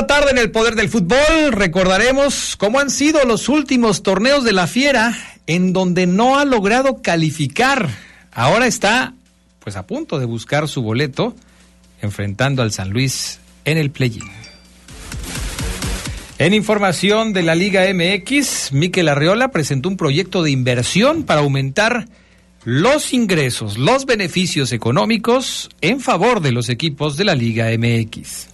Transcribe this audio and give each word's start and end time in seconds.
Esta 0.00 0.16
tarde 0.16 0.30
en 0.30 0.38
el 0.38 0.50
Poder 0.50 0.76
del 0.76 0.88
Fútbol 0.88 1.52
recordaremos 1.52 2.56
cómo 2.56 2.80
han 2.80 2.88
sido 2.88 3.22
los 3.26 3.50
últimos 3.50 4.02
torneos 4.02 4.44
de 4.44 4.54
la 4.54 4.66
Fiera 4.66 5.14
en 5.46 5.74
donde 5.74 6.06
no 6.06 6.38
ha 6.38 6.46
logrado 6.46 7.02
calificar. 7.02 7.90
Ahora 8.32 8.66
está 8.66 9.12
pues 9.58 9.76
a 9.76 9.86
punto 9.86 10.18
de 10.18 10.24
buscar 10.24 10.68
su 10.68 10.80
boleto 10.80 11.36
enfrentando 12.00 12.62
al 12.62 12.72
San 12.72 12.88
Luis 12.88 13.40
en 13.66 13.76
el 13.76 13.90
play-in. 13.90 14.24
En 16.38 16.54
información 16.54 17.34
de 17.34 17.42
la 17.42 17.54
Liga 17.54 17.82
MX, 17.92 18.72
Miquel 18.72 19.06
Arriola 19.06 19.50
presentó 19.50 19.90
un 19.90 19.98
proyecto 19.98 20.42
de 20.42 20.50
inversión 20.50 21.24
para 21.24 21.42
aumentar 21.42 22.08
los 22.64 23.12
ingresos, 23.12 23.76
los 23.76 24.06
beneficios 24.06 24.72
económicos 24.72 25.68
en 25.82 26.00
favor 26.00 26.40
de 26.40 26.52
los 26.52 26.70
equipos 26.70 27.18
de 27.18 27.24
la 27.26 27.34
Liga 27.34 27.66
MX. 27.76 28.49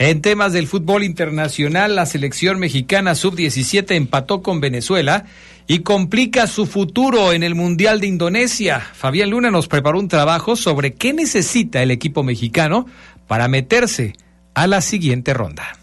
En 0.00 0.22
temas 0.22 0.54
del 0.54 0.66
fútbol 0.66 1.04
internacional, 1.04 1.94
la 1.94 2.06
selección 2.06 2.58
mexicana 2.58 3.14
sub-17 3.14 3.96
empató 3.96 4.40
con 4.40 4.58
Venezuela 4.58 5.26
y 5.66 5.80
complica 5.80 6.46
su 6.46 6.64
futuro 6.64 7.34
en 7.34 7.42
el 7.42 7.54
Mundial 7.54 8.00
de 8.00 8.06
Indonesia. 8.06 8.80
Fabián 8.80 9.28
Luna 9.28 9.50
nos 9.50 9.68
preparó 9.68 9.98
un 9.98 10.08
trabajo 10.08 10.56
sobre 10.56 10.94
qué 10.94 11.12
necesita 11.12 11.82
el 11.82 11.90
equipo 11.90 12.22
mexicano 12.22 12.86
para 13.26 13.46
meterse 13.46 14.14
a 14.54 14.66
la 14.66 14.80
siguiente 14.80 15.34
ronda. 15.34 15.76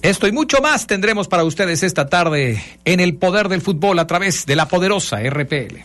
Esto 0.00 0.26
y 0.26 0.32
mucho 0.32 0.62
más 0.62 0.86
tendremos 0.86 1.28
para 1.28 1.44
ustedes 1.44 1.82
esta 1.82 2.06
tarde 2.06 2.64
en 2.86 3.00
el 3.00 3.16
poder 3.16 3.50
del 3.50 3.60
fútbol 3.60 3.98
a 3.98 4.06
través 4.06 4.46
de 4.46 4.56
la 4.56 4.66
poderosa 4.66 5.18
RPL. 5.20 5.76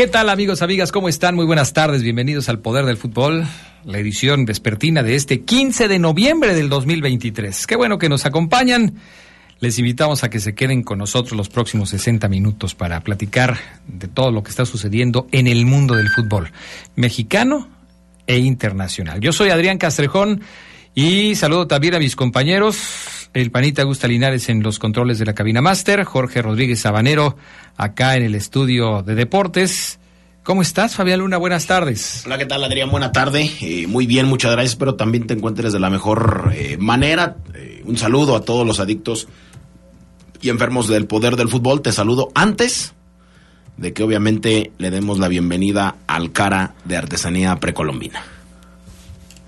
¿Qué 0.00 0.06
tal 0.06 0.30
amigos, 0.30 0.62
amigas? 0.62 0.92
¿Cómo 0.92 1.10
están? 1.10 1.34
Muy 1.34 1.44
buenas 1.44 1.74
tardes, 1.74 2.02
bienvenidos 2.02 2.48
al 2.48 2.60
Poder 2.60 2.86
del 2.86 2.96
Fútbol, 2.96 3.46
la 3.84 3.98
edición 3.98 4.46
vespertina 4.46 5.02
de 5.02 5.14
este 5.14 5.42
15 5.42 5.88
de 5.88 5.98
noviembre 5.98 6.54
del 6.54 6.70
2023. 6.70 7.66
Qué 7.66 7.76
bueno 7.76 7.98
que 7.98 8.08
nos 8.08 8.24
acompañan. 8.24 8.94
Les 9.58 9.78
invitamos 9.78 10.24
a 10.24 10.30
que 10.30 10.40
se 10.40 10.54
queden 10.54 10.84
con 10.84 10.96
nosotros 10.96 11.36
los 11.36 11.50
próximos 11.50 11.90
60 11.90 12.30
minutos 12.30 12.74
para 12.74 13.00
platicar 13.02 13.58
de 13.88 14.08
todo 14.08 14.30
lo 14.30 14.42
que 14.42 14.48
está 14.48 14.64
sucediendo 14.64 15.26
en 15.32 15.46
el 15.46 15.66
mundo 15.66 15.94
del 15.94 16.08
fútbol 16.08 16.50
mexicano 16.96 17.68
e 18.26 18.38
internacional. 18.38 19.20
Yo 19.20 19.34
soy 19.34 19.50
Adrián 19.50 19.76
Castrejón 19.76 20.40
y 20.94 21.34
saludo 21.34 21.66
también 21.66 21.96
a 21.96 21.98
mis 21.98 22.16
compañeros, 22.16 23.19
el 23.32 23.50
panita 23.50 23.82
Gusta 23.84 24.08
Linares 24.08 24.48
en 24.48 24.62
los 24.62 24.78
controles 24.78 25.18
de 25.18 25.26
la 25.26 25.34
cabina 25.34 25.60
máster, 25.60 26.04
Jorge 26.04 26.42
Rodríguez 26.42 26.80
Sabanero 26.80 27.36
acá 27.76 28.16
en 28.16 28.24
el 28.24 28.34
estudio 28.34 29.02
de 29.02 29.14
deportes. 29.14 29.98
¿Cómo 30.42 30.62
estás, 30.62 30.94
Fabián 30.94 31.20
Luna? 31.20 31.36
Buenas 31.36 31.66
tardes. 31.66 32.22
Hola, 32.26 32.38
¿qué 32.38 32.46
tal, 32.46 32.64
Adrián? 32.64 32.90
Buena 32.90 33.12
tarde. 33.12 33.50
Eh, 33.60 33.86
muy 33.86 34.06
bien, 34.06 34.26
muchas 34.26 34.52
gracias. 34.52 34.72
Espero 34.72 34.94
también 34.94 35.26
te 35.26 35.34
encuentres 35.34 35.72
de 35.72 35.78
la 35.78 35.90
mejor 35.90 36.52
eh, 36.54 36.76
manera. 36.78 37.36
Eh, 37.54 37.82
un 37.84 37.96
saludo 37.96 38.34
a 38.34 38.44
todos 38.44 38.66
los 38.66 38.80
adictos 38.80 39.28
y 40.40 40.48
enfermos 40.48 40.88
del 40.88 41.06
poder 41.06 41.36
del 41.36 41.48
fútbol. 41.48 41.82
Te 41.82 41.92
saludo 41.92 42.32
antes 42.34 42.94
de 43.76 43.92
que 43.92 44.02
obviamente 44.02 44.72
le 44.78 44.90
demos 44.90 45.18
la 45.18 45.28
bienvenida 45.28 45.96
al 46.06 46.32
cara 46.32 46.74
de 46.84 46.96
artesanía 46.96 47.56
precolombina. 47.56 48.22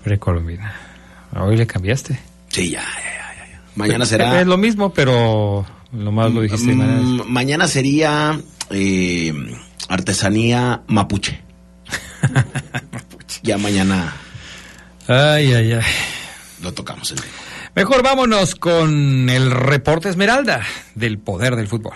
Precolombina. 0.03 0.73
Hoy 1.35 1.57
le 1.57 1.65
cambiaste. 1.67 2.19
Sí, 2.49 2.69
ya, 2.69 2.81
ya, 2.81 3.17
ya. 3.17 3.22
Mañana 3.75 4.05
será. 4.05 4.39
Es 4.41 4.47
lo 4.47 4.57
mismo, 4.57 4.93
pero 4.93 5.65
lo 5.91 6.11
más 6.11 6.31
lo 6.31 6.41
dijiste. 6.41 6.73
Mm, 6.73 7.21
mañana 7.27 7.67
sería 7.67 8.39
eh, 8.69 9.33
artesanía 9.89 10.83
mapuche. 10.87 11.41
ya 13.43 13.57
mañana. 13.57 14.13
Ay, 15.07 15.53
ay, 15.53 15.73
ay. 15.73 15.81
Lo 16.61 16.73
tocamos 16.73 17.11
el 17.11 17.19
Mejor 17.75 18.03
vámonos 18.03 18.55
con 18.55 19.29
el 19.29 19.49
reporte 19.49 20.07
Esmeralda 20.07 20.61
del 20.93 21.17
poder 21.17 21.55
del 21.55 21.67
fútbol. 21.67 21.95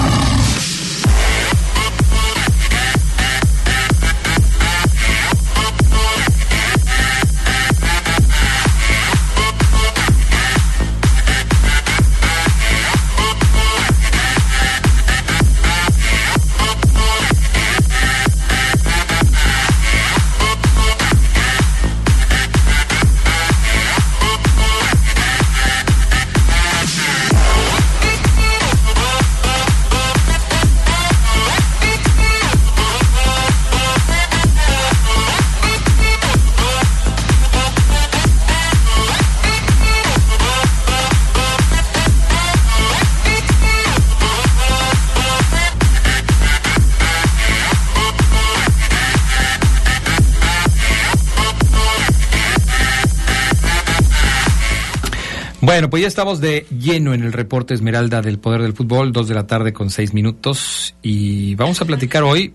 Bueno, 55.81 55.89
pues 55.89 56.01
ya 56.01 56.09
estamos 56.09 56.39
de 56.39 56.67
lleno 56.69 57.15
en 57.15 57.23
el 57.23 57.33
reporte 57.33 57.73
Esmeralda 57.73 58.21
del 58.21 58.37
Poder 58.37 58.61
del 58.61 58.73
Fútbol, 58.73 59.11
dos 59.11 59.27
de 59.27 59.33
la 59.33 59.47
tarde 59.47 59.73
con 59.73 59.89
seis 59.89 60.13
minutos, 60.13 60.93
y 61.01 61.55
vamos 61.55 61.81
a 61.81 61.85
platicar 61.85 62.21
hoy, 62.21 62.53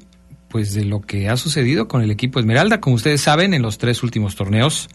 pues, 0.49 0.75
de 0.75 0.85
lo 0.85 1.01
que 1.01 1.29
ha 1.29 1.37
sucedido 1.37 1.89
con 1.89 2.03
el 2.03 2.13
equipo 2.13 2.39
Esmeralda. 2.39 2.81
Como 2.81 2.95
ustedes 2.95 3.21
saben, 3.21 3.53
en 3.53 3.63
los 3.63 3.79
tres 3.79 4.05
últimos 4.05 4.37
torneos, 4.37 4.89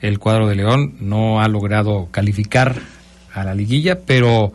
el 0.00 0.18
cuadro 0.18 0.48
de 0.48 0.54
León 0.54 0.96
no 1.00 1.42
ha 1.42 1.48
logrado 1.48 2.08
calificar 2.10 2.80
a 3.34 3.44
la 3.44 3.54
liguilla, 3.54 4.00
pero 4.00 4.54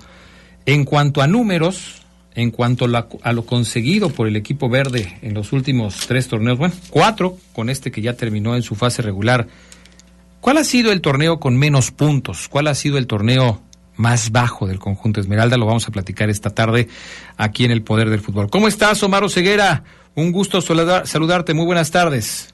en 0.66 0.83
cuanto 0.83 1.21
a 1.21 1.27
números, 1.27 2.01
en 2.33 2.50
cuanto 2.50 2.86
a 2.86 3.31
lo 3.31 3.45
conseguido 3.45 4.09
por 4.09 4.27
el 4.27 4.38
equipo 4.38 4.69
verde 4.69 5.19
en 5.21 5.36
los 5.36 5.54
últimos 5.54 6.07
tres 6.07 6.27
torneos, 6.30 6.57
bueno, 6.57 6.74
cuatro 6.89 7.38
con 7.54 7.69
este 7.69 7.92
que 7.92 8.01
ya 8.01 8.13
terminó 8.13 8.56
en 8.56 8.63
su 8.63 8.74
fase 8.74 9.04
regular 9.04 9.48
¿Cuál 10.44 10.57
ha 10.57 10.66
sido 10.66 10.92
el 10.92 11.00
torneo 11.00 11.40
con 11.40 11.56
menos 11.56 11.92
puntos? 11.92 12.50
¿Cuál 12.50 12.68
ha 12.68 12.75
sido 12.75 12.98
el 12.98 13.07
torneo 13.07 13.62
más 13.95 14.30
bajo 14.34 14.68
del 14.68 14.78
conjunto 14.78 15.22
Esmeralda? 15.22 15.56
Lo 15.56 15.66
vamos 15.66 15.88
a 15.88 15.92
platicar 15.92 16.30
esta 16.30 16.50
tarde 16.50 16.90
aquí 17.38 17.63
en 17.63 17.72
el 17.72 17.81
Poder 17.81 18.10
del 18.10 18.19
Fútbol. 18.19 18.50
¿Cómo 18.50 18.68
estás, 18.68 19.01
Omar 19.04 19.30
Ceguera? 19.30 19.86
Un 20.16 20.34
gusto 20.34 20.60
saludarte. 20.60 21.54
Muy 21.54 21.66
buenas 21.66 21.92
tardes. 21.92 22.54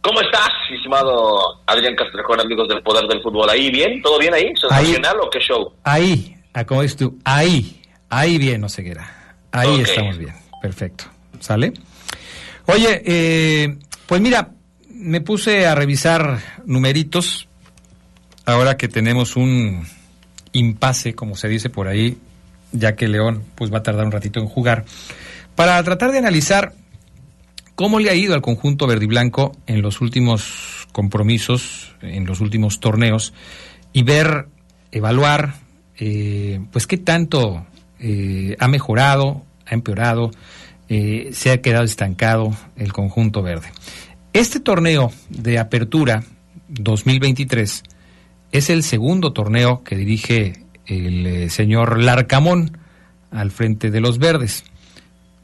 ¿Cómo 0.00 0.22
estás, 0.22 0.48
estimado 0.74 1.60
Adrián 1.66 1.94
Castrejón, 1.94 2.40
amigos 2.40 2.66
del 2.66 2.80
Poder 2.82 3.06
del 3.08 3.22
Fútbol? 3.22 3.50
¿Ahí 3.50 3.70
bien? 3.70 4.00
¿Todo 4.00 4.18
bien 4.18 4.32
ahí? 4.32 4.50
¿Sensacional 4.58 5.18
o 5.20 5.28
qué 5.28 5.40
show? 5.40 5.74
Ahí, 5.84 6.34
Ah, 6.54 6.64
como 6.64 6.80
dices 6.80 6.96
tú, 6.96 7.18
ahí, 7.24 7.82
ahí 8.08 8.38
bien, 8.38 8.64
Oseguera. 8.64 9.36
Ahí 9.52 9.80
estamos 9.82 10.16
bien. 10.16 10.32
Perfecto. 10.62 11.04
¿Sale? 11.40 11.74
Oye, 12.64 13.02
eh, 13.04 13.76
pues 14.06 14.20
mira, 14.22 14.48
me 14.98 15.20
puse 15.20 15.66
a 15.66 15.74
revisar 15.74 16.40
numeritos 16.66 17.48
ahora 18.44 18.76
que 18.76 18.88
tenemos 18.88 19.36
un 19.36 19.86
impasse, 20.52 21.14
como 21.14 21.36
se 21.36 21.48
dice 21.48 21.70
por 21.70 21.86
ahí, 21.86 22.18
ya 22.72 22.96
que 22.96 23.06
León 23.06 23.44
pues 23.54 23.72
va 23.72 23.78
a 23.78 23.82
tardar 23.82 24.04
un 24.04 24.12
ratito 24.12 24.40
en 24.40 24.46
jugar, 24.46 24.84
para 25.54 25.82
tratar 25.84 26.10
de 26.10 26.18
analizar 26.18 26.72
cómo 27.76 28.00
le 28.00 28.10
ha 28.10 28.14
ido 28.14 28.34
al 28.34 28.42
conjunto 28.42 28.86
verde 28.86 29.04
y 29.04 29.08
blanco 29.08 29.52
en 29.66 29.82
los 29.82 30.00
últimos 30.00 30.88
compromisos, 30.90 31.94
en 32.02 32.26
los 32.26 32.40
últimos 32.40 32.80
torneos, 32.80 33.34
y 33.92 34.02
ver, 34.02 34.48
evaluar, 34.90 35.54
eh, 35.96 36.60
pues 36.72 36.88
qué 36.88 36.98
tanto 36.98 37.66
eh, 38.00 38.56
ha 38.58 38.66
mejorado, 38.66 39.44
ha 39.64 39.74
empeorado, 39.74 40.32
eh, 40.88 41.30
se 41.32 41.52
ha 41.52 41.60
quedado 41.60 41.84
estancado 41.84 42.56
el 42.76 42.92
conjunto 42.92 43.42
verde. 43.42 43.68
Este 44.38 44.60
torneo 44.60 45.10
de 45.30 45.58
apertura 45.58 46.22
2023 46.68 47.82
es 48.52 48.70
el 48.70 48.84
segundo 48.84 49.32
torneo 49.32 49.82
que 49.82 49.96
dirige 49.96 50.62
el 50.86 51.26
eh, 51.26 51.50
señor 51.50 52.00
Larcamón 52.00 52.78
al 53.32 53.50
frente 53.50 53.90
de 53.90 54.00
los 54.00 54.20
verdes. 54.20 54.62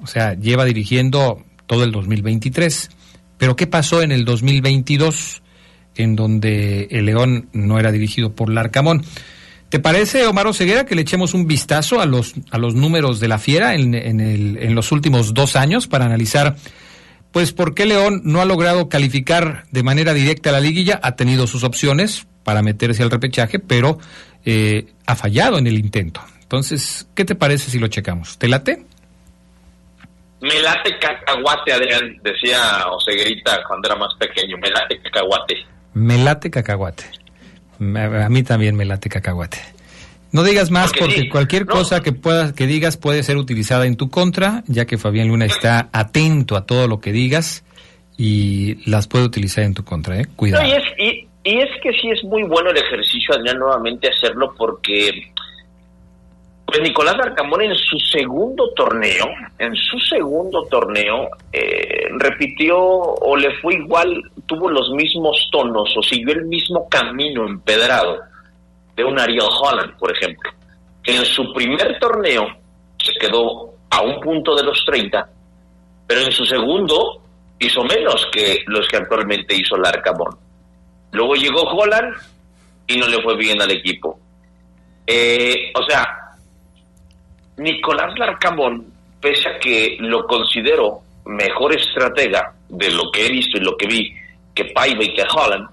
O 0.01 0.07
sea, 0.07 0.35
lleva 0.35 0.65
dirigiendo 0.65 1.43
todo 1.67 1.83
el 1.83 1.91
2023. 1.91 2.89
Pero 3.37 3.57
¿qué 3.57 3.67
pasó 3.67 4.01
en 4.01 4.13
el 4.13 4.25
2022 4.25 5.43
en 5.97 6.15
donde 6.15 6.87
el 6.93 7.07
León 7.07 7.49
no 7.53 7.81
era 7.81 7.91
dirigido 7.91 8.37
por 8.37 8.49
Larcamón? 8.49 9.05
¿Te 9.71 9.81
parece, 9.81 10.25
Omar 10.25 10.55
Ceguera, 10.55 10.87
que 10.87 10.95
le 10.95 11.03
echemos 11.03 11.35
un 11.35 11.49
vistazo 11.49 12.01
a 12.01 12.07
los, 12.07 12.35
a 12.53 12.59
los 12.59 12.77
números 12.77 13.19
de 13.19 13.27
la 13.27 13.41
Fiera 13.41 13.75
en, 13.75 13.93
el, 13.93 14.57
en 14.57 14.75
los 14.77 14.93
últimos 14.93 15.35
dos 15.35 15.57
años 15.57 15.89
para 15.89 16.05
analizar, 16.05 16.55
pues, 17.35 17.53
por 17.53 17.75
qué 17.75 17.85
León 17.85 18.23
no 18.23 18.41
ha 18.41 18.45
logrado 18.45 18.89
calificar 18.89 19.65
de 19.73 19.83
manera 19.83 20.15
directa 20.15 20.51
a 20.51 20.53
la 20.53 20.61
liguilla? 20.61 21.01
Ha 21.03 21.17
tenido 21.17 21.49
sus 21.49 21.65
opciones 21.65 22.29
para 22.45 22.63
meterse 22.63 23.03
al 23.03 23.11
repechaje, 23.11 23.59
pero 23.59 23.99
eh, 24.45 24.87
ha 25.05 25.17
fallado 25.17 25.59
en 25.59 25.67
el 25.67 25.77
intento. 25.77 26.21
Entonces, 26.41 27.09
¿qué 27.13 27.25
te 27.25 27.35
parece 27.35 27.73
si 27.73 27.81
lo 27.81 27.89
checamos? 27.89 28.39
¿Te 28.39 28.47
late? 28.47 28.87
Me 30.41 30.61
late 30.63 30.97
cacahuate, 31.01 31.73
Adrián, 31.73 32.21
decía 32.23 32.87
Oseguerita 32.93 33.65
cuando 33.67 33.89
era 33.89 33.99
más 33.99 34.15
pequeño. 34.15 34.57
Me 34.59 34.71
late 34.71 35.01
cacahuate. 35.03 35.67
Me 35.95 36.19
late 36.19 36.51
cacahuate. 36.53 37.05
A 37.81 38.29
mí 38.29 38.43
también 38.45 38.77
me 38.77 38.85
late 38.85 39.09
cacahuate. 39.09 39.74
No 40.35 40.43
digas 40.43 40.73
más 40.73 40.93
porque, 40.99 41.29
cualquier 41.29 41.65
cosa 41.65 42.03
que 42.03 42.11
puedas 42.11 42.55
que 42.55 42.67
digas 42.67 42.97
puede 42.97 43.23
ser 43.23 43.37
utilizada 43.37 43.87
en 43.87 43.97
tu 43.97 44.11
contra, 44.11 44.65
ya 44.67 44.85
que 44.85 44.99
Fabián 44.99 45.29
Luna 45.29 45.45
está 45.45 45.91
atento 45.93 46.57
a 46.57 46.67
todo 46.67 46.89
lo 46.89 46.99
que 46.99 47.13
digas 47.13 47.65
y 48.19 48.91
las 48.91 49.07
puede 49.07 49.27
utilizar 49.27 49.63
en 49.63 49.75
tu 49.75 49.85
contra, 49.85 50.19
¿eh? 50.19 50.27
Cuidado. 50.35 50.67
y, 50.67 50.73
es, 50.73 50.83
y, 51.45 51.59
es 51.61 51.69
que 51.81 51.93
sí 51.93 52.11
es 52.11 52.25
muy 52.25 52.43
bueno 52.43 52.71
el 52.71 52.77
ejercicio, 52.77 53.33
Adrián, 53.33 53.61
nuevamente 53.61 54.09
hacerlo 54.09 54.53
porque 54.59 55.31
pues 56.67 56.81
Nicolás 56.83 57.15
Arcamón 57.15 57.63
en 57.63 57.75
su 57.77 57.97
segundo 58.01 58.71
torneo, 58.75 59.27
en 59.61 59.77
su 59.77 60.01
segundo 60.01 60.65
torneo, 60.65 61.29
eh, 61.53 62.09
repitió 62.19 62.77
o 62.77 63.37
le 63.37 63.55
fue 63.61 63.75
igual, 63.75 64.21
tuvo 64.47 64.69
los 64.69 64.91
mismos 64.91 65.49
tonos 65.53 65.97
o 65.97 66.03
siguió 66.03 66.33
el 66.33 66.47
mismo 66.47 66.89
camino 66.89 67.47
empedrado 67.47 68.34
de 68.95 69.05
un 69.05 69.19
Ariel 69.19 69.49
Holland, 69.49 69.97
por 69.99 70.13
ejemplo, 70.13 70.51
que 71.03 71.17
en 71.17 71.25
su 71.25 71.53
primer 71.53 71.99
torneo 71.99 72.47
se 72.99 73.13
quedó 73.21 73.75
a 73.91 74.03
un 74.03 74.21
punto 74.21 74.55
de 74.55 74.63
los 74.63 74.85
30, 74.87 75.29
pero 76.07 76.21
en 76.21 76.33
su 76.33 76.45
segundo 76.45 77.23
hizo 77.59 77.83
menos 77.85 78.27
que 78.33 78.63
los 78.67 78.87
que 78.89 78.97
actualmente 78.97 79.55
hizo 79.55 79.77
Larcamón. 79.77 80.37
Luego 81.13 81.35
llegó 81.35 81.63
Holland 81.63 82.15
y 82.87 82.97
no 82.97 83.07
le 83.09 83.23
fue 83.23 83.37
bien 83.37 83.61
al 83.61 83.71
equipo. 83.71 84.19
Eh, 85.07 85.73
o 85.75 85.83
sea, 85.85 86.37
Nicolás 87.57 88.19
Larcamón, 88.19 88.93
pese 89.21 89.49
a 89.49 89.59
que 89.59 89.97
lo 90.01 90.27
considero 90.27 91.01
mejor 91.27 91.75
estratega 91.75 92.55
de 92.69 92.91
lo 92.91 93.11
que 93.11 93.27
he 93.27 93.31
visto 93.31 93.59
y 93.59 93.61
lo 93.61 93.77
que 93.77 93.87
vi 93.87 94.15
que 94.55 94.67
Paiva 94.67 95.05
y 95.05 95.15
que 95.15 95.23
Holland, 95.23 95.69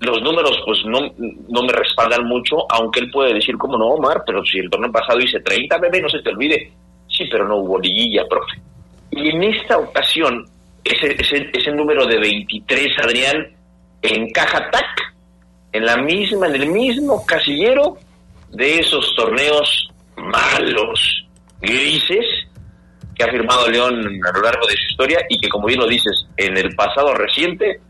los 0.00 0.22
números 0.22 0.60
pues 0.64 0.84
no, 0.84 1.00
no 1.48 1.62
me 1.62 1.72
respaldan 1.72 2.26
mucho, 2.26 2.66
aunque 2.70 3.00
él 3.00 3.10
puede 3.10 3.34
decir, 3.34 3.56
como 3.56 3.78
no, 3.78 3.86
Omar, 3.86 4.22
pero 4.26 4.44
si 4.44 4.58
el 4.58 4.70
torneo 4.70 4.92
pasado 4.92 5.20
hice 5.20 5.40
30, 5.40 5.78
bebé, 5.78 6.02
no 6.02 6.08
se 6.08 6.20
te 6.20 6.30
olvide. 6.30 6.72
Sí, 7.08 7.26
pero 7.30 7.46
no 7.46 7.56
hubo 7.56 7.78
liguilla, 7.78 8.24
profe. 8.28 8.60
Y 9.10 9.30
en 9.30 9.42
esta 9.44 9.78
ocasión, 9.78 10.44
ese, 10.84 11.16
ese, 11.18 11.50
ese 11.52 11.72
número 11.72 12.04
de 12.06 12.18
23, 12.18 12.98
Adrián, 13.02 13.48
encaja 14.02 14.70
tac 14.70 15.14
en 15.72 15.86
la 15.86 15.96
misma, 15.96 16.46
en 16.48 16.56
el 16.56 16.66
mismo 16.66 17.24
casillero 17.24 17.96
de 18.50 18.80
esos 18.80 19.14
torneos 19.16 19.88
malos, 20.16 21.26
grises, 21.60 22.24
que 23.14 23.24
ha 23.24 23.30
firmado 23.30 23.68
León 23.68 24.20
a 24.24 24.36
lo 24.36 24.42
largo 24.42 24.66
de 24.66 24.76
su 24.76 24.90
historia 24.90 25.20
y 25.28 25.38
que, 25.38 25.48
como 25.48 25.66
bien 25.66 25.80
lo 25.80 25.86
dices, 25.86 26.26
en 26.36 26.56
el 26.56 26.74
pasado 26.74 27.14
reciente, 27.14 27.80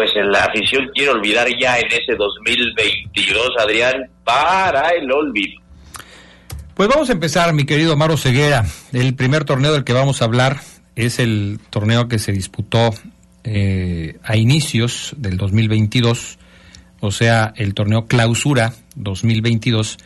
pues 0.00 0.16
en 0.16 0.32
la 0.32 0.44
afición 0.44 0.88
quiere 0.94 1.10
olvidar 1.10 1.46
ya 1.60 1.78
en 1.78 1.88
ese 1.88 2.16
2022, 2.16 3.50
Adrián, 3.58 4.08
para 4.24 4.88
el 4.92 5.12
olvido. 5.12 5.60
Pues 6.72 6.88
vamos 6.88 7.10
a 7.10 7.12
empezar, 7.12 7.52
mi 7.52 7.66
querido 7.66 7.98
Maro 7.98 8.16
Ceguera. 8.16 8.64
El 8.94 9.14
primer 9.14 9.44
torneo 9.44 9.74
del 9.74 9.84
que 9.84 9.92
vamos 9.92 10.22
a 10.22 10.24
hablar 10.24 10.60
es 10.96 11.18
el 11.18 11.60
torneo 11.68 12.08
que 12.08 12.18
se 12.18 12.32
disputó 12.32 12.94
eh, 13.44 14.16
a 14.24 14.38
inicios 14.38 15.12
del 15.18 15.36
2022, 15.36 16.38
o 17.00 17.10
sea, 17.10 17.52
el 17.56 17.74
torneo 17.74 18.06
Clausura 18.06 18.72
2022 18.94 19.98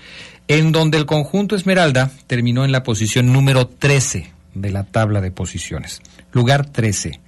en 0.49 0.73
donde 0.73 0.99
el 0.99 1.07
conjunto 1.07 1.55
Esmeralda 1.55 2.11
terminó 2.27 2.65
en 2.65 2.73
la 2.73 2.83
posición 2.83 3.33
número 3.33 3.69
13 3.69 4.33
de 4.55 4.71
la 4.73 4.83
tabla 4.83 5.21
de 5.21 5.31
posiciones. 5.31 6.03
Lugar 6.33 6.67
13. 6.67 7.21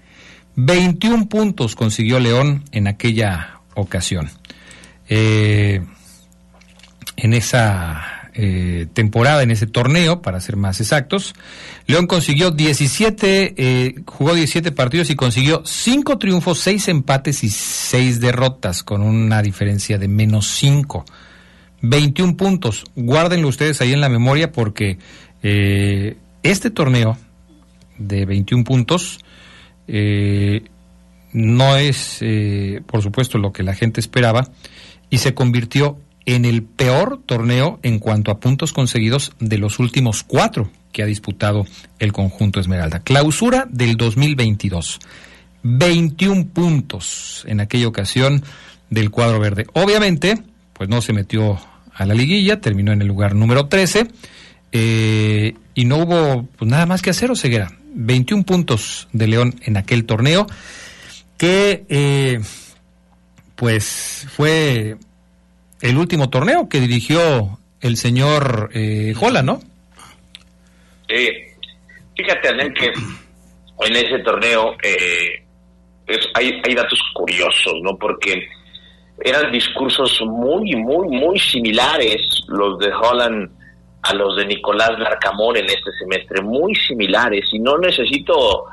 21 0.57 1.29
puntos 1.29 1.75
consiguió 1.77 2.19
León 2.19 2.65
en 2.73 2.89
aquella 2.89 3.61
ocasión. 3.75 4.31
Eh, 5.09 5.83
en 7.17 7.33
esa 7.33 8.31
eh, 8.35 8.87
temporada, 8.93 9.43
en 9.43 9.51
ese 9.51 9.67
torneo, 9.67 10.21
para 10.21 10.41
ser 10.41 10.57
más 10.57 10.81
exactos, 10.81 11.35
León 11.87 12.07
consiguió 12.07 12.51
17, 12.51 13.55
eh, 13.57 13.95
jugó 14.07 14.35
17 14.35 14.73
partidos 14.73 15.11
y 15.11 15.17
consiguió 15.17 15.63
5 15.65 16.19
triunfos, 16.19 16.59
6 16.59 16.89
empates 16.89 17.45
y 17.45 17.49
6 17.49 18.21
derrotas, 18.21 18.83
con 18.83 19.03
una 19.03 19.41
diferencia 19.43 19.99
de 19.99 20.09
menos 20.09 20.49
5 20.49 21.05
21 21.83 22.37
puntos. 22.37 22.85
Guárdenlo 22.95 23.49
ustedes 23.49 23.81
ahí 23.81 23.93
en 23.93 24.01
la 24.01 24.09
memoria 24.09 24.53
porque 24.53 24.99
eh, 25.43 26.17
este 26.43 26.71
torneo 26.71 27.17
de 27.99 28.25
21 28.25 28.65
puntos 28.65 29.19
eh, 29.89 30.65
no 31.33 31.77
es, 31.77 32.19
eh, 32.21 32.83
por 32.87 33.03
supuesto, 33.03 33.39
lo 33.39 33.53
que 33.53 33.63
la 33.63 33.75
gente 33.75 34.01
esperaba 34.01 34.49
y 35.11 35.19
se 35.19 35.35
convirtió 35.35 35.99
en 36.25 36.45
el 36.45 36.63
peor 36.63 37.21
torneo 37.25 37.79
en 37.83 37.99
cuanto 37.99 38.31
a 38.31 38.41
puntos 38.41 38.73
conseguidos 38.73 39.33
de 39.39 39.59
los 39.59 39.79
últimos 39.79 40.25
cuatro 40.25 40.71
que 40.93 41.03
ha 41.03 41.07
disputado 41.07 41.67
el 41.99 42.13
conjunto 42.13 42.59
Esmeralda. 42.59 43.01
Clausura 43.01 43.67
del 43.71 43.97
2022. 43.97 44.99
21 45.63 46.47
puntos 46.49 47.45
en 47.47 47.61
aquella 47.61 47.89
ocasión 47.89 48.43
del 48.91 49.11
cuadro 49.11 49.39
verde. 49.39 49.67
Obviamente, 49.75 50.43
pues 50.73 50.89
no 50.89 51.01
se 51.01 51.13
metió 51.13 51.59
a 51.93 52.07
la 52.07 52.15
liguilla, 52.15 52.61
terminó 52.61 52.93
en 52.93 53.03
el 53.03 53.09
lugar 53.09 53.35
número 53.35 53.67
13 53.67 54.09
eh, 54.73 55.55
y 55.75 55.85
no 55.85 55.99
hubo 55.99 56.49
pues, 56.57 56.71
nada 56.71 56.87
más 56.87 57.03
que 57.03 57.11
hacer, 57.11 57.35
ceguera. 57.37 57.71
21 57.95 58.45
puntos 58.45 59.09
de 59.13 59.27
León 59.27 59.55
en 59.63 59.77
aquel 59.77 60.05
torneo 60.05 60.47
que 61.39 61.85
eh, 61.89 62.41
pues 63.55 64.27
fue 64.31 64.97
el 65.81 65.97
último 65.97 66.29
torneo 66.29 66.69
que 66.69 66.81
dirigió 66.81 67.59
el 67.81 67.97
señor 67.97 68.71
eh, 68.75 69.15
¿no? 69.45 69.61
Sí, 71.09 71.29
fíjate, 72.17 72.49
Anel, 72.49 72.73
que 72.75 72.87
en 72.87 73.97
ese 73.97 74.19
torneo 74.25 74.77
eh, 74.83 75.45
hay, 76.35 76.61
hay 76.65 76.75
datos 76.75 77.01
curiosos, 77.15 77.75
¿no? 77.83 77.97
Porque 77.97 78.49
eran 79.23 79.51
discursos 79.53 80.21
muy, 80.27 80.75
muy, 80.77 81.09
muy 81.09 81.39
similares 81.39 82.21
los 82.49 82.79
de 82.79 82.93
Holland 82.93 83.51
a 84.09 84.15
los 84.15 84.37
de 84.37 84.47
Nicolás 84.47 84.99
Larcamón 84.99 85.57
en 85.57 85.67
este 85.67 85.91
semestre, 85.99 86.43
muy 86.43 86.75
similares, 86.75 87.49
y 87.53 87.59
no 87.59 87.79
necesito 87.79 88.65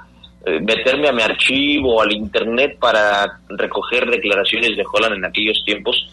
eh, 0.45 0.59
meterme 0.59 1.09
a 1.09 1.11
mi 1.11 1.21
archivo, 1.21 2.01
al 2.01 2.11
internet 2.11 2.77
para 2.79 3.39
recoger 3.49 4.09
declaraciones 4.09 4.75
de 4.75 4.83
Holland 4.91 5.15
en 5.15 5.25
aquellos 5.25 5.63
tiempos. 5.65 6.09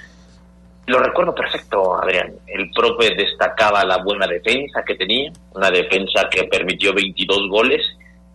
lo 0.87 0.99
recuerdo 0.99 1.35
perfecto, 1.35 1.97
Adrián. 2.01 2.33
El 2.47 2.71
profe 2.71 3.15
destacaba 3.15 3.85
la 3.85 3.99
buena 3.99 4.27
defensa 4.27 4.83
que 4.85 4.95
tenía, 4.95 5.33
una 5.55 5.71
defensa 5.71 6.29
que 6.31 6.45
permitió 6.45 6.95
22 6.95 7.49
goles 7.49 7.83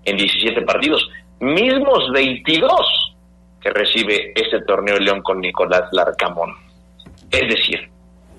en 0.04 0.18
17 0.18 0.62
partidos, 0.62 1.10
mismos 1.40 2.12
22 2.14 3.16
que 3.62 3.72
recibe 3.72 4.32
este 4.36 4.62
torneo 4.62 5.00
León 5.00 5.22
con 5.24 5.42
Nicolás 5.42 5.90
Larcamón. 5.92 6.54
Es 7.32 7.50
decir, 7.50 7.90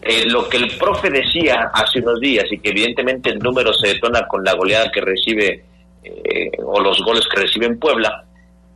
eh, 0.02 0.24
lo 0.26 0.48
que 0.48 0.58
el 0.58 0.76
profe 0.78 1.10
decía 1.10 1.70
hace 1.72 2.00
unos 2.00 2.20
días 2.20 2.44
y 2.50 2.58
que 2.58 2.70
evidentemente 2.70 3.30
el 3.30 3.38
número 3.38 3.72
se 3.72 3.88
detona 3.88 4.26
con 4.26 4.44
la 4.44 4.54
goleada 4.54 4.90
que 4.90 5.00
recibe 5.00 5.64
eh, 6.04 6.50
o 6.64 6.80
los 6.80 7.00
goles 7.00 7.26
que 7.28 7.40
recibe 7.40 7.66
en 7.66 7.78
Puebla, 7.78 8.24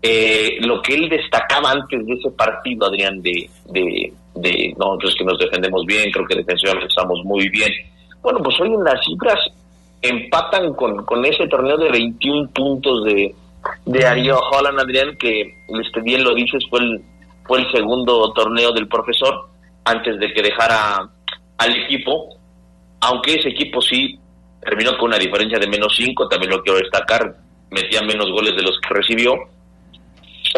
eh, 0.03 0.57
lo 0.61 0.81
que 0.83 0.95
él 0.95 1.09
destacaba 1.09 1.71
antes 1.71 2.05
de 2.05 2.15
ese 2.15 2.31
partido, 2.31 2.87
Adrián, 2.87 3.21
de, 3.23 3.49
de, 3.67 4.13
de 4.35 4.75
no, 4.79 4.97
pues 5.01 5.15
que 5.15 5.25
nos 5.25 5.39
defendemos 5.39 5.85
bien, 5.87 6.11
creo 6.11 6.27
que 6.27 6.37
defensivamente 6.37 6.89
estamos 6.89 7.23
muy 7.25 7.49
bien. 7.51 7.71
Bueno, 8.23 8.41
pues 8.43 8.59
hoy 8.61 8.73
en 8.73 8.83
las 8.83 9.05
cifras 9.05 9.39
empatan 10.03 10.75
con, 10.75 11.05
con 11.05 11.25
ese 11.25 11.47
torneo 11.49 11.77
de 11.77 11.91
21 11.91 12.51
puntos 12.51 13.05
de, 13.05 13.35
de 13.85 14.07
Ariel 14.07 14.37
Holland, 14.51 14.81
Adrián, 14.81 15.17
que 15.19 15.55
este, 15.69 16.01
bien 16.01 16.25
lo 16.25 16.35
dices, 16.35 16.65
fue 16.69 16.81
el, 16.81 17.03
fue 17.45 17.61
el 17.61 17.71
segundo 17.71 18.33
torneo 18.33 18.73
del 18.73 18.89
profesor 18.89 19.50
antes 19.91 20.19
de 20.19 20.33
que 20.33 20.43
dejara 20.43 21.11
al 21.59 21.77
equipo, 21.85 22.37
aunque 23.01 23.35
ese 23.35 23.49
equipo 23.49 23.81
sí 23.81 24.19
terminó 24.61 24.97
con 24.99 25.09
una 25.09 25.19
diferencia 25.19 25.59
de 25.59 25.69
menos 25.69 25.95
5, 25.97 26.29
también 26.29 26.53
lo 26.53 26.63
quiero 26.63 26.79
destacar, 26.79 27.35
metía 27.71 28.03
menos 28.03 28.31
goles 28.31 28.55
de 28.57 28.63
los 28.63 28.79
que 28.81 28.95
recibió, 28.95 29.35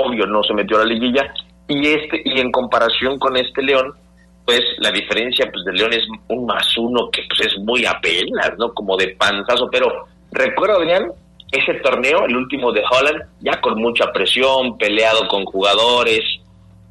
obvio 0.04 0.26
no 0.26 0.42
se 0.42 0.54
metió 0.54 0.76
a 0.76 0.80
la 0.80 0.92
liguilla, 0.92 1.32
y 1.68 1.86
este 1.88 2.20
y 2.24 2.40
en 2.40 2.50
comparación 2.50 3.18
con 3.18 3.36
este 3.36 3.62
León, 3.62 3.94
pues 4.44 4.60
la 4.78 4.90
diferencia 4.90 5.48
pues 5.52 5.64
de 5.64 5.72
León 5.72 5.92
es 5.92 6.04
un 6.28 6.46
más 6.46 6.76
uno 6.76 7.08
que 7.10 7.22
pues 7.28 7.40
es 7.46 7.58
muy 7.58 7.86
apenas, 7.86 8.52
¿no? 8.58 8.72
Como 8.74 8.96
de 8.96 9.08
panzazo, 9.08 9.68
pero 9.70 9.88
recuerdo, 10.32 10.78
Adrián, 10.78 11.12
ese 11.52 11.74
torneo, 11.74 12.24
el 12.26 12.36
último 12.36 12.72
de 12.72 12.82
Holland, 12.90 13.22
ya 13.40 13.60
con 13.60 13.80
mucha 13.80 14.12
presión, 14.12 14.76
peleado 14.78 15.28
con 15.28 15.44
jugadores, 15.44 16.20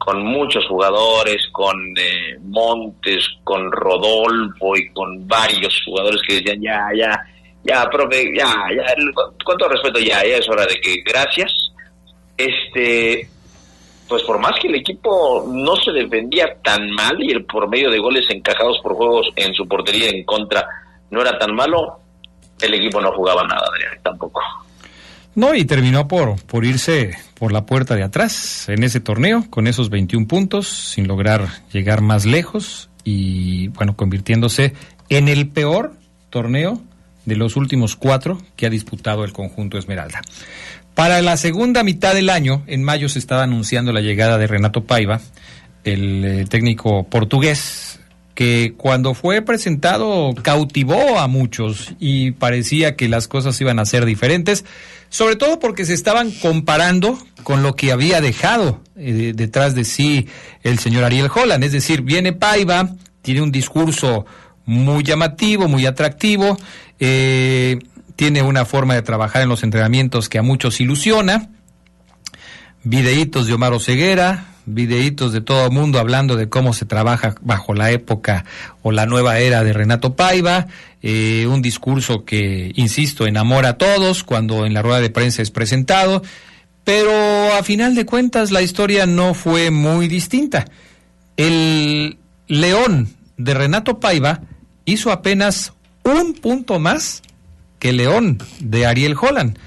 con 0.04 0.24
muchos 0.24 0.66
jugadores, 0.68 1.48
con 1.52 1.76
eh, 1.96 2.36
Montes, 2.42 3.24
con 3.44 3.72
Rodolfo 3.72 4.76
y 4.76 4.90
con 4.90 5.28
varios 5.28 5.80
jugadores 5.86 6.20
que 6.28 6.36
decían, 6.36 6.60
ya, 6.60 6.88
ya, 6.96 7.24
ya, 7.64 7.88
profe, 7.88 8.32
ya, 8.36 8.48
ya, 8.76 8.96
con 9.46 9.58
todo 9.60 9.70
respeto, 9.70 10.00
ya, 10.00 10.24
ya 10.26 10.38
es 10.38 10.50
hora 10.50 10.66
de 10.66 10.82
que, 10.82 11.04
gracias. 11.06 11.52
Este, 12.36 13.30
pues 14.08 14.24
por 14.24 14.40
más 14.40 14.54
que 14.60 14.70
el 14.70 14.76
equipo 14.76 15.46
no 15.48 15.76
se 15.76 15.92
defendía 15.92 16.58
tan 16.64 16.90
mal 16.92 17.22
y 17.22 17.32
el 17.32 17.46
por 17.46 17.70
medio 17.70 17.92
de 17.92 18.00
goles 18.00 18.26
encajados 18.30 18.80
por 18.80 18.96
juegos 18.96 19.32
en 19.36 19.54
su 19.54 19.68
portería 19.68 20.10
en 20.10 20.24
contra 20.24 20.68
no 21.12 21.22
era 21.22 21.38
tan 21.38 21.54
malo, 21.54 22.00
el 22.60 22.74
equipo 22.74 23.00
no 23.00 23.12
jugaba 23.12 23.44
nada, 23.44 23.68
Adrián, 23.72 24.00
tampoco. 24.02 24.42
No, 25.34 25.56
y 25.56 25.64
terminó 25.64 26.08
por, 26.08 26.42
por 26.44 26.66
irse 26.66 27.16
por 27.36 27.54
la 27.54 27.66
puerta 27.66 27.96
de 27.96 28.04
atrás 28.04 28.68
en 28.68 28.84
ese 28.84 29.00
torneo, 29.00 29.46
con 29.50 29.68
esos 29.68 29.90
21 29.90 30.28
puntos, 30.28 30.68
sin 30.68 31.08
lograr 31.08 31.48
llegar 31.72 32.02
más 32.02 32.26
lejos 32.26 32.90
y, 33.04 33.70
bueno, 33.70 33.96
convirtiéndose 33.96 34.74
en 35.10 35.30
el 35.30 35.48
peor 35.48 35.94
torneo 36.30 36.82
de 37.26 37.36
los 37.36 37.56
últimos 37.56 37.96
cuatro 37.96 38.42
que 38.56 38.66
ha 38.66 38.70
disputado 38.70 39.24
el 39.24 39.32
conjunto 39.32 39.78
Esmeralda. 39.78 40.22
Para 40.96 41.22
la 41.22 41.38
segunda 41.38 41.84
mitad 41.84 42.14
del 42.14 42.30
año, 42.30 42.64
en 42.68 42.84
mayo 42.84 43.08
se 43.08 43.20
estaba 43.20 43.44
anunciando 43.44 43.94
la 43.94 44.02
llegada 44.02 44.38
de 44.38 44.48
Renato 44.48 44.84
Paiva, 44.84 45.22
el 45.84 46.26
eh, 46.26 46.46
técnico 46.50 47.04
portugués 47.04 48.00
que 48.36 48.74
cuando 48.78 49.14
fue 49.14 49.42
presentado 49.42 50.34
cautivó 50.42 51.20
a 51.20 51.28
muchos 51.28 51.94
y 52.00 52.32
parecía 52.32 52.96
que 52.96 53.10
las 53.10 53.28
cosas 53.28 53.60
iban 53.62 53.80
a 53.80 53.86
ser 53.86 54.06
diferentes, 54.06 54.66
sobre 55.12 55.36
todo 55.36 55.60
porque 55.60 55.86
se 55.86 55.94
estaban 55.94 56.32
comparando 56.32 57.20
con 57.44 57.62
lo 57.64 57.76
que 57.76 57.92
había 57.92 58.22
dejado 58.22 58.82
eh, 58.96 59.34
detrás 59.36 59.76
de 59.76 59.84
sí 59.84 60.30
el 60.64 60.80
señor 60.80 61.04
Ariel 61.04 61.30
Holland, 61.34 61.64
es 61.66 61.74
decir, 61.74 62.02
viene 62.02 62.32
Paiva, 62.32 62.90
tiene 63.22 63.42
un 63.42 63.52
discurso 63.52 64.26
muy 64.66 65.04
llamativo, 65.04 65.68
muy 65.68 65.86
atractivo, 65.86 66.58
eh, 66.98 67.78
tiene 68.16 68.42
una 68.42 68.64
forma 68.64 68.94
de 68.96 69.02
trabajar 69.02 69.42
en 69.42 69.50
los 69.50 69.64
entrenamientos 69.64 70.30
que 70.30 70.40
a 70.40 70.44
muchos 70.44 70.80
ilusiona, 70.80 71.50
videitos 72.84 73.48
de 73.48 73.54
Omar 73.54 73.78
Ceguera, 73.82 74.46
videitos 74.74 75.34
de 75.34 75.42
todo 75.42 75.66
el 75.66 75.72
mundo 75.72 76.00
hablando 76.00 76.36
de 76.36 76.50
cómo 76.50 76.74
se 76.74 76.86
trabaja 76.86 77.36
bajo 77.42 77.74
la 77.74 77.92
época 77.92 78.46
o 78.82 78.92
la 78.92 79.06
nueva 79.06 79.40
era 79.40 79.64
de 79.64 79.74
Renato 79.74 80.16
Paiva, 80.16 80.68
eh, 81.02 81.48
un 81.48 81.62
discurso 81.62 82.26
que, 82.26 82.72
insisto, 82.76 83.28
enamora 83.28 83.70
a 83.70 83.78
todos 83.78 84.24
cuando 84.24 84.66
en 84.66 84.74
la 84.74 84.82
rueda 84.82 85.02
de 85.02 85.10
prensa 85.10 85.42
es 85.42 85.52
presentado, 85.52 86.22
pero 86.84 87.12
a 87.54 87.64
final 87.64 87.96
de 87.96 88.06
cuentas 88.06 88.52
la 88.52 88.62
historia 88.62 89.06
no 89.06 89.34
fue 89.34 89.72
muy 89.72 90.08
distinta. 90.08 90.66
El 91.38 92.18
León 92.48 93.10
de 93.38 93.54
Renato 93.54 94.00
Paiva 94.00 94.42
hizo 94.86 95.12
apenas 95.12 95.74
un 96.04 96.34
punto 96.34 96.80
más 96.80 97.22
que 97.80 97.94
León 97.94 98.38
de 98.60 98.86
Ariel 98.86 99.16
Holland. 99.20 99.58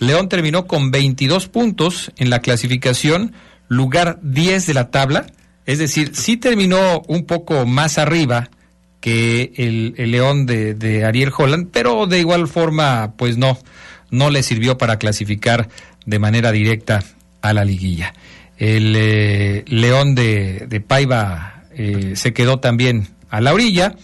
León 0.00 0.28
terminó 0.28 0.66
con 0.66 0.90
22 0.90 1.48
puntos 1.48 2.12
en 2.16 2.30
la 2.30 2.40
clasificación, 2.40 3.32
lugar 3.68 4.18
10 4.22 4.66
de 4.66 4.74
la 4.74 4.90
tabla, 4.90 5.26
es 5.66 5.78
decir, 5.78 6.14
sí 6.14 6.36
terminó 6.36 7.02
un 7.08 7.24
poco 7.24 7.66
más 7.66 7.98
arriba 7.98 8.50
que 9.00 9.52
el, 9.56 9.94
León 10.10 10.46
de, 10.46 11.04
Ariel 11.04 11.32
Holland, 11.36 11.68
pero 11.72 12.06
de 12.06 12.20
igual 12.20 12.48
forma, 12.48 13.14
pues 13.16 13.36
no, 13.36 13.58
no 14.10 14.30
le 14.30 14.42
sirvió 14.42 14.78
para 14.78 14.98
clasificar 14.98 15.68
de 16.06 16.18
manera 16.18 16.52
directa 16.52 17.04
a 17.42 17.52
la 17.52 17.64
liguilla. 17.64 18.14
El 18.56 18.94
eh, 18.96 19.64
León 19.66 20.14
de, 20.14 20.66
de 20.68 20.80
Paiva 20.80 21.64
eh, 21.76 22.12
se 22.16 22.32
quedó 22.32 22.60
también 22.60 23.08
a 23.30 23.40
la 23.40 23.52
orilla, 23.52 23.96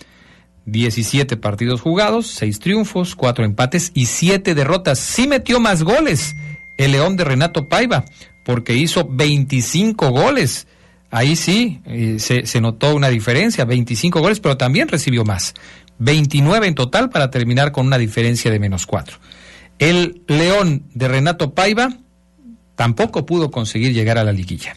17 0.67 1.37
partidos 1.37 1.81
jugados, 1.81 2.27
6 2.29 2.59
triunfos, 2.59 3.15
4 3.17 3.45
empates 3.45 3.93
y 3.95 4.07
7 4.07 4.55
derrotas. 4.55 4.99
Sí 4.99 5.27
metió 5.27 5.61
más 5.61 5.83
goles 5.83 6.35
el 6.77 6.93
León 6.93 7.17
de 7.17 7.25
Renato 7.25 7.69
Paiva, 7.69 8.05
porque 8.45 8.75
hizo 8.75 9.07
25 9.09 10.11
goles. 10.11 10.67
Ahí 11.11 11.37
sí 11.37 11.81
eh, 11.87 12.17
se, 12.19 12.47
se, 12.47 12.61
notó 12.61 12.95
una 12.95 13.09
diferencia, 13.09 13.65
25 13.65 14.21
goles, 14.21 14.41
pero 14.41 14.57
también 14.57 14.89
recibió 14.89 15.25
más. 15.25 15.55
29 15.99 16.67
en 16.67 16.75
total 16.75 17.11
para 17.11 17.31
terminar 17.31 17.73
con 17.73 17.87
una 17.87 17.99
diferencia 17.99 18.51
de 18.51 18.59
menos 18.59 18.87
4. 18.87 19.19
El 19.79 20.23
León 20.27 20.85
de 20.95 21.09
Renato 21.09 21.55
Paiva 21.55 21.89
tampoco 22.77 23.27
pudo 23.27 23.51
conseguir 23.51 23.93
llegar 23.93 24.19
a 24.19 24.25
la 24.25 24.33
liguilla. 24.33 24.75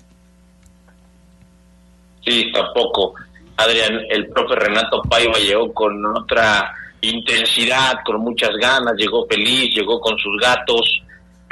Sí, 2.25 2.51
tampoco. 2.53 3.13
Adrián, 3.57 3.99
el 4.09 4.27
profe 4.27 4.55
Renato 4.55 5.01
Paiva 5.03 5.37
llegó 5.39 5.73
con 5.73 6.05
otra 6.05 6.73
intensidad, 7.01 7.95
con 8.05 8.21
muchas 8.21 8.51
ganas, 8.59 8.93
llegó 8.97 9.25
feliz, 9.27 9.73
llegó 9.75 9.99
con 9.99 10.17
sus 10.17 10.39
gatos, 10.41 11.01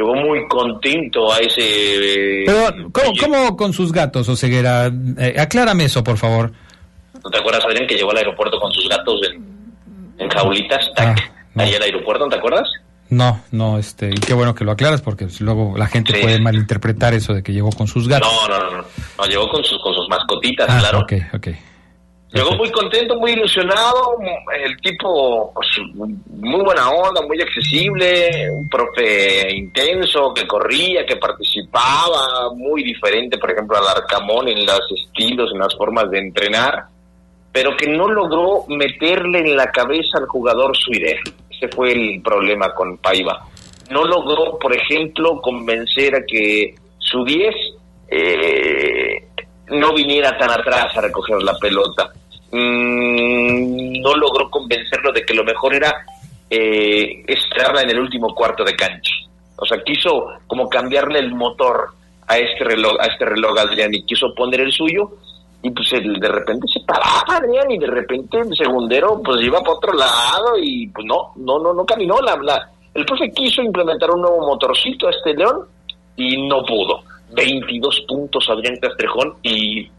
llegó 0.02 0.16
muy 0.16 0.48
contento 0.48 1.32
a 1.32 1.38
ese... 1.40 1.62
Eh, 1.62 2.46
Pero, 2.46 3.12
¿cómo, 3.20 3.56
con 3.56 3.74
sus 3.74 3.92
gatos, 3.92 4.28
Oseguera? 4.28 4.92
Eh, 5.18 5.36
aclárame 5.38 5.86
eso, 5.86 6.04
por 6.04 6.18
favor. 6.18 6.52
¿No 7.24 7.30
te 7.30 7.38
acuerdas, 7.38 7.64
Adrián, 7.66 7.88
que 7.88 7.96
llegó 7.96 8.12
al 8.12 8.18
aeropuerto 8.18 8.60
con 8.60 8.72
sus 8.72 8.88
gatos 8.90 9.20
en, 10.18 10.30
jaulitas? 10.30 10.90
Ah, 10.98 11.16
Ahí 11.56 11.76
al 11.76 11.84
aeropuerto, 11.84 12.26
¿no 12.26 12.32
te 12.32 12.38
acuerdas? 12.38 12.68
No, 13.10 13.42
no, 13.52 13.78
este, 13.78 14.10
y 14.10 14.20
qué 14.20 14.34
bueno 14.34 14.56
que 14.56 14.64
lo 14.64 14.72
aclaras 14.72 15.02
porque 15.02 15.28
luego 15.42 15.78
la 15.78 15.88
gente 15.88 16.14
puede 16.22 16.40
malinterpretar 16.40 17.14
eso 17.14 17.34
de 17.34 17.44
que 17.44 17.52
llegó 17.52 17.70
con 17.72 17.86
sus 17.86 18.08
gatos. 18.08 18.32
No, 18.48 18.58
no, 18.58 18.72
no, 18.72 18.78
no, 19.18 19.26
llegó 19.26 19.50
con 19.50 19.64
sus, 19.66 19.82
con 19.84 19.94
sus 19.94 20.08
mascotitas, 20.08 20.68
ah, 20.70 20.80
claro. 20.80 21.00
Ok, 21.00 21.14
ok. 21.34 21.48
Llegó 22.34 22.52
muy 22.54 22.72
contento, 22.72 23.18
muy 23.18 23.32
ilusionado, 23.32 24.18
el 24.58 24.80
tipo, 24.80 25.52
pues, 25.54 25.68
muy 25.94 26.64
buena 26.64 26.90
onda, 26.90 27.22
muy 27.28 27.42
accesible, 27.42 28.50
un 28.50 28.70
profe 28.70 29.54
intenso, 29.54 30.34
que 30.34 30.48
corría, 30.48 31.06
que 31.06 31.18
participaba, 31.18 32.54
muy 32.56 32.84
diferente, 32.84 33.38
por 33.38 33.52
ejemplo, 33.52 33.78
al 33.78 33.98
Arcamón 33.98 34.48
en 34.48 34.66
los 34.66 34.80
estilos, 34.96 35.52
en 35.52 35.60
las 35.60 35.76
formas 35.76 36.10
de 36.10 36.20
entrenar, 36.20 36.86
pero 37.52 37.76
que 37.76 37.88
no 37.88 38.08
logró 38.08 38.64
meterle 38.70 39.40
en 39.40 39.58
la 39.58 39.70
cabeza 39.70 40.18
al 40.18 40.28
jugador 40.28 40.76
su 40.78 40.94
idea. 40.94 41.20
Ese 41.50 41.68
fue 41.68 41.92
el 41.92 42.22
problema 42.22 42.74
con 42.74 42.98
Paiva. 43.00 43.46
No 43.90 44.06
logró, 44.06 44.58
por 44.58 44.74
ejemplo, 44.74 45.42
convencer 45.42 46.16
a 46.16 46.26
que 46.26 46.76
su 46.98 47.26
10 47.26 47.54
eh, 48.08 49.28
no 49.68 49.94
viniera 49.94 50.38
tan 50.38 50.50
atrás 50.52 50.96
a 50.96 51.02
recoger 51.02 51.42
la 51.44 51.58
pelota 51.60 52.10
Mm, 52.52 54.02
no 54.02 54.16
logró 54.16 54.50
convencerlo 54.50 55.12
de 55.14 55.24
que 55.26 55.34
lo 55.34 55.44
mejor 55.44 55.74
era 55.74 56.06
eh, 56.50 57.24
en 57.28 57.90
el 57.90 58.00
último 58.00 58.34
cuarto 58.36 58.64
de 58.64 58.76
cancha. 58.76 59.14
O 59.56 59.66
sea, 59.66 59.82
quiso 59.84 60.28
como 60.48 60.68
cambiarle 60.68 61.20
el 61.20 61.34
motor 61.34 61.94
a 62.28 62.38
este 62.38 62.64
reloj, 62.64 62.98
a 63.00 63.06
este 63.06 63.26
reloj 63.26 63.58
Adrián 63.58 63.94
y 63.94 64.04
quiso 64.04 64.34
poner 64.36 64.62
el 64.62 64.72
suyo 64.72 65.12
y 65.64 65.70
pues 65.70 65.94
el, 65.94 66.20
de 66.20 66.28
repente 66.28 66.68
se 66.68 66.80
paraba 66.82 67.38
Adrián 67.38 67.70
y 67.70 67.78
de 67.78 67.88
repente 67.88 68.40
el 68.40 68.56
segundero 68.56 69.22
pues 69.24 69.42
iba 69.42 69.60
para 69.60 69.74
otro 69.74 69.94
lado 69.94 70.58
y 70.60 70.88
pues 70.88 71.06
no, 71.06 71.34
no, 71.38 71.60
no, 71.60 71.74
no 71.74 71.86
caminó. 71.86 72.20
La, 72.22 72.36
la, 72.38 72.70
el 72.94 73.06
profe 73.06 73.32
quiso 73.32 73.62
implementar 73.62 74.10
un 74.12 74.22
nuevo 74.22 74.40
motorcito 74.46 75.08
a 75.08 75.12
este 75.12 75.34
León 75.34 75.68
y 76.18 76.48
no 76.48 76.64
pudo. 76.64 77.04
22 77.34 78.06
puntos 78.08 78.50
Adrián 78.50 78.76
Castrejón 78.82 79.36
y 79.42 79.90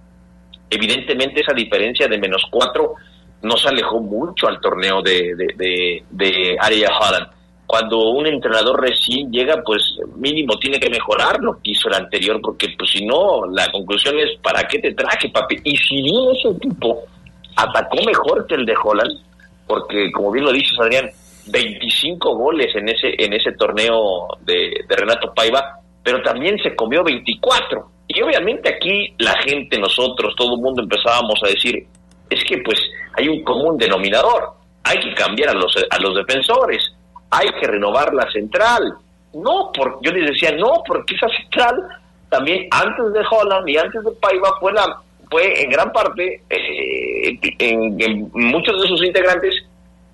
evidentemente 0.75 1.41
esa 1.41 1.52
diferencia 1.52 2.09
de 2.09 2.19
menos 2.19 2.43
4 2.50 2.95
no 3.43 3.57
se 3.57 3.69
alejó 3.69 4.00
mucho 4.00 4.49
al 4.49 4.61
torneo 4.61 5.02
de, 5.02 5.35
de, 5.37 6.02
de, 6.11 6.57
Area 6.61 6.91
Holland 6.99 7.26
cuando 7.67 8.11
un 8.11 8.26
entrenador 8.26 8.83
recién 8.83 9.33
llega, 9.33 9.62
pues 9.64 9.97
mínimo 10.17 10.59
tiene 10.59 10.79
que 10.79 10.91
mejorar 10.91 11.41
lo 11.41 11.55
que 11.55 11.71
hizo 11.71 11.88
el 11.88 11.95
anterior, 11.95 12.38
porque 12.43 12.69
pues 12.76 12.91
si 12.91 13.02
no, 13.07 13.47
la 13.47 13.71
conclusión 13.73 14.19
es, 14.19 14.37
¿para 14.43 14.69
qué 14.69 14.79
te 14.79 14.93
traje, 14.93 15.31
papi? 15.31 15.57
Y 15.64 15.76
si 15.79 16.02
bien 16.02 16.37
ese 16.37 16.50
equipo 16.50 17.00
atacó 17.57 17.97
mejor 18.05 18.47
que 18.47 18.57
el 18.57 18.67
de 18.67 18.75
Holland, 18.76 19.19
porque 19.67 20.12
como 20.12 20.31
bien 20.31 20.45
lo 20.45 20.52
dices, 20.52 20.79
Adrián, 20.79 21.09
25 21.47 22.37
goles 22.37 22.76
en 22.76 22.91
ese 22.91 23.14
en 23.17 23.33
ese 23.33 23.52
torneo 23.52 24.29
de 24.45 24.85
Renato 24.91 25.33
Paiva, 25.35 25.81
pero 26.02 26.23
también 26.23 26.59
se 26.59 26.75
comió 26.75 27.02
24. 27.04 27.90
Y 28.09 28.21
obviamente 28.23 28.75
aquí 28.75 29.14
la 29.18 29.35
gente, 29.42 29.78
nosotros, 29.78 30.35
todo 30.37 30.56
el 30.56 30.61
mundo 30.61 30.82
empezábamos 30.82 31.40
a 31.44 31.49
decir, 31.49 31.87
es 32.28 32.44
que 32.44 32.59
pues 32.59 32.78
hay 33.16 33.28
un 33.28 33.42
común 33.42 33.76
denominador, 33.78 34.54
hay 34.85 34.99
que 35.00 35.14
cambiar 35.14 35.50
a 35.50 35.54
los, 35.54 35.75
a 35.88 35.99
los 35.99 36.14
defensores 36.16 36.92
hay 37.32 37.49
que 37.59 37.66
renovar 37.66 38.12
la 38.14 38.30
central. 38.30 38.94
No, 39.32 39.73
por, 39.75 39.99
yo 40.02 40.12
les 40.12 40.30
decía, 40.30 40.52
no, 40.52 40.82
porque 40.87 41.14
esa 41.14 41.28
central 41.28 41.82
también 42.28 42.68
antes 42.71 43.12
de 43.12 43.21
Holland 43.28 43.68
y 43.68 43.76
antes 43.76 44.04
de 44.04 44.11
Paiva 44.12 44.50
fue, 44.61 44.73
la, 44.73 45.00
fue 45.30 45.62
en 45.62 45.71
gran 45.71 45.90
parte, 45.92 46.42
eh, 46.50 47.38
en, 47.59 48.30
muchos 48.35 48.80
de 48.80 48.88
sus 48.88 49.02
integrantes, 49.04 49.54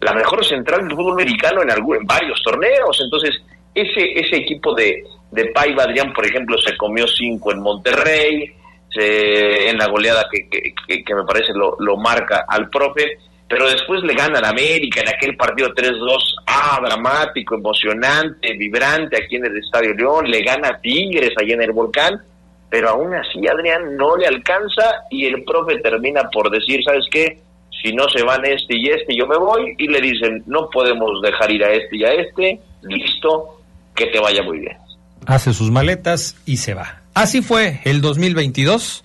la 0.01 0.13
mejor 0.13 0.45
central 0.45 0.87
del 0.87 0.97
fútbol 0.97 1.15
americano 1.15 1.63
en, 1.63 1.73
algún, 1.73 1.97
en 1.97 2.07
varios 2.07 2.41
torneos. 2.45 3.01
Entonces, 3.03 3.35
ese, 3.75 4.13
ese 4.15 4.37
equipo 4.37 4.73
de, 4.75 5.03
de 5.31 5.47
Paiva, 5.47 5.85
Adrián, 5.85 6.13
por 6.13 6.27
ejemplo, 6.27 6.57
se 6.59 6.77
comió 6.77 7.07
cinco 7.07 7.53
en 7.53 7.61
Monterrey, 7.61 8.55
en 9.01 9.77
la 9.77 9.87
goleada 9.87 10.27
que, 10.31 10.49
que, 10.49 11.15
me 11.15 11.23
parece 11.25 11.53
lo, 11.53 11.77
lo 11.79 11.97
marca 11.97 12.47
al 12.49 12.69
profe 12.69 13.19
pero 13.49 13.67
después 13.67 14.03
le 14.03 14.15
gana 14.15 14.41
a 14.41 14.51
América 14.51 15.01
en 15.01 15.09
aquel 15.09 15.35
partido 15.37 15.71
3-2, 15.71 16.35
ah, 16.47 16.81
dramático, 16.85 17.55
emocionante, 17.55 18.53
vibrante 18.55 19.17
aquí 19.17 19.37
en 19.37 19.47
el 19.47 19.57
Estadio 19.57 19.95
León, 19.95 20.31
le 20.31 20.43
gana 20.43 20.69
a 20.69 20.81
Tigres 20.81 21.33
allá 21.41 21.55
en 21.55 21.63
el 21.63 21.73
Volcán, 21.73 22.21
pero 22.69 22.91
aún 22.91 23.15
así 23.15 23.49
Adrián 23.49 23.97
no 23.97 24.17
le 24.17 24.27
alcanza 24.27 25.05
y 25.11 25.25
el 25.25 25.45
profe 25.45 25.79
termina 25.79 26.29
por 26.31 26.51
decir, 26.51 26.85
¿sabes 26.85 27.07
qué? 27.11 27.39
Si 27.83 27.95
no 27.95 28.07
se 28.11 28.23
van 28.23 28.45
este 28.45 28.77
y 28.77 28.89
este, 28.89 29.17
yo 29.17 29.27
me 29.27 29.39
voy 29.39 29.75
y 29.79 29.89
le 29.89 30.01
dicen, 30.01 30.43
no 30.47 30.69
podemos 30.69 31.23
dejar 31.23 31.51
ir 31.51 31.65
a 31.65 31.73
este 31.73 31.97
y 31.97 32.05
a 32.05 32.13
este, 32.13 32.61
listo, 32.83 33.61
que 33.95 34.07
te 34.07 34.21
vaya 34.21 34.43
muy 34.43 34.59
bien. 34.59 34.77
Hace 35.29 35.53
sus 35.53 35.71
maletas 35.71 36.37
y 36.47 36.57
se 36.57 36.73
va. 36.73 37.03
Así 37.13 37.43
fue 37.43 37.83
el 37.85 38.01
2022 38.01 39.05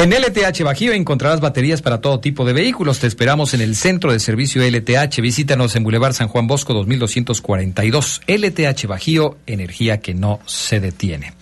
En 0.00 0.08
LTH 0.12 0.62
Bajío 0.64 0.94
encontrarás 0.94 1.42
baterías 1.42 1.82
para 1.82 2.00
todo 2.00 2.20
tipo 2.20 2.46
de 2.46 2.54
vehículos. 2.54 3.00
Te 3.00 3.06
esperamos 3.06 3.52
en 3.52 3.60
el 3.60 3.76
centro 3.76 4.10
de 4.10 4.18
servicio 4.18 4.62
LTH. 4.66 5.20
Visítanos 5.20 5.76
en 5.76 5.84
Boulevard 5.84 6.14
San 6.14 6.28
Juan 6.28 6.46
Bosco 6.46 6.72
2242. 6.72 8.22
LTH 8.26 8.86
Bajío, 8.86 9.36
energía 9.46 10.00
que 10.00 10.14
no 10.14 10.40
se 10.46 10.80
detiene. 10.80 11.34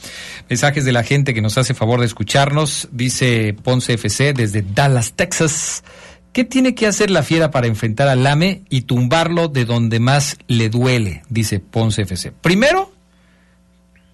Mensajes 0.48 0.84
de 0.84 0.90
la 0.90 1.04
gente 1.04 1.34
que 1.34 1.40
nos 1.40 1.56
hace 1.56 1.72
favor 1.72 2.00
de 2.00 2.06
escucharnos. 2.06 2.88
Dice 2.90 3.54
Ponce 3.62 3.92
FC 3.92 4.32
desde 4.32 4.62
Dallas, 4.62 5.12
Texas. 5.12 5.84
¿Qué 6.32 6.42
tiene 6.42 6.74
que 6.74 6.88
hacer 6.88 7.12
la 7.12 7.22
fiera 7.22 7.52
para 7.52 7.68
enfrentar 7.68 8.08
al 8.08 8.26
AME 8.26 8.62
y 8.70 8.80
tumbarlo 8.80 9.46
de 9.46 9.66
donde 9.66 10.00
más 10.00 10.36
le 10.48 10.68
duele? 10.68 11.22
Dice 11.28 11.60
Ponce 11.60 12.02
FC. 12.02 12.32
Primero, 12.32 12.92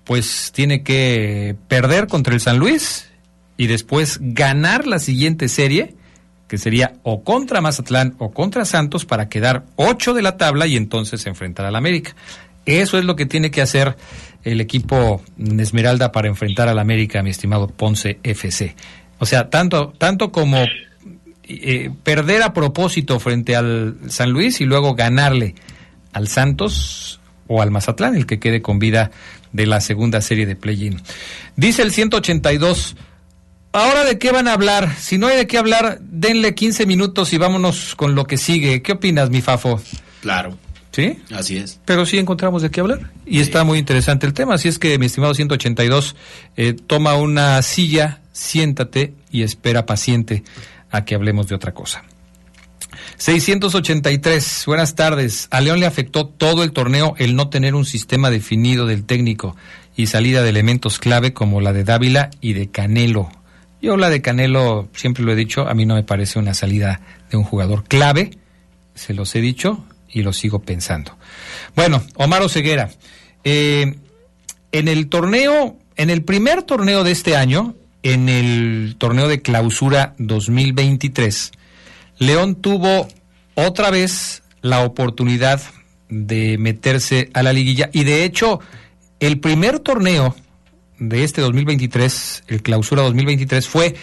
pues 0.05 0.53
tiene 0.55 0.83
que 0.83 1.57
perder 1.67 2.09
contra 2.09 2.35
el 2.35 2.43
San 2.43 2.59
Luis 2.59 3.07
y 3.57 3.67
después 3.67 4.19
ganar 4.21 4.87
la 4.87 4.99
siguiente 4.99 5.49
serie, 5.49 5.95
que 6.49 6.59
sería 6.59 6.95
o 7.03 7.23
contra 7.23 7.61
Mazatlán 7.61 8.15
o 8.19 8.33
contra 8.33 8.65
Santos, 8.65 9.05
para 9.05 9.29
quedar 9.29 9.65
ocho 9.77 10.15
de 10.15 10.23
la 10.23 10.37
tabla 10.37 10.67
y 10.67 10.77
entonces 10.77 11.27
enfrentar 11.27 11.67
al 11.67 11.77
América. 11.77 12.15
Eso 12.67 12.99
es 12.99 13.05
lo 13.05 13.17
que 13.17 13.27
tiene 13.27 13.51
que 13.51 13.63
hacer 13.63 13.97
el 14.43 14.61
equipo 14.61 15.23
Esmeralda 15.39 16.13
para 16.13 16.29
enfrentar 16.29 16.69
al 16.69 16.79
América, 16.79 17.23
mi 17.23 17.31
estimado 17.31 17.69
Ponce 17.69 18.19
FC. 18.23 18.75
O 19.19 19.27
sea, 19.27 19.51
tanto, 19.51 19.93
tanto 19.99 20.33
como 20.33 20.65
eh, 21.45 21.91
perder 22.03 22.43
a 22.43 22.53
propósito 22.53 23.21
frente 23.21 23.57
al 23.57 23.97
San 24.09 24.31
Luis 24.31 24.61
y 24.61 24.65
luego 24.65 24.95
ganarle 24.95 25.55
al 26.13 26.29
Santos 26.29 27.21
o 27.47 27.61
al 27.61 27.71
Mazatlán, 27.71 28.17
el 28.17 28.27
que 28.27 28.39
quede 28.39 28.63
con 28.63 28.79
vida 28.79 29.11
de 29.53 29.67
la 29.67 29.81
segunda 29.81 30.21
serie 30.21 30.47
de 30.47 30.57
play-in. 30.57 31.01
Dice 31.57 31.83
el 31.83 31.93
182. 31.93 32.97
Ahora 33.75 34.05
de 34.05 34.21
qué 34.21 34.31
van 34.31 34.47
a 34.47 34.53
hablar? 34.53 34.95
Si 35.01 35.19
no 35.19 35.27
hay 35.27 35.37
de 35.37 35.49
qué 35.49 35.59
hablar, 35.59 35.99
denle 36.01 36.55
15 36.55 36.87
minutos 36.87 37.33
y 37.33 37.39
vámonos 37.39 37.97
con 37.97 38.15
lo 38.15 38.25
que 38.25 38.39
sigue. 38.39 38.83
¿Qué 38.83 38.93
opinas, 38.93 39.31
mi 39.31 39.41
Fafo? 39.41 39.81
Claro. 40.23 40.57
¿Sí? 40.93 41.19
Así 41.33 41.57
es. 41.57 41.81
Pero 41.85 42.07
sí 42.07 42.19
encontramos 42.19 42.63
de 42.63 42.71
qué 42.71 42.79
hablar. 42.79 43.11
Y 43.27 43.41
está 43.41 43.65
muy 43.65 43.81
interesante 43.81 44.29
el 44.29 44.33
tema. 44.33 44.55
Así 44.55 44.69
es 44.69 44.79
que, 44.79 44.97
mi 44.97 45.07
estimado 45.07 45.35
182, 45.35 46.15
eh, 46.57 46.75
toma 46.87 47.17
una 47.17 47.61
silla, 47.63 48.21
siéntate 48.31 49.13
y 49.33 49.43
espera 49.43 49.87
paciente 49.87 50.45
a 50.93 51.05
que 51.05 51.17
hablemos 51.17 51.49
de 51.49 51.57
otra 51.57 51.75
cosa. 51.75 52.05
683, 53.17 54.63
buenas 54.69 54.95
tardes. 54.95 55.49
A 55.51 55.61
León 55.61 55.81
le 55.81 55.87
afectó 55.87 56.29
todo 56.29 56.63
el 56.63 56.71
torneo 56.71 57.17
el 57.19 57.35
no 57.35 57.49
tener 57.49 57.75
un 57.75 57.87
sistema 57.87 58.31
definido 58.31 58.87
del 58.87 59.05
técnico 59.05 59.57
y 59.97 60.07
salida 60.07 60.45
de 60.45 60.51
elementos 60.51 61.01
clave 61.01 61.33
como 61.33 61.61
la 61.61 61.73
de 61.73 61.83
Dávila 61.83 62.31
y 62.41 62.53
de 62.53 62.71
Canelo. 62.71 63.31
Yo 63.85 63.99
la 63.99 64.09
de 64.09 64.23
Canelo, 64.23 64.89
siempre 64.95 65.23
lo 65.25 65.33
he 65.33 65.37
dicho, 65.37 65.69
a 65.69 65.75
mí 65.75 65.85
no 65.85 65.95
me 65.95 66.03
parece 66.03 66.39
una 66.39 66.55
salida 66.55 67.03
de 67.31 67.37
un 67.37 67.45
jugador 67.45 67.85
clave, 67.85 68.31
se 68.95 69.13
los 69.13 69.35
he 69.35 69.43
dicho 69.43 69.85
y 70.09 70.23
lo 70.23 70.33
sigo 70.33 70.63
pensando. 70.63 71.19
Bueno, 71.77 72.03
Omar 72.15 72.41
Oseguera, 72.41 72.89
eh, 73.45 73.97
en 74.73 74.89
el 74.89 75.11
torneo, 75.11 75.77
en 75.97 76.09
el 76.09 76.25
primer 76.25 76.63
torneo 76.63 77.05
de 77.05 77.11
este 77.11 77.37
año, 77.37 77.75
en 78.03 78.31
el 78.31 78.97
torneo 78.97 79.29
de 79.29 79.43
clausura 79.43 80.15
2023, 80.17 81.53
León 82.17 82.55
tuvo 82.55 83.07
otra 83.55 83.91
vez 83.91 84.43
la 84.63 84.83
oportunidad 84.83 85.61
de 86.09 86.57
meterse 86.57 87.29
a 87.35 87.43
la 87.43 87.53
liguilla 87.53 87.91
y 87.93 88.05
de 88.05 88.25
hecho 88.25 88.61
el 89.21 89.41
primer 89.41 89.79
torneo 89.81 90.35
de 91.09 91.25
este 91.25 91.41
2023, 91.41 92.45
el 92.49 92.63
clausura 92.63 93.03
2023, 93.03 93.69
fue 93.69 93.95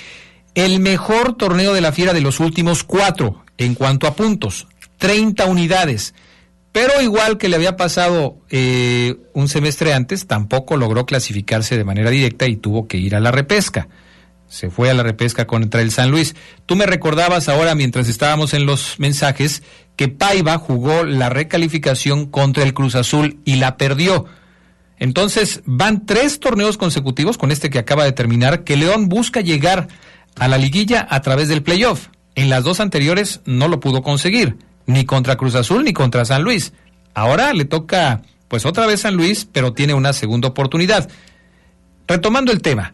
el 0.56 0.80
mejor 0.80 1.38
torneo 1.38 1.74
de 1.74 1.82
la 1.82 1.92
fiera 1.92 2.14
de 2.14 2.22
los 2.22 2.40
últimos 2.40 2.84
cuatro 2.84 3.44
en 3.58 3.76
cuanto 3.76 4.08
a 4.08 4.16
puntos, 4.16 4.68
30 4.98 5.46
unidades. 5.46 6.14
Pero 6.72 7.02
igual 7.02 7.38
que 7.38 7.50
le 7.50 7.58
había 7.58 7.76
pasado 7.76 8.38
eh, 8.50 9.18
un 9.34 9.50
semestre 9.50 9.94
antes, 9.94 10.28
tampoco 10.28 10.78
logró 10.78 11.06
clasificarse 11.06 11.78
de 11.78 11.84
manera 11.84 12.10
directa 12.10 12.48
y 12.48 12.56
tuvo 12.56 12.88
que 12.88 12.98
ir 12.98 13.16
a 13.16 13.20
la 13.20 13.32
repesca. 13.32 13.90
Se 14.48 14.70
fue 14.70 14.90
a 14.90 14.94
la 14.94 15.04
repesca 15.04 15.48
contra 15.48 15.82
el 15.82 15.92
San 15.92 16.12
Luis. 16.12 16.36
Tú 16.66 16.76
me 16.76 16.86
recordabas 16.86 17.50
ahora, 17.50 17.76
mientras 17.76 18.08
estábamos 18.08 18.54
en 18.54 18.66
los 18.66 19.00
mensajes, 19.00 19.64
que 19.96 20.08
Paiva 20.08 20.58
jugó 20.58 21.04
la 21.04 21.30
recalificación 21.30 22.26
contra 22.26 22.64
el 22.64 22.74
Cruz 22.74 22.96
Azul 22.96 23.40
y 23.46 23.56
la 23.56 23.78
perdió. 23.78 24.26
Entonces, 25.02 25.64
van 25.66 26.06
tres 26.06 26.40
torneos 26.40 26.78
consecutivos 26.78 27.40
con 27.40 27.50
este 27.50 27.72
que 27.72 27.80
acaba 27.80 28.04
de 28.04 28.12
terminar, 28.12 28.64
que 28.64 28.78
León 28.78 29.10
busca 29.10 29.42
llegar 29.42 29.88
a 30.38 30.48
la 30.48 30.60
liguilla 30.60 31.08
a 31.10 31.22
través 31.22 31.48
del 31.48 31.64
playoff. 31.64 32.10
En 32.36 32.52
las 32.52 32.64
dos 32.64 32.80
anteriores 32.80 33.42
no 33.46 33.68
lo 33.68 33.80
pudo 33.80 34.04
conseguir, 34.04 34.58
ni 34.86 35.06
contra 35.06 35.38
Cruz 35.38 35.56
Azul 35.56 35.84
ni 35.86 35.92
contra 35.92 36.24
San 36.24 36.44
Luis. 36.44 36.74
Ahora 37.16 37.52
le 37.54 37.66
toca, 37.66 38.22
pues 38.48 38.64
otra 38.64 38.86
vez 38.86 39.02
San 39.02 39.16
Luis, 39.16 39.48
pero 39.52 39.74
tiene 39.74 39.96
una 39.96 40.14
segunda 40.14 40.50
oportunidad. 40.50 41.10
Retomando 42.08 42.52
el 42.52 42.62
tema, 42.62 42.94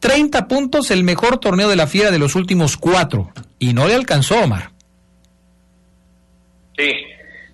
30 0.00 0.48
puntos 0.48 0.90
el 0.90 1.04
mejor 1.04 1.38
torneo 1.38 1.68
de 1.68 1.76
la 1.76 1.86
Fiera 1.86 2.10
de 2.10 2.18
los 2.18 2.34
últimos 2.34 2.76
cuatro, 2.76 3.30
y 3.60 3.72
no 3.72 3.86
le 3.86 3.94
alcanzó 3.94 4.40
Omar. 4.40 4.72
Sí, 6.76 6.90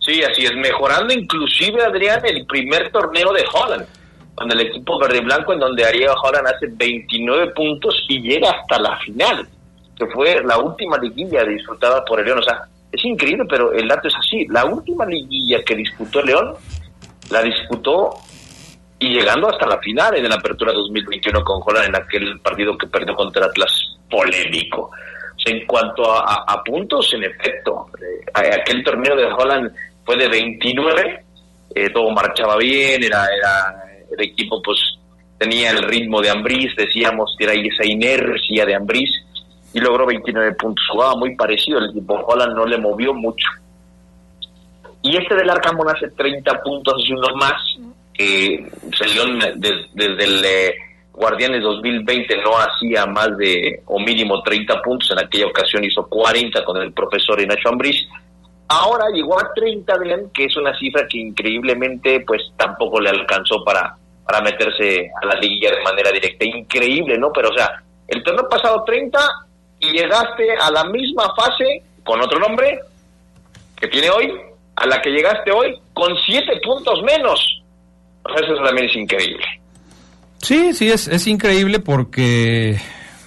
sí, 0.04 0.22
así 0.22 0.44
es, 0.44 0.54
mejorando 0.56 1.12
inclusive 1.12 1.82
Adrián 1.84 2.20
el 2.24 2.46
primer 2.46 2.90
torneo 2.90 3.32
de 3.32 3.44
Holland, 3.52 3.86
cuando 4.34 4.54
el 4.54 4.62
equipo 4.62 4.98
verde 4.98 5.20
blanco 5.20 5.52
en 5.52 5.60
donde 5.60 5.84
Ariel 5.84 6.10
Holland 6.22 6.46
hace 6.46 6.66
29 6.70 7.52
puntos 7.52 8.04
y 8.08 8.20
llega 8.20 8.50
hasta 8.50 8.78
la 8.78 8.96
final, 8.98 9.48
que 9.96 10.06
fue 10.06 10.42
la 10.44 10.58
última 10.58 10.98
liguilla 10.98 11.44
disfrutada 11.44 12.04
por 12.04 12.20
el 12.20 12.26
León, 12.26 12.38
o 12.38 12.42
sea, 12.42 12.62
es 12.90 13.04
increíble, 13.04 13.44
pero 13.48 13.72
el 13.72 13.88
dato 13.88 14.08
es 14.08 14.14
así, 14.14 14.46
la 14.48 14.64
última 14.64 15.06
liguilla 15.06 15.62
que 15.64 15.76
disputó 15.76 16.20
el 16.20 16.26
León 16.26 16.54
la 17.30 17.42
disputó 17.42 18.14
y 18.98 19.08
llegando 19.08 19.48
hasta 19.48 19.66
la 19.66 19.78
final 19.78 20.14
en 20.16 20.28
la 20.28 20.36
apertura 20.36 20.72
2021 20.72 21.42
con 21.42 21.60
Holland 21.64 21.88
en 21.88 21.96
aquel 21.96 22.38
partido 22.40 22.78
que 22.78 22.86
perdió 22.86 23.14
contra 23.16 23.46
Atlas 23.46 23.96
polémico. 24.08 24.90
En 25.44 25.66
cuanto 25.66 26.04
a, 26.12 26.62
puntos, 26.62 27.12
en 27.14 27.24
efecto, 27.24 27.88
eh, 28.00 28.50
aquel 28.60 28.84
torneo 28.84 29.16
de 29.16 29.24
Holland 29.24 29.72
fue 30.04 30.16
de 30.16 30.28
29, 30.28 31.24
eh, 31.74 31.90
todo 31.90 32.10
marchaba 32.10 32.56
bien, 32.56 33.02
era, 33.02 33.26
era 33.26 33.84
el 34.10 34.24
equipo 34.24 34.60
pues 34.62 34.78
tenía 35.38 35.70
el 35.70 35.82
ritmo 35.82 36.20
de 36.20 36.30
Ambriz, 36.30 36.74
decíamos 36.76 37.34
que 37.38 37.44
era 37.44 37.54
esa 37.54 37.84
inercia 37.84 38.64
de 38.64 38.74
Ambriz 38.74 39.10
y 39.72 39.80
logró 39.80 40.06
29 40.06 40.52
puntos, 40.54 40.84
jugaba 40.90 41.16
muy 41.16 41.34
parecido, 41.34 41.78
el 41.78 41.90
equipo 41.90 42.14
Holland 42.14 42.54
no 42.54 42.66
le 42.66 42.78
movió 42.78 43.14
mucho. 43.14 43.48
Y 45.02 45.16
este 45.16 45.34
del 45.34 45.50
Arcamón 45.50 45.88
hace 45.88 46.08
30 46.10 46.62
puntos 46.62 46.94
y 47.04 47.12
uno 47.12 47.34
más, 47.36 47.60
que 48.14 48.70
salió 48.96 49.24
desde 49.56 50.24
el... 50.24 50.44
Eh, 50.44 50.74
Guardianes 51.12 51.62
2020 51.62 52.36
no 52.42 52.52
hacía 52.56 53.04
más 53.06 53.36
de, 53.36 53.82
o 53.86 54.00
mínimo 54.00 54.42
30 54.42 54.80
puntos, 54.80 55.10
en 55.10 55.24
aquella 55.24 55.46
ocasión 55.46 55.84
hizo 55.84 56.06
40 56.06 56.64
con 56.64 56.78
el 56.78 56.92
profesor 56.92 57.40
Inacho 57.40 57.68
Ambriz. 57.68 58.08
Ahora 58.74 59.10
llegó 59.12 59.38
a 59.38 59.52
30, 59.54 59.98
bien, 59.98 60.30
que 60.32 60.46
es 60.46 60.56
una 60.56 60.76
cifra 60.78 61.06
que 61.06 61.18
increíblemente 61.18 62.20
pues 62.26 62.40
tampoco 62.56 62.98
le 63.00 63.10
alcanzó 63.10 63.62
para, 63.62 63.94
para 64.24 64.40
meterse 64.40 65.10
a 65.20 65.26
la 65.26 65.34
liguilla 65.34 65.70
de 65.72 65.82
manera 65.82 66.10
directa. 66.10 66.46
Increíble, 66.46 67.18
¿no? 67.18 67.30
Pero 67.32 67.50
o 67.50 67.54
sea, 67.54 67.82
el 68.08 68.22
torneo 68.22 68.48
pasado 68.48 68.82
30 68.82 69.18
y 69.80 69.90
llegaste 69.90 70.52
a 70.58 70.70
la 70.70 70.84
misma 70.84 71.34
fase 71.36 71.82
con 72.02 72.22
otro 72.22 72.38
nombre 72.38 72.80
que 73.78 73.88
tiene 73.88 74.08
hoy, 74.08 74.32
a 74.76 74.86
la 74.86 75.02
que 75.02 75.10
llegaste 75.10 75.52
hoy 75.52 75.78
con 75.92 76.16
7 76.24 76.60
puntos 76.64 77.02
menos. 77.02 77.62
O 78.22 78.28
sea, 78.30 78.46
eso 78.46 78.62
también 78.64 78.88
es 78.88 78.96
increíble. 78.96 79.44
Sí, 80.40 80.72
sí, 80.72 80.90
es, 80.90 81.08
es 81.08 81.26
increíble 81.26 81.78
porque, 81.78 82.80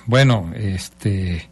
bueno, 0.08 0.52
este, 0.56 1.48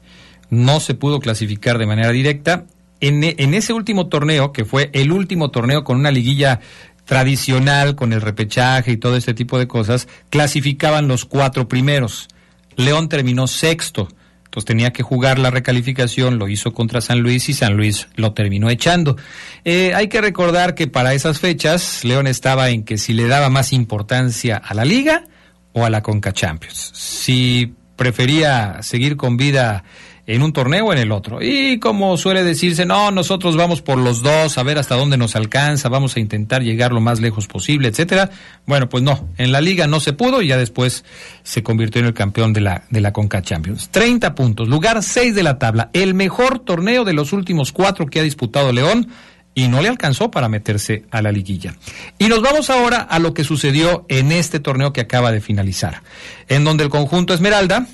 no 0.49 0.79
se 0.79 0.95
pudo 0.95 1.19
clasificar 1.19 1.77
de 1.77 1.85
manera 1.85 2.09
directa. 2.09 2.65
En, 3.07 3.53
ese 3.53 3.73
último 3.73 4.07
torneo, 4.07 4.51
que 4.53 4.65
fue 4.65 4.89
el 4.93 5.11
último 5.11 5.51
torneo 5.51 5.83
con 5.83 5.97
una 5.97 6.11
liguilla 6.11 6.59
tradicional, 7.05 7.95
con 7.95 8.13
el 8.13 8.21
repechaje 8.21 8.91
y 8.91 8.97
todo 8.97 9.17
este 9.17 9.33
tipo 9.33 9.59
de 9.59 9.67
cosas, 9.67 10.07
clasificaban 10.29 11.07
los 11.07 11.25
cuatro 11.25 11.67
primeros. 11.67 12.27
León 12.75 13.09
terminó 13.09 13.47
sexto, 13.47 14.07
entonces 14.45 14.65
tenía 14.65 14.93
que 14.93 15.03
jugar 15.03 15.37
la 15.37 15.51
recalificación, 15.51 16.39
lo 16.39 16.47
hizo 16.47 16.73
contra 16.73 17.01
San 17.01 17.19
Luis 17.19 17.49
y 17.49 17.53
San 17.53 17.75
Luis 17.75 18.07
lo 18.15 18.33
terminó 18.33 18.69
echando. 18.69 19.17
Eh, 19.65 19.93
hay 19.93 20.07
que 20.07 20.21
recordar 20.21 20.73
que 20.73 20.87
para 20.87 21.13
esas 21.13 21.39
fechas 21.39 22.05
León 22.05 22.25
estaba 22.25 22.69
en 22.69 22.83
que 22.83 22.97
si 22.97 23.13
le 23.13 23.27
daba 23.27 23.49
más 23.49 23.73
importancia 23.73 24.57
a 24.57 24.73
la 24.73 24.85
liga, 24.85 25.25
o 25.73 25.85
a 25.85 25.89
la 25.89 26.01
Conca 26.01 26.31
Champions. 26.31 26.91
Si 26.93 27.73
prefería 27.95 28.81
seguir 28.81 29.17
con 29.17 29.37
vida 29.37 29.83
en 30.25 30.41
un 30.41 30.53
torneo 30.53 30.85
o 30.85 30.93
en 30.93 30.99
el 30.99 31.11
otro. 31.11 31.41
Y 31.41 31.79
como 31.79 32.15
suele 32.17 32.43
decirse, 32.43 32.85
no, 32.85 33.11
nosotros 33.11 33.57
vamos 33.57 33.81
por 33.81 33.97
los 33.97 34.21
dos, 34.21 34.57
a 34.57 34.63
ver 34.63 34.77
hasta 34.77 34.95
dónde 34.95 35.17
nos 35.17 35.35
alcanza, 35.35 35.89
vamos 35.89 36.15
a 36.15 36.19
intentar 36.19 36.63
llegar 36.63 36.93
lo 36.93 37.01
más 37.01 37.19
lejos 37.19 37.47
posible, 37.47 37.89
etcétera. 37.89 38.29
Bueno, 38.65 38.87
pues 38.87 39.03
no, 39.03 39.29
en 39.37 39.51
la 39.51 39.61
liga 39.61 39.87
no 39.87 39.99
se 39.99 40.13
pudo 40.13 40.41
y 40.41 40.47
ya 40.47 40.57
después 40.57 41.03
se 41.43 41.63
convirtió 41.63 41.99
en 41.99 42.07
el 42.07 42.13
campeón 42.13 42.53
de 42.53 42.61
la, 42.61 42.83
de 42.89 43.01
la 43.01 43.11
Conca 43.11 43.41
Champions. 43.41 43.89
30 43.89 44.33
puntos, 44.35 44.69
lugar 44.69 45.03
6 45.03 45.35
de 45.35 45.43
la 45.43 45.59
tabla, 45.59 45.89
el 45.93 46.13
mejor 46.13 46.59
torneo 46.59 47.03
de 47.03 47.13
los 47.13 47.33
últimos 47.33 47.71
cuatro 47.71 48.05
que 48.05 48.19
ha 48.19 48.23
disputado 48.23 48.71
León 48.71 49.09
y 49.55 49.67
no 49.67 49.81
le 49.81 49.89
alcanzó 49.89 50.31
para 50.31 50.49
meterse 50.49 51.03
a 51.11 51.21
la 51.21 51.31
liguilla. 51.31 51.75
Y 52.17 52.27
nos 52.27 52.41
vamos 52.41 52.69
ahora 52.69 52.97
a 52.97 53.19
lo 53.19 53.33
que 53.33 53.43
sucedió 53.43 54.05
en 54.09 54.31
este 54.31 54.59
torneo 54.59 54.93
que 54.93 55.01
acaba 55.01 55.31
de 55.31 55.41
finalizar, 55.41 56.01
en 56.47 56.63
donde 56.63 56.83
el 56.83 56.89
conjunto 56.89 57.33
Esmeralda 57.33 57.85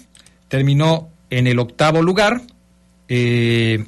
terminó 0.48 1.10
en 1.30 1.48
el 1.48 1.60
octavo 1.60 2.02
lugar, 2.02 2.42
eh, 3.08 3.86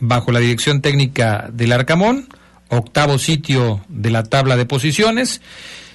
bajo 0.00 0.32
la 0.32 0.40
dirección 0.40 0.80
técnica 0.80 1.48
del 1.52 1.72
Arcamón, 1.72 2.28
octavo 2.68 3.18
sitio 3.18 3.84
de 3.88 4.10
la 4.10 4.24
tabla 4.24 4.56
de 4.56 4.66
posiciones, 4.66 5.40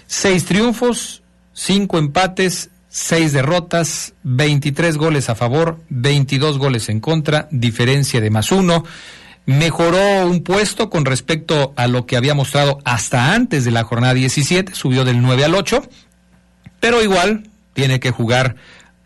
seis 0.07 0.45
triunfos, 0.45 1.23
cinco 1.53 1.97
empates, 1.97 2.69
seis 2.89 3.33
derrotas, 3.33 4.13
23 4.23 4.97
goles 4.97 5.29
a 5.29 5.35
favor, 5.35 5.79
22 5.89 6.57
goles 6.57 6.89
en 6.89 6.99
contra, 6.99 7.47
diferencia 7.51 8.21
de 8.21 8.29
más 8.29 8.51
uno. 8.51 8.83
Mejoró 9.45 10.27
un 10.27 10.43
puesto 10.43 10.89
con 10.89 11.03
respecto 11.03 11.73
a 11.75 11.87
lo 11.87 12.05
que 12.05 12.15
había 12.15 12.33
mostrado 12.33 12.79
hasta 12.85 13.33
antes 13.33 13.65
de 13.65 13.71
la 13.71 13.83
jornada 13.83 14.13
17, 14.13 14.75
subió 14.75 15.03
del 15.03 15.21
9 15.21 15.43
al 15.43 15.55
8, 15.55 15.83
pero 16.79 17.01
igual 17.01 17.49
tiene 17.73 17.99
que 17.99 18.11
jugar 18.11 18.55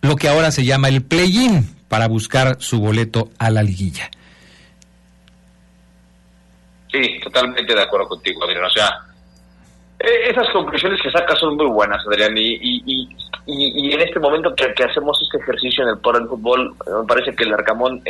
lo 0.07 0.15
que 0.15 0.27
ahora 0.27 0.51
se 0.51 0.65
llama 0.65 0.89
el 0.89 1.03
play-in 1.03 1.75
para 1.87 2.07
buscar 2.07 2.57
su 2.59 2.79
boleto 2.79 3.29
a 3.37 3.49
la 3.49 3.63
liguilla. 3.63 4.09
Sí, 6.91 7.19
totalmente 7.23 7.73
de 7.73 7.81
acuerdo 7.81 8.07
contigo, 8.07 8.43
Adrián. 8.43 8.65
O 8.65 8.69
sea, 8.69 8.89
eh, 9.99 10.29
esas 10.29 10.49
conclusiones 10.51 11.01
que 11.01 11.11
sacas 11.11 11.39
son 11.39 11.55
muy 11.55 11.67
buenas, 11.67 12.01
Adrián, 12.07 12.37
y, 12.37 12.59
y, 12.61 13.93
en 13.93 14.01
este 14.01 14.19
momento 14.19 14.53
que, 14.55 14.83
hacemos 14.83 15.17
este 15.21 15.37
ejercicio 15.37 15.83
en 15.83 15.91
el 15.91 15.99
Poder 15.99 16.21
del 16.21 16.29
Fútbol, 16.29 16.75
me 16.85 17.07
parece 17.07 17.35
que 17.35 17.45
el 17.45 17.53
Arcamón 17.53 18.01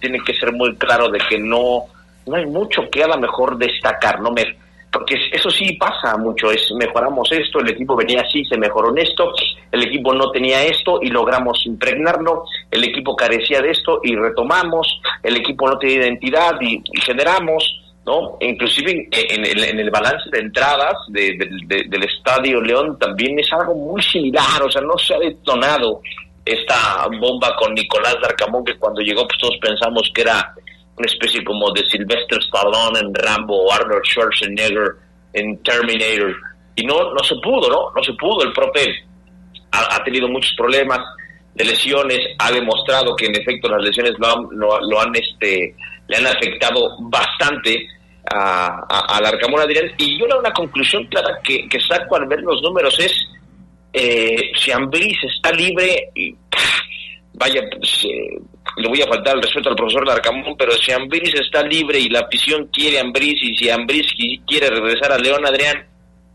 tiene 0.00 0.20
que 0.24 0.34
ser 0.34 0.52
muy 0.52 0.76
claro 0.76 1.08
de 1.08 1.18
que 1.18 1.38
no, 1.38 1.84
no 2.26 2.36
hay 2.36 2.46
mucho 2.46 2.82
que 2.90 3.02
a 3.02 3.08
lo 3.08 3.18
mejor 3.18 3.58
destacar, 3.58 4.20
¿no? 4.20 4.30
Me, 4.30 4.56
porque 4.94 5.16
eso 5.32 5.50
sí 5.50 5.72
pasa 5.72 6.16
mucho, 6.16 6.52
es 6.52 6.70
mejoramos 6.78 7.30
esto, 7.32 7.58
el 7.58 7.70
equipo 7.70 7.96
venía 7.96 8.20
así, 8.20 8.44
se 8.44 8.56
mejoró 8.56 8.90
en 8.90 8.98
esto, 8.98 9.32
el 9.72 9.82
equipo 9.82 10.14
no 10.14 10.30
tenía 10.30 10.62
esto 10.62 11.00
y 11.02 11.08
logramos 11.08 11.66
impregnarlo, 11.66 12.44
el 12.70 12.84
equipo 12.84 13.16
carecía 13.16 13.60
de 13.60 13.72
esto 13.72 14.00
y 14.04 14.14
retomamos, 14.14 15.00
el 15.24 15.36
equipo 15.36 15.68
no 15.68 15.76
tenía 15.78 15.96
identidad 15.96 16.52
y 16.60 16.80
generamos, 17.00 17.64
¿no? 18.06 18.36
Inclusive 18.40 19.08
en, 19.10 19.80
el 19.80 19.90
balance 19.90 20.30
de 20.30 20.38
entradas 20.38 20.94
del 21.08 22.04
Estadio 22.04 22.60
León 22.60 22.96
también 22.96 23.36
es 23.40 23.52
algo 23.52 23.74
muy 23.74 24.00
similar, 24.00 24.62
o 24.62 24.70
sea, 24.70 24.82
no 24.82 24.96
se 24.96 25.14
ha 25.14 25.18
detonado 25.18 26.02
esta 26.44 27.08
bomba 27.20 27.56
con 27.56 27.74
Nicolás 27.74 28.16
Darcamón 28.22 28.64
que 28.64 28.76
cuando 28.76 29.00
llegó 29.00 29.26
pues 29.26 29.38
todos 29.38 29.56
pensamos 29.60 30.08
que 30.14 30.22
era 30.22 30.54
una 30.96 31.06
especie 31.06 31.42
como 31.44 31.70
de 31.72 31.84
Sylvester 31.86 32.38
Stallone 32.38 33.00
en 33.00 33.14
Rambo 33.14 33.64
o 33.64 33.72
Arnold 33.72 34.04
Schwarzenegger 34.04 34.92
en 35.32 35.62
Terminator 35.62 36.36
y 36.76 36.84
no 36.84 37.12
no 37.12 37.24
se 37.24 37.34
pudo, 37.36 37.68
¿no? 37.68 37.90
No 37.94 38.02
se 38.02 38.12
pudo, 38.14 38.44
el 38.44 38.52
profe 38.52 39.04
ha, 39.72 40.04
tenido 40.04 40.28
muchos 40.28 40.54
problemas 40.56 41.00
de 41.54 41.64
lesiones, 41.64 42.20
ha 42.38 42.52
demostrado 42.52 43.16
que 43.16 43.26
en 43.26 43.34
efecto 43.34 43.68
las 43.68 43.82
lesiones 43.82 44.12
lo 44.18 44.80
lo 44.80 45.00
han 45.00 45.14
este 45.16 45.74
le 46.06 46.16
han 46.16 46.26
afectado 46.26 46.96
bastante 47.00 47.88
a, 48.32 49.16
al 49.16 49.26
Arcamón 49.26 49.60
Adrián. 49.60 49.90
Y 49.98 50.18
yo 50.18 50.26
una 50.38 50.52
conclusión 50.52 51.04
clara 51.06 51.38
que, 51.42 51.80
saco 51.80 52.16
al 52.16 52.26
ver 52.26 52.40
los 52.40 52.60
números 52.62 52.98
es, 52.98 53.12
eh, 53.92 54.50
si 54.58 54.72
Ambris 54.72 55.18
está 55.24 55.52
libre, 55.52 56.10
vaya, 57.34 57.62
pues, 57.70 58.04
eh, 58.04 58.38
le 58.76 58.88
voy 58.88 59.00
a 59.02 59.06
faltar 59.06 59.36
el 59.36 59.42
respeto 59.42 59.70
al 59.70 59.76
profesor 59.76 60.10
Arcamón, 60.10 60.56
pero 60.56 60.72
si 60.72 60.92
Ambris 60.92 61.34
está 61.34 61.62
libre 61.62 61.98
y 61.98 62.08
la 62.08 62.20
afición 62.20 62.68
quiere 62.72 62.98
Ambris 62.98 63.42
y 63.42 63.54
si 63.56 63.70
Ambris 63.70 64.06
quiere 64.46 64.68
regresar 64.68 65.12
a 65.12 65.18
León 65.18 65.46
Adrián, 65.46 65.86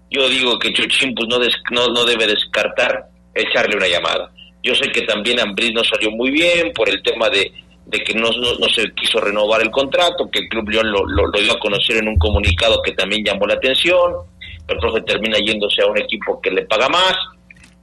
yo 0.09 0.27
digo 0.29 0.57
que 0.57 0.73
Chuchín 0.73 1.13
pues 1.13 1.27
no, 1.27 1.37
no, 1.71 1.93
no 1.93 2.05
debe 2.05 2.27
descartar 2.27 3.05
echarle 3.33 3.75
una 3.75 3.87
llamada. 3.87 4.31
Yo 4.63 4.73
sé 4.75 4.91
que 4.91 5.01
también 5.01 5.39
Ambris 5.39 5.73
no 5.73 5.83
salió 5.83 6.11
muy 6.11 6.31
bien 6.31 6.71
por 6.73 6.89
el 6.89 7.01
tema 7.03 7.29
de, 7.29 7.51
de 7.85 7.99
que 7.99 8.13
no, 8.13 8.29
no, 8.31 8.69
se 8.69 8.91
quiso 8.93 9.19
renovar 9.19 9.61
el 9.61 9.71
contrato, 9.71 10.29
que 10.31 10.39
el 10.39 10.49
Club 10.49 10.69
León 10.69 10.91
lo, 10.91 11.05
lo, 11.05 11.39
dio 11.39 11.53
a 11.53 11.59
conocer 11.59 11.97
en 11.97 12.07
un 12.07 12.17
comunicado 12.17 12.81
que 12.81 12.91
también 12.91 13.23
llamó 13.23 13.47
la 13.47 13.55
atención, 13.55 14.13
el 14.67 14.77
profe 14.77 15.01
termina 15.01 15.39
yéndose 15.39 15.81
a 15.81 15.87
un 15.87 15.97
equipo 15.97 16.39
que 16.41 16.51
le 16.51 16.63
paga 16.63 16.89
más, 16.89 17.15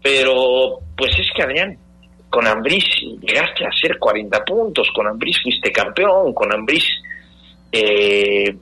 pero 0.03 0.79
pues 0.97 1.19
es 1.19 1.27
que 1.35 1.43
Adrián, 1.43 1.79
con 2.31 2.47
Ambriz 2.47 2.85
llegaste 3.21 3.65
a 3.65 3.69
hacer 3.69 3.99
40 3.99 4.45
puntos, 4.45 4.89
con 4.95 5.07
Ambriz 5.07 5.41
fuiste 5.43 5.73
campeón, 5.73 6.35
con 6.35 6.53
Ambriz 6.53 6.85
eh, 7.73 8.55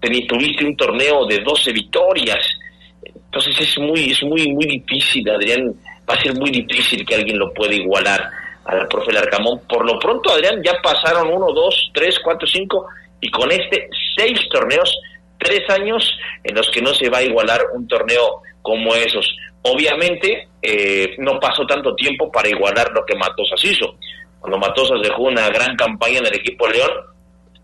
tuviste 0.00 0.64
un 0.64 0.76
torneo 0.76 1.26
de 1.26 1.38
12 1.40 1.72
victorias, 1.72 2.58
entonces 3.02 3.60
es 3.60 3.78
muy, 3.78 4.10
es 4.10 4.22
muy, 4.22 4.52
muy 4.52 4.66
difícil, 4.66 5.28
Adrián, 5.28 5.74
va 6.08 6.14
a 6.14 6.20
ser 6.20 6.34
muy 6.34 6.50
difícil 6.50 7.04
que 7.04 7.14
alguien 7.14 7.38
lo 7.38 7.52
pueda 7.52 7.74
igualar 7.74 8.30
al 8.64 8.86
profe 8.88 9.12
Larcamón. 9.12 9.60
Por 9.68 9.84
lo 9.84 9.98
pronto, 9.98 10.30
Adrián, 10.30 10.62
ya 10.62 10.80
pasaron 10.82 11.28
uno, 11.28 11.52
dos, 11.52 11.90
tres, 11.92 12.18
cuatro, 12.22 12.46
cinco, 12.46 12.86
y 13.20 13.30
con 13.30 13.50
este 13.50 13.90
seis 14.16 14.48
torneos, 14.50 14.96
tres 15.38 15.62
años 15.70 16.18
en 16.44 16.54
los 16.54 16.70
que 16.70 16.82
no 16.82 16.94
se 16.94 17.08
va 17.08 17.18
a 17.18 17.22
igualar 17.22 17.60
un 17.74 17.86
torneo 17.86 18.42
como 18.62 18.94
esos. 18.94 19.36
Obviamente, 19.62 20.48
eh, 20.62 21.14
no 21.18 21.38
pasó 21.40 21.66
tanto 21.66 21.94
tiempo 21.94 22.30
para 22.30 22.48
igualar 22.48 22.90
lo 22.92 23.04
que 23.04 23.16
Matosas 23.16 23.62
hizo. 23.64 23.96
Cuando 24.40 24.58
Matosas 24.58 25.00
dejó 25.02 25.22
una 25.22 25.48
gran 25.48 25.76
campaña 25.76 26.18
en 26.18 26.26
el 26.26 26.34
equipo 26.34 26.66
León, 26.68 26.90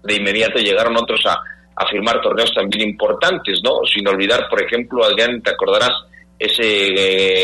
de 0.02 0.14
inmediato 0.14 0.58
llegaron 0.58 0.96
otros 0.96 1.24
a, 1.26 1.38
a 1.76 1.86
firmar 1.88 2.20
torneos 2.20 2.52
también 2.54 2.88
importantes, 2.88 3.60
¿no? 3.62 3.80
Sin 3.92 4.06
olvidar, 4.06 4.48
por 4.48 4.62
ejemplo, 4.62 5.04
Adrián, 5.04 5.42
te 5.42 5.50
acordarás, 5.50 5.92
ese 6.38 6.62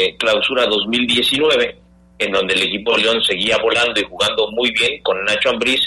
eh, 0.06 0.16
clausura 0.18 0.66
2019, 0.66 1.78
en 2.18 2.32
donde 2.32 2.54
el 2.54 2.62
equipo 2.62 2.96
León 2.96 3.22
seguía 3.22 3.56
volando 3.58 3.98
y 3.98 4.04
jugando 4.04 4.50
muy 4.50 4.70
bien 4.72 5.02
con 5.02 5.22
Nacho 5.24 5.50
Ambriz 5.50 5.80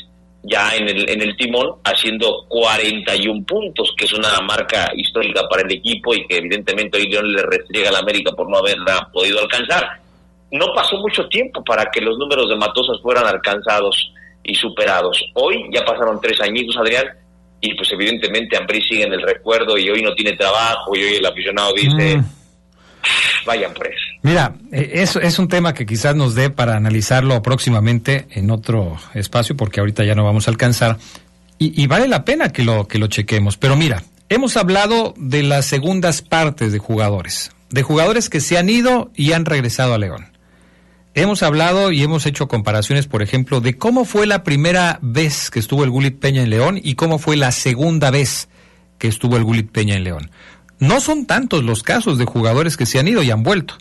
ya 0.44 0.76
en 0.76 0.90
el, 0.90 1.10
en 1.10 1.22
el 1.22 1.38
timón, 1.38 1.76
haciendo 1.84 2.46
41 2.50 3.46
puntos, 3.46 3.94
que 3.98 4.06
es 4.06 4.14
una 4.14 4.40
marca 4.42 4.92
histórica 4.96 5.48
para 5.50 5.64
el 5.64 5.72
equipo 5.72 6.14
y 6.14 6.28
que 6.28 6.38
evidentemente 6.38 6.98
hoy 6.98 7.10
León 7.10 7.34
le 7.34 7.44
restriega 7.44 7.90
a 7.90 7.94
la 7.94 8.00
América 8.00 8.32
por 8.34 8.50
no 8.50 8.58
haberla 8.58 9.10
podido 9.12 9.40
alcanzar. 9.40 10.02
No 10.52 10.68
pasó 10.76 10.98
mucho 10.98 11.28
tiempo 11.30 11.64
para 11.64 11.90
que 11.90 12.02
los 12.02 12.18
números 12.18 12.50
de 12.50 12.58
Matosas 12.58 13.02
fueran 13.02 13.26
alcanzados 13.26 14.12
y 14.44 14.54
superados. 14.56 15.18
Hoy 15.34 15.66
ya 15.74 15.84
pasaron 15.86 16.20
tres 16.22 16.40
añitos, 16.42 16.76
Adrián, 16.78 17.06
y 17.62 17.74
pues 17.76 17.90
evidentemente 17.94 18.58
Ambrí 18.58 18.82
sigue 18.82 19.04
en 19.04 19.14
el 19.14 19.22
recuerdo 19.22 19.78
y 19.78 19.90
hoy 19.90 20.02
no 20.02 20.14
tiene 20.14 20.36
trabajo 20.36 20.96
y 20.96 21.04
hoy 21.04 21.16
el 21.16 21.26
aficionado 21.26 21.74
dice, 21.74 22.18
mm. 22.18 22.26
vayan 23.46 23.74
pues. 23.74 23.96
Mira, 24.22 24.56
e, 24.72 24.92
eso 24.96 25.20
es 25.20 25.40
un 25.40 25.48
tema 25.48 25.74
que 25.74 25.86
quizás 25.86 26.16
nos 26.16 26.36
dé 26.36 26.50
para 26.50 26.76
analizarlo 26.76 27.42
próximamente 27.42 28.28
en 28.32 28.52
otro 28.52 28.98
espacio 29.14 29.56
porque 29.56 29.80
ahorita 29.80 30.04
ya 30.04 30.16
no 30.16 30.24
vamos 30.24 30.48
a 30.48 30.52
alcanzar 30.52 30.98
y, 31.60 31.88
vale 31.88 32.10
la 32.10 32.26
pena 32.26 32.50
que 32.50 32.64
lo, 32.64 32.90
que 32.90 33.00
lo 33.00 33.08
chequemos. 33.08 33.56
Pero 33.56 33.78
mira, 33.78 34.04
hemos 34.28 34.58
hablado 34.58 35.14
de 35.16 35.44
las 35.44 35.66
segundas 35.66 36.22
partes 36.22 36.74
de 36.74 36.80
jugadores, 36.80 37.52
de 37.70 37.84
jugadores 37.84 38.30
que 38.30 38.42
se 38.42 38.58
han 38.58 38.70
ido 38.70 39.12
y 39.16 39.32
han 39.32 39.46
regresado 39.46 39.94
a 39.94 39.98
León. 39.98 40.28
Hemos 41.16 41.44
hablado 41.44 41.92
y 41.92 42.04
hemos 42.04 42.26
hecho 42.26 42.48
comparaciones, 42.48 43.08
por 43.08 43.22
ejemplo, 43.22 43.62
de 43.62 43.78
cómo 43.78 44.04
fue 44.04 44.26
la 44.26 44.44
primera 44.44 45.00
vez 45.02 45.52
que 45.52 45.60
estuvo 45.60 45.84
el 45.84 45.92
Gulit 45.92 46.20
Peña 46.20 46.42
en 46.42 46.50
León 46.50 46.82
y 46.84 46.96
cómo 46.96 47.20
fue 47.20 47.38
la 47.38 47.52
segunda 47.52 48.12
vez 48.12 48.50
que 48.98 49.08
estuvo 49.08 49.38
el 49.38 49.44
Gulit 49.44 49.72
Peña 49.72 49.96
en 49.96 50.04
León. 50.04 50.32
No 50.84 51.00
son 51.00 51.26
tantos 51.26 51.64
los 51.64 51.82
casos 51.82 52.18
de 52.18 52.26
jugadores 52.26 52.76
que 52.76 52.86
se 52.86 53.00
han 53.00 53.08
ido 53.08 53.24
y 53.24 53.32
han 53.32 53.42
vuelto. 53.42 53.78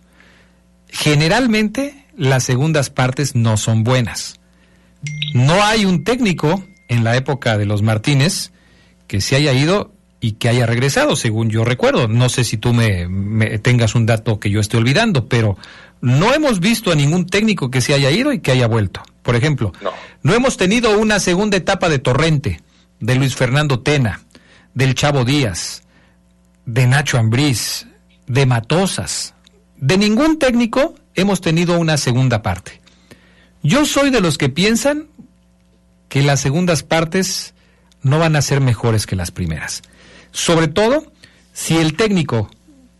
Generalmente 0.89 2.07
las 2.17 2.45
segundas 2.45 2.91
partes 2.91 3.35
no 3.35 3.57
son 3.57 3.83
buenas. 3.83 4.39
No 5.35 5.65
hay 5.65 5.85
un 5.85 6.05
técnico 6.05 6.65
en 6.87 7.03
la 7.03 7.17
época 7.17 7.59
de 7.59 7.67
los 7.67 7.83
Martínez 7.83 8.53
que 9.09 9.21
se 9.21 9.35
haya 9.35 9.53
ido 9.53 9.93
y 10.21 10.35
que 10.35 10.49
haya 10.49 10.65
regresado, 10.65 11.17
según 11.17 11.51
yo 11.51 11.65
recuerdo. 11.65 12.07
No 12.07 12.29
sé 12.29 12.45
si 12.45 12.57
tú 12.57 12.73
me, 12.73 13.09
me 13.09 13.59
tengas 13.59 13.97
un 13.97 14.07
dato 14.07 14.39
que 14.39 14.51
yo 14.51 14.61
esté 14.61 14.77
olvidando, 14.77 15.27
pero 15.27 15.57
no 16.01 16.33
hemos 16.33 16.61
visto 16.61 16.93
a 16.93 16.95
ningún 16.95 17.27
técnico 17.27 17.69
que 17.69 17.81
se 17.81 17.95
haya 17.95 18.13
ido 18.13 18.33
y 18.33 18.39
que 18.39 18.53
haya 18.53 18.69
vuelto. 18.69 19.03
Por 19.25 19.35
ejemplo, 19.35 19.73
no, 20.23 20.35
hemos 20.35 20.57
tenido 20.57 20.97
una 20.97 21.19
segunda 21.19 21.57
etapa 21.57 21.89
de 21.89 21.99
Torrente, 21.99 22.61
de 23.01 23.17
Luis 23.17 23.35
Fernando 23.35 23.81
Tena, 23.81 24.21
del 24.73 24.95
Chavo 24.95 25.25
Díaz, 25.25 25.82
de 26.67 26.87
Nacho 26.87 27.19
Ambriz, 27.19 27.87
de 28.27 28.47
Matosas. 28.47 29.35
De 29.77 29.99
ningún 29.99 30.39
técnico 30.39 30.95
hemos 31.15 31.41
tenido 31.41 31.79
una 31.79 31.97
segunda 31.97 32.43
parte. 32.43 32.81
Yo 33.63 33.85
soy 33.85 34.11
de 34.11 34.21
los 34.21 34.39
que 34.39 34.49
piensan 34.49 35.09
que 36.09 36.23
las 36.23 36.41
segundas 36.41 36.83
partes 36.83 37.55
no 38.03 38.19
van 38.19 38.37
a 38.37 38.43
ser 38.43 38.61
mejores 38.61 39.07
que 39.07 39.17
las 39.17 39.31
primeras. 39.31 39.83
Sobre 40.31 40.69
todo 40.69 41.13
si 41.53 41.77
el 41.77 41.97
técnico 41.97 42.51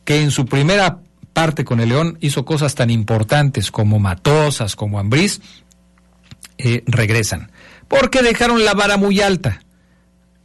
que 0.05 0.23
en 0.23 0.31
su 0.31 0.47
primera 0.47 0.99
parte 1.33 1.65
con 1.65 1.81
el 1.81 1.89
León 1.89 2.19
hizo 2.21 2.45
cosas 2.45 2.75
tan 2.75 2.91
importantes 2.91 3.71
como 3.71 3.99
Matosas, 3.99 4.77
como 4.77 4.99
Ambriz, 4.99 5.41
eh, 6.59 6.83
regresan. 6.87 7.51
Porque 7.89 8.23
dejaron 8.23 8.65
la 8.65 8.75
vara 8.75 8.97
muy 8.97 9.21
alta. 9.21 9.63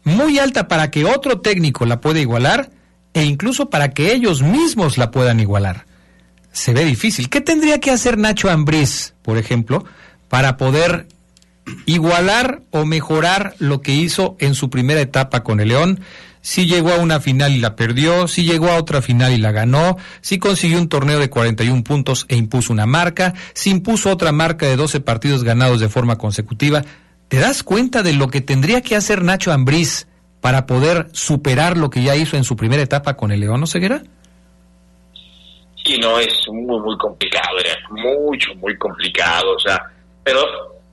Muy 0.03 0.39
alta 0.39 0.67
para 0.67 0.89
que 0.89 1.05
otro 1.05 1.41
técnico 1.41 1.85
la 1.85 1.99
pueda 1.99 2.19
igualar 2.19 2.71
e 3.17 3.23
incluso 3.23 3.71
para 3.71 3.95
que 3.95 4.13
ellos 4.13 4.43
mismos 4.43 4.99
la 4.99 5.09
puedan 5.09 5.39
igualar. 5.39 5.87
Se 6.51 6.71
ve 6.71 6.85
difícil. 6.85 7.29
¿Qué 7.29 7.41
tendría 7.41 7.79
que 7.79 7.89
hacer 7.89 8.15
Nacho 8.15 8.47
Ambriz, 8.47 9.15
por 9.23 9.39
ejemplo, 9.39 9.85
para 10.29 10.55
poder 10.55 11.07
igualar 11.87 12.61
o 12.69 12.85
mejorar 12.85 13.55
lo 13.57 13.81
que 13.81 13.95
hizo 13.95 14.37
en 14.39 14.53
su 14.53 14.69
primera 14.69 15.01
etapa 15.01 15.43
con 15.43 15.59
el 15.59 15.69
León? 15.69 15.99
si 16.41 16.65
llegó 16.65 16.91
a 16.91 16.99
una 16.99 17.19
final 17.19 17.51
y 17.51 17.59
la 17.59 17.75
perdió, 17.75 18.27
si 18.29 18.45
llegó 18.45 18.69
a 18.69 18.77
otra 18.77 19.01
final 19.01 19.33
y 19.33 19.37
la 19.37 19.51
ganó, 19.51 19.97
si 20.21 20.37
consiguió 20.37 20.77
un 20.77 20.87
torneo 20.87 21.19
de 21.19 21.29
41 21.29 21.83
puntos 21.83 22.25
e 22.29 22.37
impuso 22.37 22.71
una 22.71 22.85
marca, 22.85 23.33
si 23.53 23.71
impuso 23.71 24.09
otra 24.09 24.31
marca 24.31 24.65
de 24.65 24.77
12 24.77 25.01
partidos 25.01 25.43
ganados 25.43 25.81
de 25.81 25.89
forma 25.89 26.17
consecutiva. 26.17 26.85
¿Te 27.27 27.39
das 27.39 27.63
cuenta 27.63 28.01
de 28.01 28.13
lo 28.13 28.29
que 28.29 28.39
tendría 28.39 28.81
que 28.81 28.95
hacer 28.95 29.23
Nacho 29.23 29.51
Ambriz 29.51 30.06
para 30.41 30.65
poder 30.65 31.07
superar 31.13 31.77
lo 31.77 31.89
que 31.89 32.03
ya 32.03 32.15
hizo 32.15 32.37
en 32.37 32.43
su 32.43 32.55
primera 32.55 32.81
etapa 32.81 33.15
con 33.15 33.31
el 33.31 33.39
León 33.39 33.65
Ceguera? 33.67 34.01
Sí, 35.83 35.97
no, 35.99 36.19
es 36.19 36.47
muy, 36.49 36.79
muy 36.79 36.97
complicado, 36.97 37.57
mucho, 37.91 38.53
muy 38.55 38.77
complicado, 38.77 39.55
o 39.55 39.59
sea, 39.59 39.81
pero 40.23 40.41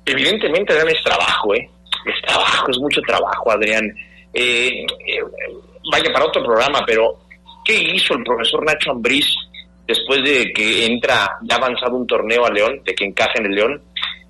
evidentemente, 0.07 0.73
Adrián, 0.73 0.95
es 0.97 1.03
trabajo, 1.03 1.55
¿eh? 1.55 1.69
Es 2.07 2.23
trabajo, 2.27 2.71
es 2.71 2.79
mucho 2.79 3.01
trabajo, 3.03 3.51
Adrián 3.51 3.93
eh, 4.35 4.85
eh, 5.07 5.21
vaya 5.91 6.13
para 6.13 6.27
otro 6.27 6.43
programa, 6.43 6.83
pero 6.87 7.21
¿qué 7.65 7.75
hizo 7.75 8.15
el 8.15 8.25
profesor 8.25 8.65
Nacho 8.65 8.91
Ambriz 8.91 9.27
después 9.87 10.23
de 10.25 10.53
que 10.53 10.87
entra 10.87 11.39
ya 11.43 11.57
avanzado 11.57 11.97
un 11.97 12.07
torneo 12.07 12.45
a 12.45 12.51
León, 12.51 12.81
de 12.85 12.95
que 12.95 13.05
encaja 13.05 13.35
en 13.37 13.47
el 13.47 13.53
León? 13.53 13.83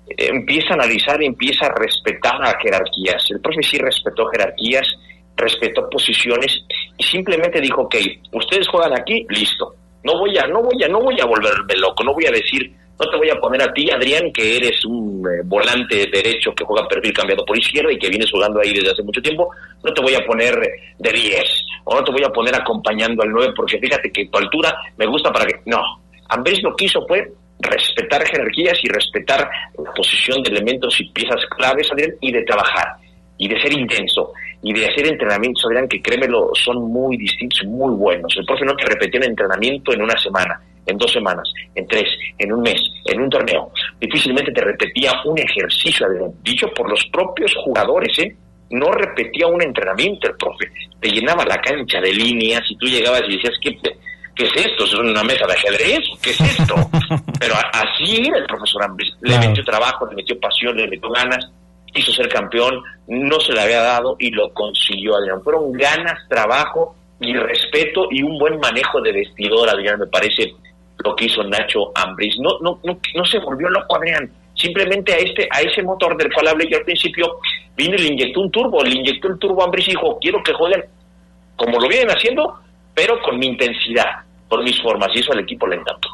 Empieza 0.07 0.71
a 0.71 0.73
analizar 0.75 1.21
y 1.21 1.25
empieza 1.25 1.65
a 1.65 1.75
respetar 1.75 2.41
a 2.43 2.59
jerarquías. 2.59 3.25
El 3.29 3.41
profe 3.41 3.63
sí 3.63 3.77
respetó 3.77 4.27
jerarquías, 4.27 4.87
respetó 5.35 5.89
posiciones 5.89 6.63
y 6.97 7.03
simplemente 7.03 7.59
dijo, 7.59 7.83
ok, 7.83 7.95
ustedes 8.33 8.67
juegan 8.67 8.97
aquí, 8.97 9.25
listo. 9.29 9.75
No 10.03 10.19
voy 10.19 10.37
a, 10.37 10.47
no 10.47 10.61
voy 10.61 10.83
a, 10.83 10.87
no 10.87 11.01
voy 11.01 11.19
a 11.19 11.25
volverme 11.25 11.75
loco, 11.77 12.03
no 12.03 12.13
voy 12.13 12.27
a 12.27 12.31
decir 12.31 12.71
no 12.97 13.09
te 13.09 13.17
voy 13.17 13.29
a 13.29 13.35
poner 13.35 13.61
a 13.61 13.73
ti, 13.73 13.89
Adrián, 13.91 14.31
que 14.31 14.55
eres 14.55 14.85
un 14.85 15.21
eh, 15.27 15.41
volante 15.43 16.07
derecho 16.09 16.53
que 16.55 16.63
juega 16.63 16.87
perfil 16.87 17.11
cambiado 17.11 17.45
por 17.45 17.57
izquierda 17.57 17.91
y 17.91 17.99
que 17.99 18.07
vienes 18.07 18.31
jugando 18.31 18.61
ahí 18.61 18.73
desde 18.73 18.91
hace 18.91 19.03
mucho 19.03 19.21
tiempo. 19.21 19.49
No 19.83 19.93
te 19.93 20.01
voy 20.01 20.15
a 20.15 20.25
poner 20.25 20.55
de 20.97 21.11
10 21.11 21.43
o 21.83 21.95
no 21.95 22.03
te 22.03 22.11
voy 22.13 22.23
a 22.23 22.29
poner 22.29 22.55
acompañando 22.55 23.21
al 23.21 23.31
9 23.31 23.53
porque 23.55 23.79
fíjate 23.79 24.11
que 24.11 24.27
tu 24.27 24.37
altura 24.37 24.73
me 24.97 25.05
gusta 25.07 25.31
para 25.31 25.45
que... 25.45 25.59
No, 25.65 25.81
Ambrés 26.29 26.63
lo 26.63 26.73
que 26.75 26.85
hizo 26.85 27.05
fue 27.05 27.33
respetar 27.65 28.25
jerarquías 28.25 28.77
y 28.83 28.87
respetar 28.89 29.49
la 29.83 29.91
posición 29.93 30.41
de 30.43 30.51
elementos 30.51 30.99
y 30.99 31.09
piezas 31.09 31.45
claves, 31.57 31.91
Adrián, 31.91 32.11
y 32.21 32.31
de 32.31 32.43
trabajar 32.43 32.95
y 33.37 33.47
de 33.47 33.59
ser 33.59 33.73
intenso 33.73 34.31
y 34.61 34.73
de 34.73 34.87
hacer 34.87 35.07
entrenamientos, 35.07 35.63
Adrián, 35.65 35.87
que 35.87 36.01
créemelo, 36.01 36.49
son 36.53 36.91
muy 36.91 37.17
distintos, 37.17 37.63
muy 37.65 37.93
buenos. 37.93 38.33
El 38.37 38.45
profe 38.45 38.65
no 38.65 38.75
te 38.75 38.85
repetió 38.85 39.19
un 39.19 39.27
entrenamiento 39.27 39.93
en 39.93 40.01
una 40.01 40.17
semana 40.17 40.59
en 40.85 40.97
dos 40.97 41.11
semanas, 41.11 41.51
en 41.73 41.87
tres, 41.87 42.05
en 42.37 42.53
un 42.53 42.61
mes, 42.61 42.81
en 43.05 43.21
un 43.21 43.29
torneo. 43.29 43.71
Difícilmente 43.99 44.51
te 44.51 44.61
repetía 44.61 45.11
un 45.25 45.37
ejercicio, 45.37 46.07
dicho 46.43 46.67
por 46.75 46.89
los 46.89 47.03
propios 47.11 47.53
jugadores, 47.63 48.17
¿eh? 48.19 48.35
No 48.71 48.91
repetía 48.91 49.47
un 49.47 49.61
entrenamiento 49.61 50.27
el 50.27 50.35
profe, 50.37 50.71
te 50.99 51.09
llenaba 51.09 51.45
la 51.45 51.57
cancha 51.61 52.01
de 52.01 52.11
líneas 52.11 52.63
y 52.69 52.77
tú 52.77 52.87
llegabas 52.87 53.21
y 53.27 53.35
decías, 53.35 53.53
¿qué, 53.61 53.77
qué 54.35 54.45
es 54.45 54.65
esto? 54.65 54.85
¿Es 54.85 54.93
una 54.93 55.23
mesa 55.23 55.45
de 55.47 55.53
ajedrez? 55.53 55.99
¿Qué 56.21 56.31
es 56.31 56.41
esto? 56.41 56.75
Pero 57.39 57.55
así 57.73 58.27
era 58.27 58.37
el 58.37 58.45
profesor 58.45 58.83
Ambris. 58.83 59.13
Le 59.21 59.37
metió 59.39 59.63
trabajo, 59.63 60.05
le 60.07 60.15
metió 60.15 60.39
pasión, 60.39 60.75
le 60.75 60.87
metió 60.87 61.09
ganas, 61.09 61.49
quiso 61.93 62.11
ser 62.11 62.27
campeón, 62.29 62.81
no 63.07 63.39
se 63.39 63.53
le 63.53 63.61
había 63.61 63.81
dado 63.81 64.15
y 64.19 64.31
lo 64.31 64.53
consiguió, 64.53 65.15
Adrián. 65.15 65.41
Fueron 65.43 65.71
ganas, 65.73 66.27
trabajo 66.29 66.95
y 67.19 67.33
respeto 67.33 68.07
y 68.11 68.21
un 68.23 68.37
buen 68.37 68.59
manejo 68.59 69.01
de 69.01 69.13
vestidor, 69.13 69.69
Adrián, 69.69 69.99
me 69.99 70.07
parece 70.07 70.53
lo 71.03 71.15
que 71.15 71.25
hizo 71.25 71.43
Nacho 71.43 71.91
Ambriz. 71.95 72.35
No, 72.39 72.59
no, 72.61 72.79
no, 72.83 72.99
no 73.15 73.25
se 73.25 73.39
volvió 73.39 73.69
loco, 73.69 73.95
Adrián. 73.95 74.31
Simplemente 74.53 75.13
a 75.13 75.17
este, 75.17 75.47
a 75.51 75.61
ese 75.61 75.83
motor 75.83 76.15
del 76.17 76.31
cual 76.33 76.47
hablé 76.47 76.67
yo 76.69 76.77
al 76.77 76.85
principio, 76.85 77.39
vino 77.75 77.95
y 77.95 77.99
le 77.99 78.07
inyectó 78.13 78.41
un 78.41 78.51
turbo, 78.51 78.81
le 78.83 78.95
inyectó 78.95 79.27
el 79.27 79.37
turbo 79.37 79.61
a 79.61 79.65
Ambriz 79.65 79.87
y 79.87 79.91
dijo, 79.91 80.17
quiero 80.19 80.41
que 80.43 80.53
jueguen 80.53 80.83
como 81.55 81.79
lo 81.79 81.87
vienen 81.87 82.09
haciendo, 82.09 82.59
pero 82.95 83.21
con 83.21 83.37
mi 83.37 83.47
intensidad, 83.47 84.23
con 84.47 84.63
mis 84.63 84.81
formas, 84.81 85.09
y 85.13 85.19
eso 85.19 85.33
al 85.33 85.39
equipo 85.39 85.67
le 85.67 85.75
encantó. 85.75 86.09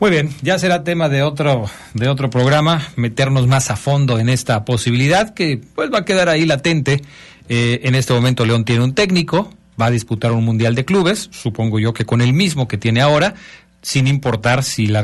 Muy 0.00 0.10
bien, 0.10 0.30
ya 0.42 0.58
será 0.58 0.84
tema 0.84 1.08
de 1.08 1.22
otro, 1.22 1.66
de 1.94 2.08
otro 2.08 2.30
programa, 2.30 2.82
meternos 2.94 3.48
más 3.48 3.70
a 3.70 3.76
fondo 3.76 4.20
en 4.20 4.28
esta 4.28 4.64
posibilidad 4.64 5.34
que 5.34 5.60
pues 5.74 5.92
va 5.92 5.98
a 5.98 6.04
quedar 6.04 6.28
ahí 6.28 6.46
latente. 6.46 7.02
Eh, 7.48 7.80
en 7.82 7.96
este 7.96 8.12
momento 8.12 8.46
León 8.46 8.64
tiene 8.64 8.84
un 8.84 8.94
técnico, 8.94 9.52
va 9.80 9.86
a 9.86 9.90
disputar 9.90 10.30
un 10.32 10.44
mundial 10.44 10.76
de 10.76 10.84
clubes, 10.84 11.28
supongo 11.32 11.80
yo 11.80 11.92
que 11.92 12.04
con 12.04 12.20
el 12.20 12.32
mismo 12.32 12.68
que 12.68 12.78
tiene 12.78 13.00
ahora, 13.00 13.34
sin 13.82 14.06
importar 14.06 14.62
si 14.62 14.86
el 14.86 14.96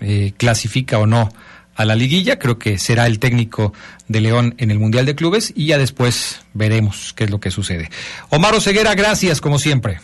eh, 0.00 0.32
clasifica 0.36 0.98
o 0.98 1.06
no 1.06 1.28
a 1.76 1.84
la 1.84 1.94
liguilla, 1.94 2.40
creo 2.40 2.58
que 2.58 2.76
será 2.76 3.06
el 3.06 3.20
técnico 3.20 3.72
de 4.08 4.20
León 4.20 4.56
en 4.58 4.72
el 4.72 4.80
Mundial 4.80 5.06
de 5.06 5.14
Clubes 5.14 5.52
y 5.54 5.66
ya 5.66 5.78
después 5.78 6.40
veremos 6.54 7.12
qué 7.14 7.24
es 7.24 7.30
lo 7.30 7.38
que 7.38 7.52
sucede. 7.52 7.88
Omar 8.30 8.54
Oseguera, 8.56 8.96
gracias 8.96 9.40
como 9.40 9.60
siempre. 9.60 10.00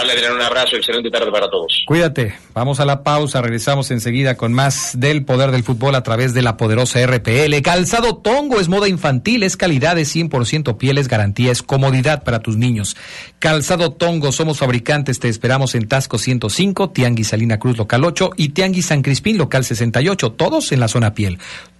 Dale, 0.00 0.14
Adrián, 0.14 0.32
un 0.32 0.40
abrazo, 0.40 0.76
excelente 0.76 1.10
tarde 1.10 1.30
para 1.30 1.50
todos. 1.50 1.84
Cuídate, 1.86 2.34
vamos 2.54 2.80
a 2.80 2.86
la 2.86 3.02
pausa, 3.02 3.42
regresamos 3.42 3.90
enseguida 3.90 4.34
con 4.34 4.50
más 4.50 4.98
del 4.98 5.26
poder 5.26 5.50
del 5.50 5.62
fútbol 5.62 5.94
a 5.94 6.02
través 6.02 6.32
de 6.32 6.40
la 6.40 6.56
poderosa 6.56 7.04
RPL. 7.06 7.60
Calzado 7.62 8.16
Tongo 8.16 8.60
es 8.60 8.70
moda 8.70 8.88
infantil, 8.88 9.42
es 9.42 9.58
calidad, 9.58 9.98
es 9.98 10.16
100% 10.16 10.78
piel, 10.78 10.96
es 10.96 11.06
garantía, 11.06 11.52
es 11.52 11.62
comodidad 11.62 12.24
para 12.24 12.38
tus 12.40 12.56
niños. 12.56 12.96
Calzado 13.40 13.92
Tongo, 13.92 14.32
somos 14.32 14.56
fabricantes, 14.56 15.20
te 15.20 15.28
esperamos 15.28 15.74
en 15.74 15.86
Tasco 15.86 16.16
105, 16.16 16.88
Tianguis 16.88 17.28
Salina 17.28 17.58
Cruz 17.58 17.76
local 17.76 18.02
8 18.02 18.30
y 18.38 18.48
Tianguis 18.50 18.86
San 18.86 19.02
Crispín 19.02 19.36
local 19.36 19.66
68, 19.66 20.32
todos 20.32 20.72
en 20.72 20.80
la 20.80 20.88
zona 20.88 21.12
piel. 21.12 21.38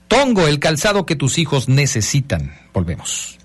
Tongo, 0.09 0.47
el 0.47 0.59
calzado 0.59 1.07
que 1.07 1.17
tus 1.17 1.39
hijos 1.39 1.71
necesitan. 1.71 2.53
Volvemos. 2.75 3.39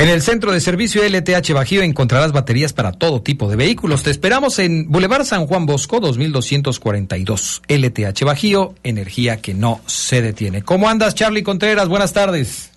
En 0.00 0.08
el 0.08 0.22
centro 0.22 0.50
de 0.50 0.60
servicio 0.60 1.02
LTH 1.06 1.52
Bajío 1.52 1.82
encontrarás 1.82 2.32
baterías 2.32 2.72
para 2.72 2.92
todo 2.92 3.20
tipo 3.20 3.50
de 3.50 3.56
vehículos. 3.56 4.02
Te 4.02 4.08
esperamos 4.08 4.58
en 4.58 4.90
Boulevard 4.90 5.26
San 5.26 5.46
Juan 5.46 5.66
Bosco 5.66 6.00
2242. 6.00 7.60
LTH 7.68 8.24
Bajío, 8.24 8.74
energía 8.82 9.42
que 9.42 9.52
no 9.52 9.82
se 9.84 10.22
detiene. 10.22 10.62
¿Cómo 10.62 10.88
andas, 10.88 11.14
Charlie 11.14 11.42
Contreras? 11.42 11.86
Buenas 11.86 12.14
tardes. 12.14 12.72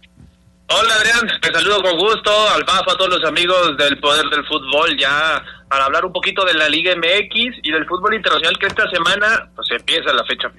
Hola 0.67 0.95
Adrián, 0.95 1.39
te 1.41 1.53
saludo 1.53 1.81
con 1.81 1.97
gusto, 1.97 2.29
al 2.53 2.65
BAF, 2.65 2.89
a 2.89 2.97
todos 2.97 3.17
los 3.17 3.23
amigos 3.25 3.77
del 3.77 3.97
Poder 4.01 4.25
del 4.25 4.45
Fútbol, 4.45 4.97
ya 4.99 5.41
para 5.69 5.85
hablar 5.85 6.03
un 6.03 6.11
poquito 6.11 6.43
de 6.43 6.55
la 6.55 6.67
Liga 6.67 6.93
MX 6.93 7.59
y 7.63 7.71
del 7.71 7.85
fútbol 7.85 8.15
internacional 8.15 8.57
que 8.59 8.67
esta 8.67 8.83
semana 8.89 9.49
pues 9.55 9.67
empieza 9.71 10.11
la 10.11 10.25
fecha. 10.25 10.51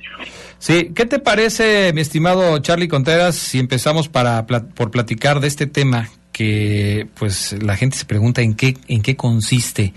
Sí, 0.59 0.93
¿qué 0.95 1.05
te 1.05 1.19
parece, 1.19 1.93
mi 1.93 2.01
estimado 2.01 2.59
Charlie 2.61 2.89
Contreras, 2.89 3.37
si 3.37 3.59
empezamos 3.59 4.09
para 4.09 4.47
por 4.47 4.91
platicar 4.91 5.41
de 5.41 5.49
este 5.49 5.67
tema 5.67 6.09
que 6.35 7.07
pues 7.15 7.55
la 7.63 7.77
gente 7.77 7.97
se 7.97 8.05
pregunta 8.05 8.43
en 8.43 8.55
qué 8.55 8.77
en 8.89 9.03
qué 9.03 9.15
consiste 9.15 9.95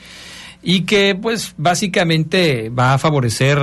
y 0.62 0.82
que 0.82 1.16
pues 1.16 1.56
básicamente 1.58 2.70
va 2.70 2.94
a 2.94 3.00
favorecer 3.00 3.58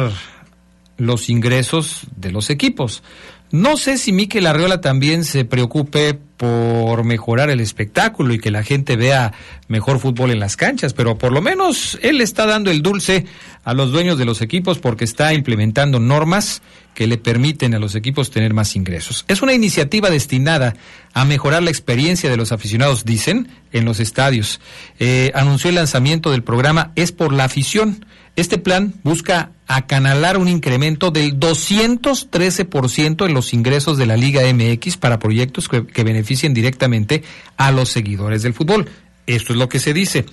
los 0.96 1.30
ingresos 1.30 2.02
de 2.16 2.32
los 2.32 2.50
equipos. 2.50 3.04
No 3.52 3.76
sé 3.76 3.96
si 3.96 4.10
Miquel 4.12 4.46
Arriola 4.46 4.80
también 4.80 5.24
se 5.24 5.44
preocupe 5.44 6.18
por 6.36 7.04
mejorar 7.04 7.50
el 7.50 7.60
espectáculo 7.60 8.34
y 8.34 8.38
que 8.38 8.50
la 8.50 8.64
gente 8.64 8.96
vea 8.96 9.32
mejor 9.68 10.00
fútbol 10.00 10.30
en 10.30 10.40
las 10.40 10.56
canchas, 10.56 10.92
pero 10.92 11.16
por 11.16 11.32
lo 11.32 11.40
menos 11.40 11.98
él 12.02 12.20
está 12.20 12.46
dando 12.46 12.70
el 12.70 12.82
dulce 12.82 13.26
a 13.64 13.72
los 13.72 13.92
dueños 13.92 14.18
de 14.18 14.24
los 14.24 14.42
equipos 14.42 14.78
porque 14.78 15.04
está 15.04 15.32
implementando 15.32 16.00
normas 16.00 16.60
que 16.94 17.06
le 17.06 17.18
permiten 17.18 17.74
a 17.74 17.78
los 17.78 17.94
equipos 17.94 18.30
tener 18.30 18.54
más 18.54 18.76
ingresos. 18.76 19.24
Es 19.28 19.42
una 19.42 19.52
iniciativa 19.52 20.10
destinada 20.10 20.74
a 21.12 21.24
mejorar 21.24 21.62
la 21.62 21.70
experiencia 21.70 22.30
de 22.30 22.36
los 22.36 22.52
aficionados, 22.52 23.04
dicen, 23.04 23.48
en 23.72 23.84
los 23.84 24.00
estadios. 24.00 24.60
Eh, 24.98 25.32
anunció 25.34 25.70
el 25.70 25.76
lanzamiento 25.76 26.30
del 26.30 26.42
programa 26.42 26.92
Es 26.94 27.12
por 27.12 27.32
la 27.32 27.44
afición. 27.44 28.06
Este 28.36 28.58
plan 28.58 28.94
busca 29.04 29.52
acanalar 29.68 30.38
un 30.38 30.48
incremento 30.48 31.10
del 31.12 31.38
213% 31.38 33.26
en 33.26 33.34
los 33.34 33.54
ingresos 33.54 33.96
de 33.96 34.06
la 34.06 34.16
Liga 34.16 34.42
MX 34.52 34.96
para 34.96 35.20
proyectos 35.20 35.68
que, 35.68 36.04
beneficien 36.04 36.52
directamente 36.52 37.22
a 37.56 37.70
los 37.70 37.90
seguidores 37.90 38.42
del 38.42 38.54
fútbol. 38.54 38.88
Esto 39.26 39.52
es 39.52 39.58
lo 39.58 39.68
que 39.68 39.78
se 39.78 39.94
dice. 39.94 40.26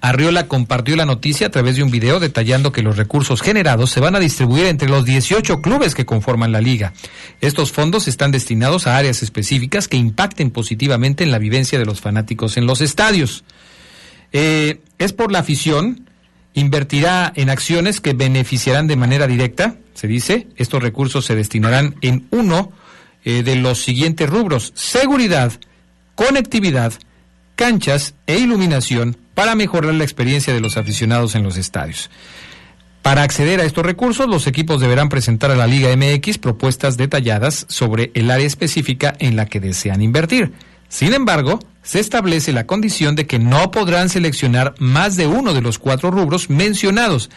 Arriola 0.00 0.46
compartió 0.46 0.96
la 0.96 1.04
noticia 1.04 1.48
a 1.48 1.50
través 1.50 1.76
de 1.76 1.82
un 1.82 1.90
video 1.90 2.20
detallando 2.20 2.72
que 2.72 2.82
los 2.82 2.96
recursos 2.96 3.42
generados 3.42 3.90
se 3.90 4.00
van 4.00 4.14
a 4.14 4.20
distribuir 4.20 4.66
entre 4.66 4.88
los 4.88 5.04
18 5.04 5.60
clubes 5.60 5.94
que 5.94 6.06
conforman 6.06 6.52
la 6.52 6.60
liga. 6.60 6.94
Estos 7.40 7.72
fondos 7.72 8.08
están 8.08 8.30
destinados 8.30 8.86
a 8.86 8.96
áreas 8.96 9.22
específicas 9.22 9.88
que 9.88 9.98
impacten 9.98 10.52
positivamente 10.52 11.24
en 11.24 11.32
la 11.32 11.38
vivencia 11.38 11.78
de 11.78 11.84
los 11.84 12.00
fanáticos 12.00 12.56
en 12.56 12.66
los 12.66 12.80
estadios. 12.80 13.44
Eh, 14.32 14.80
es 14.98 15.12
por 15.12 15.32
la 15.32 15.40
afición, 15.40 16.08
invertirá 16.54 17.32
en 17.34 17.50
acciones 17.50 18.00
que 18.00 18.12
beneficiarán 18.12 18.86
de 18.86 18.96
manera 18.96 19.26
directa, 19.26 19.76
se 19.94 20.06
dice. 20.06 20.48
Estos 20.56 20.82
recursos 20.82 21.24
se 21.24 21.34
destinarán 21.34 21.96
en 22.00 22.26
uno 22.30 22.72
eh, 23.24 23.42
de 23.42 23.56
los 23.56 23.82
siguientes 23.82 24.28
rubros, 24.28 24.72
seguridad, 24.74 25.52
conectividad, 26.14 26.92
canchas 27.54 28.14
e 28.26 28.38
iluminación 28.38 29.16
para 29.34 29.54
mejorar 29.54 29.94
la 29.94 30.04
experiencia 30.04 30.54
de 30.54 30.60
los 30.60 30.76
aficionados 30.76 31.34
en 31.34 31.42
los 31.42 31.56
estadios. 31.56 32.10
Para 33.02 33.22
acceder 33.22 33.60
a 33.60 33.64
estos 33.64 33.84
recursos, 33.84 34.28
los 34.28 34.46
equipos 34.46 34.80
deberán 34.80 35.08
presentar 35.08 35.50
a 35.50 35.56
la 35.56 35.66
Liga 35.66 35.94
MX 35.96 36.38
propuestas 36.38 36.96
detalladas 36.96 37.64
sobre 37.68 38.10
el 38.14 38.30
área 38.30 38.46
específica 38.46 39.14
en 39.18 39.36
la 39.36 39.46
que 39.46 39.60
desean 39.60 40.02
invertir. 40.02 40.52
Sin 40.88 41.14
embargo, 41.14 41.60
se 41.82 42.00
establece 42.00 42.52
la 42.52 42.66
condición 42.66 43.16
de 43.16 43.26
que 43.26 43.38
no 43.38 43.70
podrán 43.70 44.08
seleccionar 44.08 44.74
más 44.78 45.16
de 45.16 45.26
uno 45.26 45.54
de 45.54 45.62
los 45.62 45.78
cuatro 45.78 46.10
rubros 46.10 46.50
mencionados. 46.50 47.30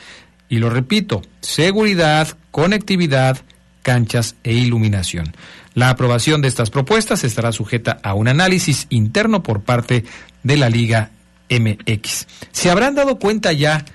Y 0.49 0.57
lo 0.57 0.69
repito, 0.69 1.21
seguridad, 1.41 2.37
conectividad, 2.51 3.39
canchas 3.81 4.35
e 4.43 4.53
iluminación. 4.53 5.35
La 5.73 5.89
aprobación 5.89 6.41
de 6.41 6.47
estas 6.47 6.69
propuestas 6.69 7.23
estará 7.23 7.51
sujeta 7.51 7.99
a 8.03 8.13
un 8.13 8.27
análisis 8.27 8.87
interno 8.89 9.43
por 9.43 9.61
parte 9.61 10.03
de 10.43 10.57
la 10.57 10.69
Liga 10.69 11.11
MX. 11.49 12.27
¿Se 12.51 12.69
habrán 12.69 12.95
dado 12.95 13.17
cuenta 13.17 13.51
ya 13.53 13.85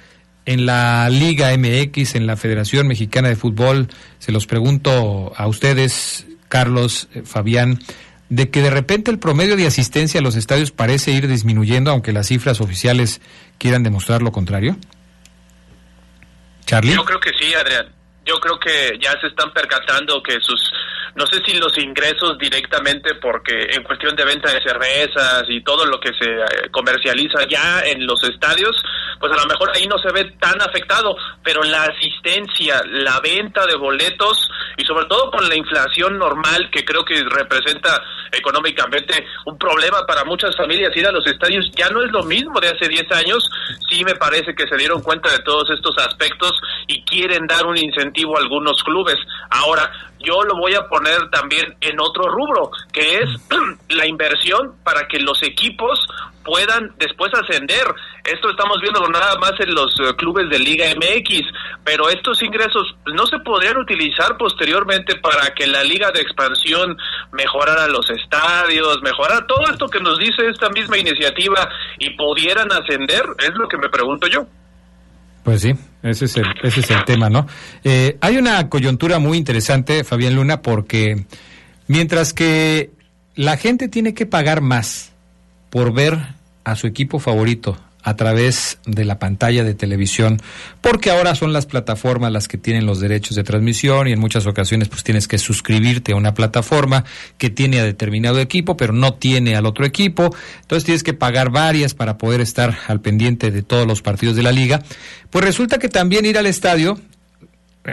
en 0.45 0.67
la 0.67 1.09
Liga 1.11 1.57
MX, 1.57 2.15
en 2.15 2.27
la 2.27 2.37
Federación 2.37 2.89
Mexicana 2.89 3.29
de 3.29 3.37
Fútbol? 3.37 3.89
Se 4.19 4.33
los 4.33 4.47
pregunto 4.47 5.33
a 5.37 5.47
ustedes, 5.47 6.27
Carlos, 6.49 7.09
eh, 7.15 7.23
Fabián, 7.25 7.81
de 8.29 8.51
que 8.51 8.63
de 8.63 8.71
repente 8.71 9.11
el 9.11 9.19
promedio 9.19 9.57
de 9.57 9.67
asistencia 9.67 10.21
a 10.21 10.23
los 10.23 10.37
estadios 10.37 10.71
parece 10.71 11.13
ir 11.13 11.29
disminuyendo, 11.29 11.91
aunque 11.91 12.13
las 12.13 12.29
cifras 12.29 12.61
oficiales 12.61 13.21
quieran 13.59 13.83
demostrar 13.83 14.23
lo 14.23 14.33
contrario. 14.33 14.77
Charlie. 16.67 16.95
Yo 16.95 17.05
creo 17.05 17.21
que 17.21 17.31
sí, 17.39 17.55
Adrián. 17.55 17.98
Yo 18.29 18.39
creo 18.41 18.59
que 18.59 18.99
ya 19.01 19.13
se 19.21 19.29
están 19.29 19.51
percatando 19.53 20.23
que 20.23 20.39
sus 20.41 20.71
no 21.19 21.27
sé 21.27 21.43
si 21.45 21.57
los 21.57 21.77
ingresos 21.79 22.39
directamente, 22.39 23.17
porque 23.17 23.67
en 23.73 23.83
cuestión 23.83 24.15
de 24.15 24.25
venta 24.25 24.53
de 24.53 24.63
cervezas 24.63 25.45
y 25.49 25.63
todo 25.63 25.85
lo 25.85 25.99
que 25.99 26.13
se 26.13 26.31
eh, 26.31 26.71
comercializa 26.71 27.47
ya 27.49 27.81
en 27.81 28.07
los 28.07 28.23
estadios, 28.23 28.81
pues 29.19 29.33
a 29.33 29.43
lo 29.43 29.47
mejor 29.47 29.73
ahí 29.75 29.87
no 29.87 29.99
se 29.99 30.13
ve 30.13 30.37
tan 30.39 30.61
afectado, 30.63 31.17
pero 31.43 31.65
la 31.65 31.85
asistencia, 31.85 32.83
la 32.87 33.19
venta 33.19 33.67
de 33.67 33.75
boletos 33.75 34.49
y 34.77 34.85
sobre 34.85 35.07
todo 35.07 35.31
con 35.33 35.49
la 35.49 35.57
inflación 35.57 36.19
normal 36.19 36.71
que 36.71 36.85
creo 36.85 37.05
que 37.05 37.21
representa 37.25 38.01
económicamente 38.31 39.27
un 39.47 39.59
problema 39.59 40.07
para 40.07 40.25
muchas 40.25 40.57
familias 40.57 40.97
ir 40.97 41.07
a 41.07 41.13
los 41.13 41.27
estadios 41.27 41.69
ya 41.75 41.89
no 41.89 42.03
es 42.03 42.13
lo 42.13 42.23
mismo 42.23 42.61
de 42.61 42.69
hace 42.69 42.89
10 42.89 43.11
años, 43.13 43.51
sí 43.91 44.05
me 44.05 44.15
parece 44.15 44.55
que 44.55 44.69
se 44.69 44.77
dieron 44.77 45.03
cuenta 45.03 45.33
de 45.33 45.41
todos 45.41 45.69
estos 45.71 45.97
aspectos 45.99 46.53
y 46.87 47.03
quieren 47.03 47.47
dar 47.47 47.67
un 47.67 47.77
incentivo 47.77 48.18
algunos 48.37 48.83
clubes. 48.83 49.17
Ahora, 49.51 49.91
yo 50.21 50.43
lo 50.43 50.57
voy 50.57 50.75
a 50.75 50.89
poner 50.89 51.31
también 51.31 51.77
en 51.81 52.01
otro 52.01 52.29
rubro, 52.29 52.71
que 52.93 53.19
es 53.19 53.31
la 53.89 54.07
inversión 54.07 54.75
para 54.83 55.07
que 55.07 55.21
los 55.21 55.43
equipos 55.43 56.07
puedan 56.45 56.93
después 56.99 57.31
ascender. 57.35 57.85
Esto 58.25 58.51
estamos 58.51 58.81
viendo 58.81 59.07
nada 59.09 59.39
más 59.39 59.53
en 59.61 59.75
los 59.75 59.95
eh, 60.01 60.15
clubes 60.17 60.49
de 60.49 60.59
Liga 60.59 60.87
MX, 60.97 61.43
pero 61.85 62.09
estos 62.09 62.43
ingresos 62.43 62.97
no 63.07 63.27
se 63.27 63.39
podrían 63.41 63.77
utilizar 63.77 64.37
posteriormente 64.37 65.17
para 65.17 65.55
que 65.55 65.67
la 65.67 65.85
Liga 65.85 66.11
de 66.11 66.21
Expansión 66.21 66.97
mejorara 67.33 67.87
los 67.89 68.09
estadios, 68.11 69.01
mejorara 69.03 69.47
todo 69.47 69.65
esto 69.71 69.89
que 69.89 70.01
nos 70.01 70.19
dice 70.19 70.47
esta 70.49 70.71
misma 70.71 70.99
iniciativa 70.99 71.69
y 71.99 72.11
pudieran 72.11 72.73
ascender, 72.73 73.25
es 73.39 73.55
lo 73.55 73.69
que 73.69 73.77
me 73.77 73.89
pregunto 73.91 74.27
yo. 74.27 74.47
Pues 75.49 75.63
sí, 75.63 75.73
ese 76.03 76.27
es 76.27 76.37
el, 76.37 76.45
ese 76.63 76.81
es 76.81 76.91
el 76.91 77.07
tema, 77.07 77.31
¿no? 77.31 77.47
Eh, 77.83 78.19
hay 78.21 78.37
una 78.37 78.69
coyuntura 78.69 79.19
muy 79.19 79.39
interesante, 79.39 80.05
Fabián 80.05 80.35
Luna, 80.35 80.61
porque 80.61 81.25
mientras 81.87 82.35
que 82.35 82.91
la 83.35 83.57
gente 83.57 83.89
tiene 83.89 84.13
que 84.13 84.27
pagar 84.27 84.61
más 84.61 85.13
por 85.71 85.95
ver 85.95 86.19
a 86.65 86.77
su 86.77 86.87
equipo 86.87 87.19
favorito, 87.19 87.79
a 88.09 88.17
través 88.17 88.79
de 88.87 89.05
la 89.05 89.19
pantalla 89.19 89.65
de 89.65 89.75
televisión, 89.75 90.41
porque 90.81 91.11
ahora 91.11 91.35
son 91.35 91.53
las 91.53 91.67
plataformas 91.67 92.33
las 92.33 92.49
que 92.49 92.59
tienen 92.59 92.87
los 92.87 93.01
derechos 93.01 93.37
de 93.37 93.45
transmisión 93.45 94.09
y 94.09 94.13
en 94.13 94.21
muchas 94.21 94.47
ocasiones 94.47 94.89
pues 94.89 95.05
tienes 95.05 95.29
que 95.29 95.39
suscribirte 95.39 96.13
a 96.13 96.17
una 96.17 96.35
plataforma 96.35 97.05
que 97.37 97.51
tiene 97.51 97.81
a 97.81 97.85
determinado 97.85 98.41
equipo, 98.41 98.77
pero 98.77 98.93
no 98.93 99.15
tiene 99.15 99.57
al 99.57 99.67
otro 99.67 99.85
equipo, 99.85 100.35
entonces 100.63 100.85
tienes 100.85 101.03
que 101.03 101.13
pagar 101.13 101.51
varias 101.51 101.95
para 101.95 102.19
poder 102.19 102.41
estar 102.41 102.79
al 102.87 103.01
pendiente 103.01 103.51
de 103.51 103.63
todos 103.63 103.87
los 103.87 104.03
partidos 104.03 104.37
de 104.37 104.43
la 104.43 104.53
liga. 104.53 104.83
Pues 105.31 105.45
resulta 105.45 105.79
que 105.79 105.89
también 105.89 106.25
ir 106.25 106.39
al 106.39 106.47
estadio 106.47 106.99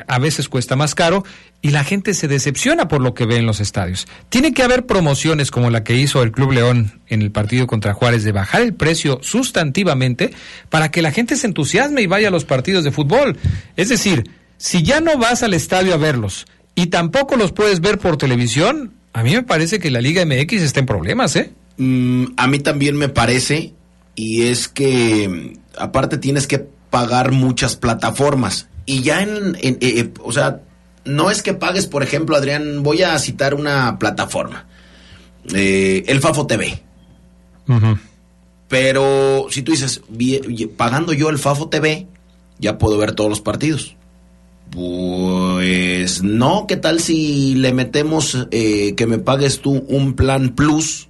a 0.08 0.20
veces 0.20 0.50
cuesta 0.50 0.76
más 0.76 0.96
caro 0.96 1.24
y 1.62 1.70
la 1.70 1.84
gente 1.84 2.14
se 2.14 2.28
decepciona 2.28 2.88
por 2.88 3.02
lo 3.02 3.14
que 3.14 3.26
ve 3.26 3.38
en 3.38 3.46
los 3.46 3.60
estadios. 3.60 4.08
Tiene 4.30 4.54
que 4.54 4.64
haber 4.64 4.86
promociones 4.86 5.52
como 5.52 5.70
la 5.70 5.84
que 5.84 5.96
hizo 5.96 6.22
el 6.24 6.32
Club 6.32 6.52
León 6.52 7.02
en 7.08 7.22
el 7.22 7.32
partido 7.32 7.68
contra 7.68 7.94
Juárez 7.94 8.24
de 8.24 8.32
bajar 8.32 8.62
el 8.62 8.74
precio 8.74 9.20
sustantivamente 9.22 10.32
para 10.70 10.92
que 10.92 11.02
la 11.02 11.12
gente 11.12 11.36
se 11.36 11.48
entusiasme 11.48 12.02
y 12.02 12.08
vaya 12.08 12.28
a 12.28 12.32
los 12.32 12.46
partidos 12.46 12.84
de 12.84 12.92
fútbol. 12.92 13.38
Es 13.76 13.90
decir, 13.90 14.30
si 14.58 14.84
ya 14.84 15.02
no 15.02 15.18
vas 15.18 15.44
al 15.44 15.54
estadio 15.54 15.94
a 15.94 15.98
verlos 15.98 16.46
y 16.76 16.88
tampoco 16.88 17.36
los 17.36 17.52
puedes 17.52 17.82
ver 17.82 18.00
por 18.00 18.18
televisión, 18.18 18.94
a 19.14 19.24
mí 19.24 19.34
me 19.34 19.44
parece 19.44 19.80
que 19.80 19.92
la 19.92 20.02
Liga 20.02 20.26
MX 20.26 20.62
está 20.62 20.82
en 20.82 20.86
problemas, 20.86 21.36
¿eh? 21.36 21.52
Mm, 21.78 22.26
a 22.38 22.48
mí 22.48 22.60
también 22.60 22.96
me 22.96 23.10
parece 23.10 23.74
y 24.16 24.44
es 24.44 24.68
que 24.68 25.58
aparte 25.78 26.18
tienes 26.18 26.48
que 26.48 26.66
pagar 26.90 27.32
muchas 27.32 27.76
plataformas 27.76 28.70
y 28.86 29.02
ya 29.02 29.22
en, 29.22 29.56
eh, 29.56 29.78
eh, 29.82 30.14
o 30.24 30.32
sea, 30.32 30.62
no 31.06 31.32
es 31.32 31.42
que 31.42 31.54
pagues, 31.54 31.88
por 31.88 32.04
ejemplo, 32.04 32.36
Adrián, 32.36 32.84
voy 32.84 33.02
a 33.02 33.18
citar 33.20 33.56
una 33.56 33.98
plataforma, 34.00 34.68
eh, 35.54 36.04
el 36.08 36.20
Fafo 36.20 36.46
TV. 36.48 36.82
Pero 38.68 39.48
si 39.50 39.62
tú 39.62 39.72
dices, 39.72 40.02
pagando 40.78 41.14
yo 41.14 41.30
el 41.30 41.40
Fafo 41.40 41.70
TV, 41.70 42.08
ya 42.60 42.78
puedo 42.78 42.98
ver 42.98 43.14
todos 43.14 43.30
los 43.30 43.42
partidos. 43.42 43.96
Pues 44.72 46.24
no, 46.24 46.66
¿qué 46.68 46.76
tal 46.76 47.00
si 47.00 47.56
le 47.56 47.72
metemos 47.72 48.48
que 48.52 49.06
me 49.08 49.20
pagues 49.20 49.62
tú 49.62 49.86
un 49.88 50.14
plan 50.14 50.50
plus 50.56 51.08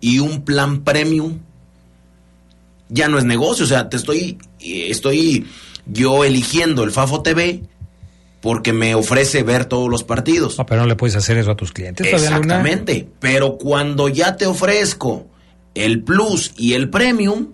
y 0.00 0.18
un 0.18 0.44
plan 0.44 0.82
premium? 0.82 1.38
Ya 2.88 3.08
no 3.08 3.18
es 3.18 3.24
negocio, 3.24 3.64
o 3.64 3.68
sea, 3.68 3.88
te 3.88 3.96
estoy, 3.96 4.38
estoy 4.60 5.46
yo 5.86 6.24
eligiendo 6.24 6.84
el 6.84 6.90
Fafo 6.90 7.22
TV 7.22 7.62
porque 8.40 8.72
me 8.72 8.94
ofrece 8.94 9.44
ver 9.44 9.66
todos 9.66 9.88
los 9.88 10.02
partidos. 10.02 10.56
pero 10.66 10.82
no 10.82 10.86
le 10.88 10.96
puedes 10.96 11.14
hacer 11.14 11.38
eso 11.38 11.52
a 11.52 11.56
tus 11.56 11.72
clientes. 11.72 12.06
Exactamente. 12.06 13.08
Pero 13.20 13.56
cuando 13.56 14.08
ya 14.08 14.36
te 14.36 14.46
ofrezco 14.46 15.26
el 15.74 16.02
Plus 16.02 16.52
y 16.56 16.74
el 16.74 16.90
Premium, 16.90 17.52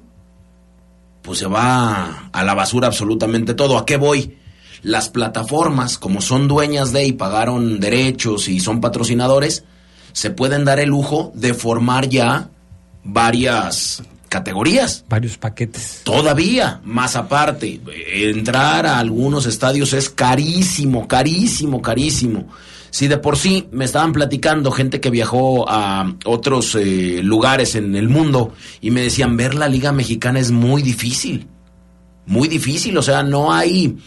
pues 1.20 1.40
se 1.40 1.46
va 1.46 2.30
a 2.32 2.42
la 2.42 2.54
basura 2.54 2.86
absolutamente 2.86 3.52
todo. 3.52 3.76
¿A 3.76 3.84
qué 3.84 3.98
voy? 3.98 4.38
Las 4.82 5.10
plataformas, 5.10 5.98
como 5.98 6.22
son 6.22 6.48
dueñas 6.48 6.92
de 6.92 7.04
y 7.04 7.12
pagaron 7.12 7.80
derechos 7.80 8.48
y 8.48 8.60
son 8.60 8.80
patrocinadores, 8.80 9.64
se 10.12 10.30
pueden 10.30 10.64
dar 10.64 10.80
el 10.80 10.88
lujo 10.88 11.32
de 11.34 11.52
formar 11.52 12.08
ya 12.08 12.48
varias 13.04 14.02
categorías. 14.28 15.04
Varios 15.08 15.38
paquetes. 15.38 16.02
Todavía, 16.04 16.80
más 16.84 17.16
aparte, 17.16 17.80
entrar 18.12 18.86
a 18.86 18.98
algunos 18.98 19.46
estadios 19.46 19.92
es 19.92 20.10
carísimo, 20.10 21.08
carísimo, 21.08 21.82
carísimo. 21.82 22.48
Si 22.90 23.06
de 23.06 23.18
por 23.18 23.36
sí 23.36 23.68
me 23.70 23.84
estaban 23.84 24.12
platicando 24.12 24.70
gente 24.70 25.00
que 25.00 25.10
viajó 25.10 25.68
a 25.68 26.14
otros 26.24 26.74
eh, 26.74 27.20
lugares 27.22 27.74
en 27.74 27.94
el 27.94 28.08
mundo 28.08 28.54
y 28.80 28.90
me 28.90 29.02
decían, 29.02 29.36
ver 29.36 29.54
la 29.54 29.68
Liga 29.68 29.92
Mexicana 29.92 30.40
es 30.40 30.50
muy 30.50 30.82
difícil, 30.82 31.46
muy 32.26 32.48
difícil, 32.48 32.96
o 32.96 33.02
sea, 33.02 33.22
no 33.22 33.52
hay 33.52 33.98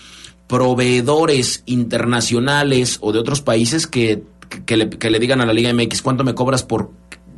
proveedores 0.48 1.64
internacionales 1.68 2.98
o 3.02 3.12
de 3.12 3.20
otros 3.20 3.42
países 3.42 3.88
que, 3.88 4.24
le, 4.68 4.90
que 4.90 5.10
le 5.10 5.20
digan 5.20 5.42
a 5.42 5.46
la 5.46 5.54
Liga 5.54 5.72
MX, 5.74 6.02
¿cuánto 6.02 6.24
me 6.24 6.34
cobras 6.34 6.64
por 6.64 6.92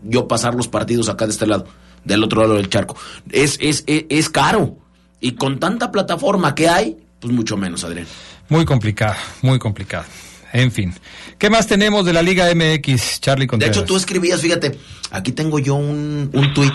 yo 0.03 0.27
pasar 0.27 0.55
los 0.55 0.67
partidos 0.67 1.09
acá 1.09 1.25
de 1.25 1.31
este 1.31 1.45
lado? 1.45 1.65
Del 2.03 2.23
otro 2.23 2.41
lado 2.41 2.55
del 2.55 2.69
charco. 2.69 2.95
Es, 3.29 3.57
es, 3.61 3.83
es, 3.87 4.29
caro. 4.29 4.77
Y 5.19 5.33
con 5.33 5.59
tanta 5.59 5.91
plataforma 5.91 6.53
que 6.55 6.67
hay, 6.69 6.97
pues 7.19 7.33
mucho 7.33 7.57
menos, 7.57 7.83
Adrián. 7.83 8.07
Muy 8.49 8.65
complicado, 8.65 9.15
muy 9.41 9.59
complicado. 9.59 10.05
En 10.51 10.71
fin. 10.71 10.93
¿Qué 11.37 11.49
más 11.49 11.65
tenemos 11.65 12.05
de 12.05 12.13
la 12.13 12.21
Liga 12.21 12.45
MX, 12.53 13.21
Charlie 13.21 13.47
Contreras? 13.47 13.75
De 13.75 13.81
hecho, 13.81 13.87
tú 13.87 13.97
escribías, 13.97 14.41
fíjate, 14.41 14.77
aquí 15.11 15.31
tengo 15.31 15.59
yo 15.59 15.75
un, 15.75 16.29
un 16.31 16.53
tuit. 16.53 16.73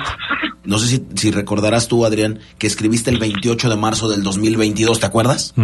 No 0.64 0.79
sé 0.79 0.89
si, 0.89 1.07
si, 1.14 1.31
recordarás 1.31 1.87
tú, 1.87 2.05
Adrián, 2.05 2.41
que 2.59 2.66
escribiste 2.66 3.11
el 3.11 3.18
28 3.18 3.70
de 3.70 3.76
marzo 3.76 4.09
del 4.09 4.22
2022, 4.22 4.99
¿te 5.01 5.07
acuerdas? 5.07 5.55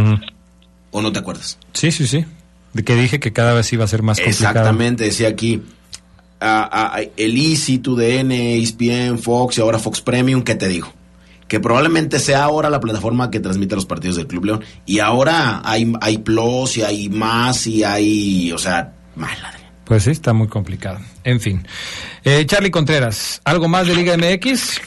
¿O 0.92 1.02
no 1.02 1.12
te 1.12 1.18
acuerdas? 1.18 1.58
Sí, 1.72 1.90
sí, 1.90 2.06
sí. 2.06 2.24
De 2.72 2.84
que 2.84 2.94
dije 2.94 3.18
que 3.18 3.32
cada 3.32 3.52
vez 3.52 3.72
iba 3.72 3.84
a 3.84 3.88
ser 3.88 4.02
más 4.02 4.18
complicado. 4.18 4.50
Exactamente, 4.50 5.04
decía 5.04 5.28
aquí 5.28 5.62
a, 6.44 6.96
a 6.96 7.00
el 7.00 7.38
Easy, 7.38 7.78
TUDN, 7.78 8.32
ESPN, 8.32 9.18
Fox 9.18 9.58
y 9.58 9.60
ahora 9.60 9.78
Fox 9.78 10.00
Premium, 10.00 10.42
¿qué 10.42 10.54
te 10.54 10.68
digo? 10.68 10.92
Que 11.48 11.60
probablemente 11.60 12.18
sea 12.18 12.44
ahora 12.44 12.70
la 12.70 12.80
plataforma 12.80 13.30
que 13.30 13.40
transmite 13.40 13.74
los 13.74 13.86
partidos 13.86 14.16
del 14.16 14.26
Club 14.26 14.44
León. 14.44 14.64
Y 14.86 14.98
ahora 14.98 15.60
hay, 15.64 15.92
hay 16.00 16.18
Plus 16.18 16.78
y 16.78 16.82
hay 16.82 17.08
más 17.08 17.66
y 17.66 17.84
hay, 17.84 18.52
o 18.52 18.58
sea, 18.58 18.92
madre. 19.14 19.64
Pues 19.84 20.04
sí, 20.04 20.10
está 20.10 20.32
muy 20.32 20.48
complicado. 20.48 20.98
En 21.24 21.40
fin. 21.40 21.66
Eh, 22.24 22.44
Charlie 22.46 22.70
Contreras, 22.70 23.40
¿algo 23.44 23.68
más 23.68 23.86
de 23.86 23.94
Liga 23.94 24.16
MX? 24.16 24.80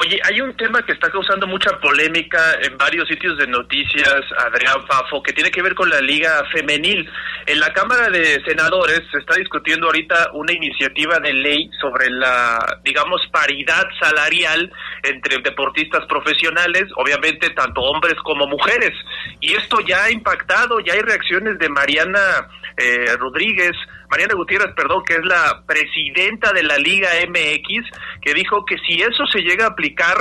Oye, 0.00 0.20
hay 0.22 0.40
un 0.40 0.56
tema 0.56 0.80
que 0.86 0.92
está 0.92 1.10
causando 1.10 1.48
mucha 1.48 1.76
polémica 1.80 2.38
en 2.62 2.78
varios 2.78 3.08
sitios 3.08 3.36
de 3.36 3.48
noticias, 3.48 4.22
Adrián 4.46 4.86
Fafo, 4.86 5.20
que 5.20 5.32
tiene 5.32 5.50
que 5.50 5.60
ver 5.60 5.74
con 5.74 5.90
la 5.90 6.00
Liga 6.00 6.44
Femenil. 6.52 7.10
En 7.46 7.58
la 7.58 7.72
Cámara 7.72 8.08
de 8.08 8.40
Senadores 8.44 9.02
se 9.10 9.18
está 9.18 9.34
discutiendo 9.34 9.86
ahorita 9.86 10.30
una 10.34 10.52
iniciativa 10.52 11.18
de 11.18 11.32
ley 11.32 11.68
sobre 11.80 12.10
la, 12.10 12.78
digamos, 12.84 13.20
paridad 13.32 13.82
salarial 13.98 14.70
entre 15.02 15.38
deportistas 15.38 16.06
profesionales, 16.06 16.84
obviamente 16.94 17.50
tanto 17.50 17.80
hombres 17.80 18.14
como 18.22 18.46
mujeres. 18.46 18.92
Y 19.40 19.54
esto 19.54 19.80
ya 19.80 20.04
ha 20.04 20.10
impactado, 20.12 20.78
ya 20.78 20.92
hay 20.92 21.00
reacciones 21.00 21.58
de 21.58 21.68
Mariana 21.70 22.48
eh, 22.76 23.16
Rodríguez, 23.18 23.72
Mariana 24.10 24.34
Gutiérrez, 24.34 24.74
perdón, 24.74 25.02
que 25.04 25.14
es 25.14 25.24
la 25.24 25.62
presidenta 25.66 26.52
de 26.52 26.62
la 26.62 26.78
Liga 26.78 27.08
MX, 27.28 27.90
que 28.22 28.34
dijo 28.34 28.64
que 28.64 28.76
si 28.78 29.00
eso 29.00 29.26
se 29.26 29.40
llega 29.40 29.66
a 29.66 29.70
aplicar, 29.70 30.16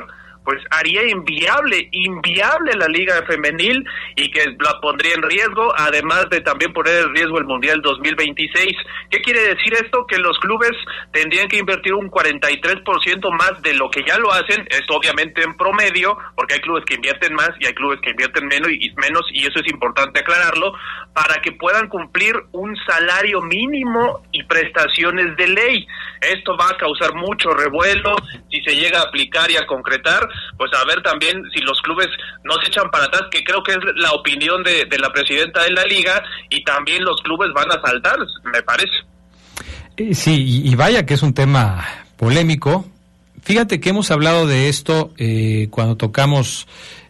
pues 0.47 0.63
haría 0.71 1.03
inviable, 1.09 1.89
inviable 1.91 2.71
la 2.77 2.87
liga 2.87 3.21
femenil 3.27 3.83
y 4.15 4.31
que 4.31 4.45
la 4.63 4.79
pondría 4.79 5.13
en 5.15 5.21
riesgo, 5.21 5.73
además 5.75 6.29
de 6.29 6.39
también 6.39 6.71
poner 6.71 7.03
en 7.03 7.13
riesgo 7.13 7.37
el 7.37 7.43
Mundial 7.43 7.81
2026. 7.81 8.77
¿Qué 9.11 9.19
quiere 9.19 9.41
decir 9.41 9.73
esto? 9.73 10.07
Que 10.07 10.17
los 10.19 10.39
clubes 10.39 10.71
tendrían 11.11 11.49
que 11.49 11.57
invertir 11.57 11.93
un 11.93 12.09
43% 12.09 13.29
más 13.37 13.61
de 13.61 13.73
lo 13.73 13.91
que 13.91 14.05
ya 14.07 14.17
lo 14.19 14.31
hacen, 14.31 14.65
esto 14.69 14.95
obviamente 14.95 15.43
en 15.43 15.53
promedio, 15.57 16.17
porque 16.33 16.53
hay 16.53 16.61
clubes 16.61 16.85
que 16.85 16.95
invierten 16.95 17.33
más 17.33 17.49
y 17.59 17.67
hay 17.67 17.73
clubes 17.73 17.99
que 18.01 18.11
invierten 18.11 18.47
menos 18.47 18.71
y, 18.71 18.89
menos, 18.95 19.25
y 19.33 19.45
eso 19.45 19.59
es 19.59 19.69
importante 19.69 20.21
aclararlo, 20.21 20.71
para 21.13 21.41
que 21.41 21.51
puedan 21.51 21.89
cumplir 21.89 22.33
un 22.53 22.73
salario 22.87 23.41
mínimo 23.41 24.23
y 24.31 24.43
prestaciones 24.43 25.35
de 25.35 25.47
ley. 25.49 25.87
Esto 26.21 26.55
va 26.55 26.69
a 26.69 26.77
causar 26.77 27.15
mucho 27.15 27.49
revuelo 27.49 28.15
si 28.49 28.61
se 28.61 28.75
llega 28.75 28.99
a 28.99 29.03
aplicar 29.09 29.51
y 29.51 29.57
a 29.57 29.67
concretar, 29.67 30.27
pues 30.57 30.71
a 30.73 30.85
ver 30.85 31.01
también 31.01 31.43
si 31.53 31.61
los 31.61 31.81
clubes 31.81 32.07
no 32.43 32.53
se 32.61 32.67
echan 32.67 32.89
para 32.91 33.05
atrás, 33.05 33.23
que 33.31 33.43
creo 33.43 33.63
que 33.63 33.73
es 33.73 33.79
la 33.95 34.11
opinión 34.11 34.63
de, 34.63 34.87
la 34.97 35.11
presidenta 35.11 35.63
de 35.63 35.71
la 35.71 35.83
liga, 35.85 36.23
y 36.49 36.63
también 36.63 37.03
los 37.03 37.21
clubes 37.21 37.49
van 37.53 37.71
a 37.71 37.81
saltar, 37.81 38.17
me 38.51 38.61
parece. 38.63 38.95
Eh, 39.97 40.13
sí, 40.13 40.63
y 40.65 40.75
vaya 40.75 41.05
que 41.05 41.15
es 41.15 41.23
un 41.23 41.33
tema 41.33 41.85
polémico. 42.17 42.85
Fíjate 43.43 43.79
que 43.79 43.89
hemos 43.89 44.11
hablado 44.11 44.45
de 44.45 44.67
esto 44.67 45.13
eh, 45.17 45.67
cuando 45.71 45.95
tocamos 45.95 46.67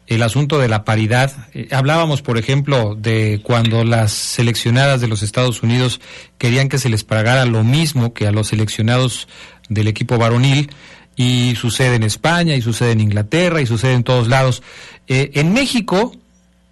el 0.08 0.24
asunto 0.24 0.60
de 0.60 0.68
la 0.68 0.86
paridad. 0.86 1.32
Eh, 1.54 1.68
hablábamos, 1.72 2.22
por 2.22 2.38
ejemplo, 2.38 2.96
de 2.96 3.42
cuando 3.44 3.84
las 3.84 4.14
seleccionadas 4.14 5.02
de 5.02 5.08
los 5.08 5.22
Estados 5.22 5.64
Unidos 5.64 6.00
querían 6.38 6.70
que 6.70 6.78
se 6.78 6.90
les 6.90 7.04
pagara 7.04 7.46
lo 7.46 7.64
mismo 7.64 8.14
que 8.14 8.28
a 8.28 8.32
los 8.32 8.48
seleccionados 8.48 9.28
del 9.70 9.88
equipo 9.88 10.18
varonil 10.18 10.70
y 11.18 11.56
sucede 11.56 11.96
en 11.96 12.04
España, 12.04 12.56
y 12.56 12.62
sucede 12.62 12.92
en 12.92 13.02
Inglaterra, 13.02 13.60
y 13.60 13.66
sucede 13.66 13.94
en 13.94 14.04
todos 14.04 14.30
lados. 14.30 14.64
Eh, 15.08 15.32
en 15.34 15.52
México, 15.52 16.16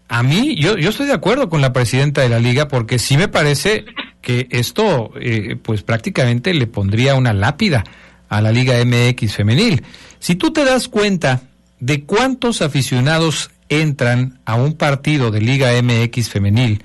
a 0.08 0.24
mí, 0.24 0.56
yo, 0.56 0.78
yo 0.78 0.92
estoy 0.92 1.08
de 1.08 1.14
acuerdo 1.14 1.50
con 1.50 1.62
la 1.62 1.74
presidenta 1.74 2.22
de 2.22 2.30
la 2.30 2.40
liga, 2.40 2.68
porque 2.68 3.00
sí 3.00 3.18
me 3.18 3.28
parece 3.28 3.86
que 4.22 4.48
esto, 4.52 5.12
eh, 5.20 5.58
pues 5.62 5.82
prácticamente 5.82 6.54
le 6.54 6.68
pondría 6.68 7.16
una 7.16 7.34
lápida 7.34 7.84
a 8.30 8.42
la 8.42 8.52
Liga 8.52 8.76
MX 8.86 9.34
femenil. 9.34 9.84
Si 10.20 10.36
tú 10.36 10.54
te 10.54 10.64
das 10.64 10.88
cuenta 10.88 11.42
de 11.80 12.04
cuántos 12.04 12.62
aficionados 12.62 13.52
entran 13.70 14.40
a 14.46 14.56
un 14.56 14.74
partido 14.74 15.32
de 15.32 15.42
Liga 15.42 15.72
MX 15.82 16.30
femenil 16.30 16.84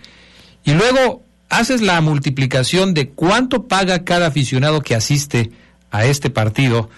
y 0.64 0.72
luego 0.72 1.22
haces 1.48 1.82
la 1.82 2.00
multiplicación 2.00 2.94
de 2.94 3.08
cuánto 3.08 3.68
paga 3.68 4.04
cada 4.04 4.28
aficionado 4.28 4.80
que 4.82 4.94
asiste 4.94 5.50
a 5.90 6.04
este 6.04 6.30
partido, 6.30 6.90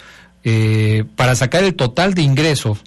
eh, 0.43 1.05
para 1.15 1.35
sacar 1.35 1.63
el 1.63 1.75
total 1.75 2.13
de 2.13 2.21
ingresos, 2.21 2.79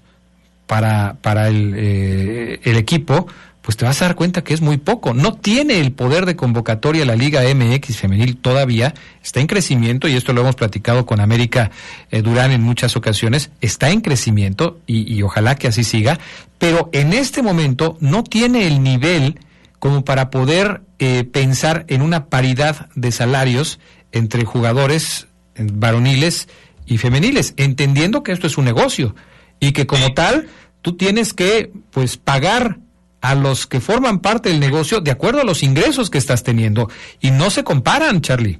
para, 0.67 1.17
para 1.23 1.49
el, 1.49 1.75
eh, 1.77 2.61
el 2.65 2.77
equipo, 2.77 3.27
pues 3.67 3.77
te 3.77 3.85
vas 3.85 4.01
a 4.01 4.05
dar 4.05 4.15
cuenta 4.15 4.45
que 4.45 4.55
es 4.55 4.61
muy 4.61 4.77
poco. 4.77 5.13
No 5.13 5.35
tiene 5.35 5.81
el 5.81 5.91
poder 5.91 6.25
de 6.25 6.37
convocatoria 6.37 7.05
la 7.05 7.17
Liga 7.17 7.43
MX 7.43 7.97
femenil 7.97 8.37
todavía, 8.37 8.95
está 9.25 9.41
en 9.41 9.49
crecimiento 9.49 10.07
y 10.07 10.15
esto 10.15 10.33
lo 10.33 10.43
hemos 10.43 10.55
platicado 10.55 11.05
con 11.05 11.19
América 11.19 11.73
eh, 12.13 12.23
Durán 12.23 12.53
en 12.53 12.63
muchas 12.63 12.95
ocasiones, 12.95 13.51
está 13.61 13.91
en 13.91 14.03
crecimiento 14.03 14.79
y, 14.87 15.13
y, 15.13 15.23
ojalá 15.23 15.57
que 15.57 15.67
así 15.67 15.83
siga, 15.83 16.21
pero 16.59 16.91
en 16.93 17.13
este 17.13 17.43
momento 17.43 17.97
no 18.01 18.23
tiene 18.23 18.69
el 18.69 18.85
nivel 18.85 19.41
como 19.81 20.05
para 20.05 20.31
poder 20.31 20.83
eh, 21.01 21.25
pensar 21.25 21.85
en 21.89 22.03
una 22.03 22.27
paridad 22.27 22.89
de 22.95 23.11
salarios 23.11 23.81
entre 24.13 24.45
jugadores 24.45 25.27
varoniles 25.59 26.49
y 26.87 26.99
femeniles, 26.99 27.55
entendiendo 27.57 28.23
que 28.23 28.33
esto 28.33 28.47
es 28.47 28.57
un 28.57 28.65
negocio 28.65 29.15
y 29.61 29.73
que 29.73 29.87
como 29.87 30.15
tal 30.15 30.49
tú 30.83 30.97
tienes 30.97 31.33
que 31.33 31.71
pues 31.91 32.17
pagar 32.17 32.79
a 33.21 33.35
los 33.35 33.67
que 33.67 33.81
forman 33.81 34.21
parte 34.21 34.51
del 34.51 34.61
negocio 34.61 35.01
de 35.01 35.11
acuerdo 35.11 35.41
a 35.41 35.45
los 35.45 35.63
ingresos 35.63 36.11
que 36.11 36.19
estás 36.19 36.45
teniendo. 36.45 36.89
Y 37.21 37.33
no 37.33 37.51
se 37.51 37.65
comparan, 37.65 38.21
Charlie. 38.21 38.59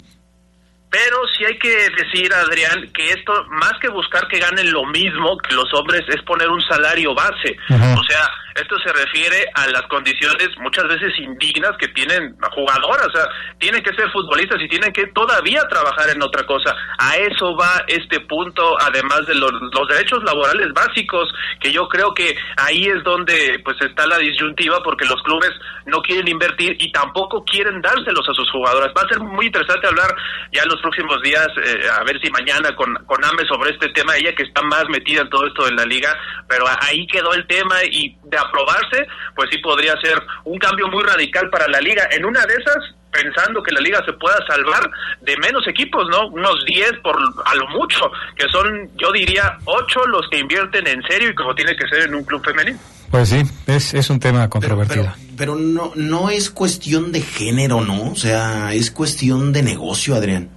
Pero 0.91 1.17
sí 1.37 1.45
hay 1.45 1.59
que 1.59 1.91
decir, 1.91 2.33
Adrián, 2.33 2.91
que 2.93 3.11
esto, 3.11 3.33
más 3.51 3.75
que 3.81 3.89
buscar 3.89 4.27
que 4.29 4.39
ganen 4.39 4.73
lo 4.73 4.85
mismo 4.87 5.37
que 5.39 5.55
los 5.55 5.73
hombres, 5.75 6.03
es 6.09 6.23
poner 6.23 6.49
un 6.49 6.63
salario 6.63 7.15
base. 7.15 7.57
O 7.69 8.03
sea, 8.05 8.29
esto 8.57 8.77
se 8.79 8.93
refiere 8.93 9.45
a 9.55 9.67
las 9.69 9.83
condiciones 9.83 10.49
muchas 10.59 10.89
veces 10.89 11.13
indignas 11.19 11.73
que 11.79 11.89
tienen 11.89 12.37
jugadoras, 12.53 13.07
o 13.07 13.17
sea, 13.17 13.29
tienen 13.59 13.83
que 13.83 13.95
ser 13.95 14.11
futbolistas 14.11 14.61
y 14.63 14.69
tienen 14.69 14.93
que 14.93 15.07
todavía 15.09 15.61
trabajar 15.69 16.11
en 16.11 16.23
otra 16.23 16.45
cosa. 16.47 16.75
A 16.99 17.17
eso 17.17 17.57
va 17.57 17.85
este 17.87 18.21
punto, 18.21 18.77
además 18.81 19.27
de 19.27 19.35
los, 19.35 19.53
derechos 19.89 20.23
laborales 20.25 20.73
básicos, 20.73 21.33
que 21.61 21.71
yo 21.71 21.89
creo 21.89 22.13
que 22.15 22.37
ahí 22.57 22.87
es 22.87 23.03
donde 23.05 23.61
pues 23.65 23.77
está 23.81 24.07
la 24.07 24.19
disyuntiva 24.19 24.83
porque 24.83 25.07
los 25.07 25.23
clubes 25.23 25.51
no 25.87 26.01
quieren 26.03 26.29
invertir 26.29 26.77
y 26.81 26.91
tampoco 26.91 27.45
quieren 27.45 27.81
dárselos 27.81 28.29
a 28.29 28.35
sus 28.35 28.51
jugadoras. 28.51 28.93
Va 28.97 29.03
a 29.03 29.09
ser 29.09 29.21
muy 29.21 29.47
interesante 29.47 29.87
hablar 29.87 30.15
ya 30.53 30.63
en 30.63 30.69
los 30.69 30.81
próximos 30.81 31.21
días, 31.23 31.49
eh, 31.63 31.89
a 31.93 32.05
ver 32.05 32.21
si 32.21 32.31
mañana 32.31 32.75
con, 32.75 32.95
con 33.07 33.25
Ame 33.25 33.47
sobre 33.47 33.71
este 33.71 33.89
tema, 33.91 34.17
ella 34.17 34.35
que 34.35 34.43
está 34.43 34.63
más 34.63 34.85
metida 34.89 35.23
en 35.23 35.31
todo 35.31 35.47
esto 35.47 35.65
de 35.67 35.73
la 35.73 35.85
liga, 35.85 36.17
pero 36.49 36.65
ahí 36.81 37.07
quedó 37.07 37.33
el 37.35 37.47
tema 37.47 37.77
y 37.85 38.17
de 38.25 38.39
aprobarse, 38.47 39.07
pues 39.35 39.49
sí 39.51 39.59
podría 39.59 39.95
ser 40.01 40.23
un 40.45 40.59
cambio 40.59 40.89
muy 40.89 41.03
radical 41.03 41.51
para 41.51 41.69
la 41.69 41.81
liga. 41.81 42.09
En 42.11 42.25
una 42.25 42.45
de 42.47 42.55
esas, 42.55 42.95
pensando 43.11 43.63
que 43.63 43.73
la 43.73 43.81
liga 43.81 44.03
se 44.05 44.13
pueda 44.15 44.37
salvar 44.47 44.91
de 45.23 45.37
menos 45.39 45.67
equipos, 45.67 46.07
¿no? 46.11 46.29
Unos 46.29 46.65
10 46.67 46.93
por 47.03 47.17
a 47.45 47.55
lo 47.55 47.69
mucho, 47.69 48.11
que 48.37 48.49
son, 48.49 48.91
yo 48.97 49.13
diría, 49.13 49.59
8 49.65 50.07
los 50.07 50.29
que 50.31 50.39
invierten 50.39 50.87
en 50.87 51.03
serio 51.03 51.31
y 51.31 51.35
como 51.35 51.55
tiene 51.55 51.77
que 51.77 51.89
ser 51.89 52.09
en 52.09 52.15
un 52.15 52.25
club 52.25 52.45
femenino. 52.45 52.79
Pues 53.11 53.29
sí, 53.29 53.43
es, 53.67 53.95
es 53.95 54.11
un 54.11 54.19
tema 54.19 54.49
controvertido. 54.49 55.05
Pero, 55.05 55.15
pero, 55.37 55.37
pero, 55.37 55.57
no, 55.57 55.93
no 55.95 56.31
es 56.31 56.51
cuestión 56.51 57.13
de 57.13 57.21
género, 57.21 57.81
¿no? 57.81 58.11
O 58.11 58.17
sea, 58.17 58.75
es 58.75 58.91
cuestión 58.91 59.53
de 59.53 59.63
negocio, 59.63 60.15
Adrián. 60.15 60.51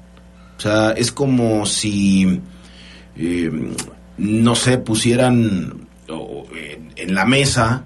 O 0.58 0.62
sea, 0.62 0.92
es 0.92 1.12
como 1.12 1.66
si, 1.66 2.42
eh, 3.16 3.52
no 4.18 4.56
sé, 4.56 4.78
pusieran 4.80 5.88
en, 6.96 7.14
la 7.14 7.26
mesa 7.26 7.86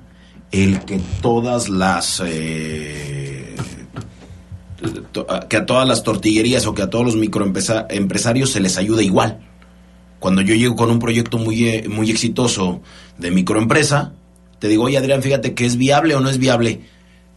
el 0.51 0.85
que 0.85 0.99
todas 1.21 1.69
las 1.69 2.21
eh, 2.25 3.55
que 5.49 5.57
a 5.57 5.65
todas 5.65 5.87
las 5.87 6.03
tortillerías 6.03 6.65
o 6.65 6.73
que 6.73 6.81
a 6.81 6.89
todos 6.89 7.05
los 7.05 7.15
microempresarios 7.15 8.49
se 8.49 8.59
les 8.59 8.77
ayude 8.77 9.03
igual. 9.03 9.39
Cuando 10.19 10.41
yo 10.41 10.55
llego 10.55 10.75
con 10.75 10.89
un 10.89 10.99
proyecto 10.99 11.37
muy, 11.37 11.67
eh, 11.67 11.89
muy 11.89 12.09
exitoso 12.09 12.81
de 13.17 13.31
microempresa, 13.31 14.13
te 14.59 14.67
digo, 14.67 14.85
oye 14.85 14.97
Adrián, 14.97 15.21
fíjate 15.21 15.53
que 15.53 15.65
es 15.65 15.77
viable 15.77 16.15
o 16.15 16.21
no 16.21 16.29
es 16.29 16.37
viable. 16.37 16.81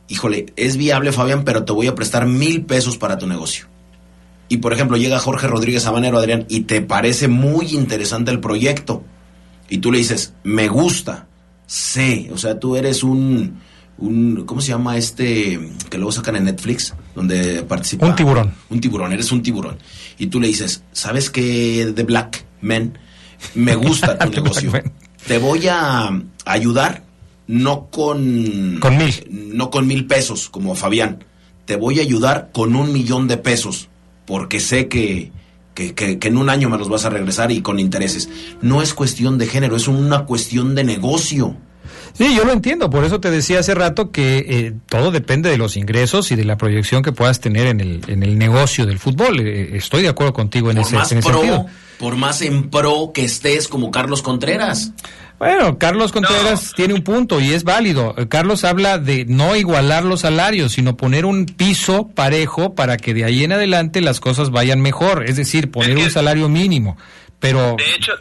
Híjole, 0.08 0.46
es 0.54 0.76
viable 0.76 1.10
Fabián, 1.10 1.44
pero 1.44 1.64
te 1.64 1.72
voy 1.72 1.88
a 1.88 1.96
prestar 1.96 2.26
mil 2.26 2.64
pesos 2.64 2.96
para 2.96 3.18
tu 3.18 3.26
negocio. 3.26 3.66
Y 4.48 4.58
por 4.58 4.72
ejemplo, 4.72 4.96
llega 4.96 5.18
Jorge 5.18 5.48
Rodríguez 5.48 5.86
Habanero, 5.86 6.18
Adrián, 6.18 6.46
y 6.48 6.60
te 6.60 6.80
parece 6.80 7.26
muy 7.26 7.74
interesante 7.74 8.30
el 8.30 8.38
proyecto. 8.38 9.02
Y 9.68 9.78
tú 9.78 9.90
le 9.90 9.98
dices, 9.98 10.34
me 10.44 10.68
gusta, 10.68 11.26
sé, 11.66 12.30
o 12.32 12.38
sea, 12.38 12.58
tú 12.58 12.76
eres 12.76 13.02
un, 13.02 13.58
un, 13.98 14.44
¿cómo 14.46 14.60
se 14.60 14.68
llama 14.68 14.96
este 14.96 15.58
que 15.90 15.98
luego 15.98 16.12
sacan 16.12 16.36
en 16.36 16.44
Netflix? 16.44 16.94
Donde 17.14 17.62
participa. 17.62 18.06
Un 18.06 18.14
tiburón. 18.14 18.54
Un 18.70 18.80
tiburón, 18.80 19.12
eres 19.12 19.32
un 19.32 19.42
tiburón. 19.42 19.78
Y 20.18 20.26
tú 20.26 20.40
le 20.40 20.48
dices, 20.48 20.82
¿sabes 20.92 21.30
qué? 21.30 21.92
The 21.94 22.04
Black 22.04 22.44
Men, 22.60 22.98
me 23.54 23.74
gusta 23.74 24.18
tu 24.30 24.30
negocio. 24.30 24.72
Te 25.26 25.38
voy 25.38 25.66
a 25.66 26.10
ayudar, 26.44 27.02
no 27.46 27.88
con... 27.90 28.78
Con 28.80 28.96
mil. 28.96 29.26
No 29.30 29.70
con 29.70 29.86
mil 29.86 30.06
pesos, 30.06 30.48
como 30.48 30.74
Fabián. 30.74 31.24
Te 31.64 31.76
voy 31.76 31.98
a 31.98 32.02
ayudar 32.02 32.50
con 32.52 32.76
un 32.76 32.92
millón 32.92 33.26
de 33.26 33.36
pesos, 33.36 33.88
porque 34.24 34.60
sé 34.60 34.86
que, 34.86 35.32
que, 35.76 35.94
que, 35.94 36.18
que, 36.18 36.28
en 36.28 36.38
un 36.38 36.50
año 36.50 36.68
me 36.68 36.78
los 36.78 36.88
vas 36.88 37.04
a 37.04 37.10
regresar 37.10 37.52
y 37.52 37.60
con 37.60 37.78
intereses. 37.78 38.28
No 38.62 38.82
es 38.82 38.94
cuestión 38.94 39.38
de 39.38 39.46
género, 39.46 39.76
es 39.76 39.86
una 39.86 40.24
cuestión 40.24 40.74
de 40.74 40.82
negocio. 40.82 41.54
Sí, 42.16 42.34
yo 42.34 42.44
lo 42.44 42.52
entiendo, 42.52 42.88
por 42.88 43.04
eso 43.04 43.20
te 43.20 43.30
decía 43.30 43.58
hace 43.58 43.74
rato 43.74 44.10
que 44.10 44.38
eh, 44.38 44.72
todo 44.88 45.10
depende 45.10 45.50
de 45.50 45.58
los 45.58 45.76
ingresos 45.76 46.32
y 46.32 46.36
de 46.36 46.44
la 46.44 46.56
proyección 46.56 47.02
que 47.02 47.12
puedas 47.12 47.40
tener 47.40 47.66
en 47.66 47.80
el, 47.80 48.00
en 48.06 48.22
el 48.22 48.38
negocio 48.38 48.86
del 48.86 48.98
fútbol. 48.98 49.40
Eh, 49.40 49.76
estoy 49.76 50.02
de 50.02 50.08
acuerdo 50.08 50.32
contigo 50.32 50.70
en 50.70 50.78
por 50.78 50.86
ese, 50.86 50.96
más 50.96 51.12
en 51.12 51.18
ese 51.18 51.28
pro, 51.28 51.40
sentido. 51.40 51.66
Por 51.98 52.16
más 52.16 52.40
en 52.40 52.70
pro 52.70 53.10
que 53.12 53.24
estés 53.24 53.68
como 53.68 53.90
Carlos 53.90 54.22
Contreras. 54.22 54.92
Bueno, 55.38 55.76
Carlos 55.76 56.12
Contreras 56.12 56.68
no. 56.68 56.72
tiene 56.74 56.94
un 56.94 57.02
punto 57.02 57.38
y 57.38 57.52
es 57.52 57.64
válido. 57.64 58.14
Carlos 58.30 58.64
habla 58.64 58.98
de 58.98 59.26
no 59.26 59.54
igualar 59.54 60.02
los 60.04 60.20
salarios, 60.20 60.72
sino 60.72 60.96
poner 60.96 61.26
un 61.26 61.44
piso 61.44 62.08
parejo 62.08 62.74
para 62.74 62.96
que 62.96 63.12
de 63.12 63.24
ahí 63.24 63.44
en 63.44 63.52
adelante 63.52 64.00
las 64.00 64.20
cosas 64.20 64.50
vayan 64.50 64.80
mejor, 64.80 65.24
es 65.28 65.36
decir, 65.36 65.70
poner 65.70 65.90
es 65.90 65.96
que, 65.96 66.04
un 66.04 66.10
salario 66.10 66.48
mínimo. 66.48 66.96
Pero 67.38 67.76
de 67.76 67.94
hecho, 67.94 68.12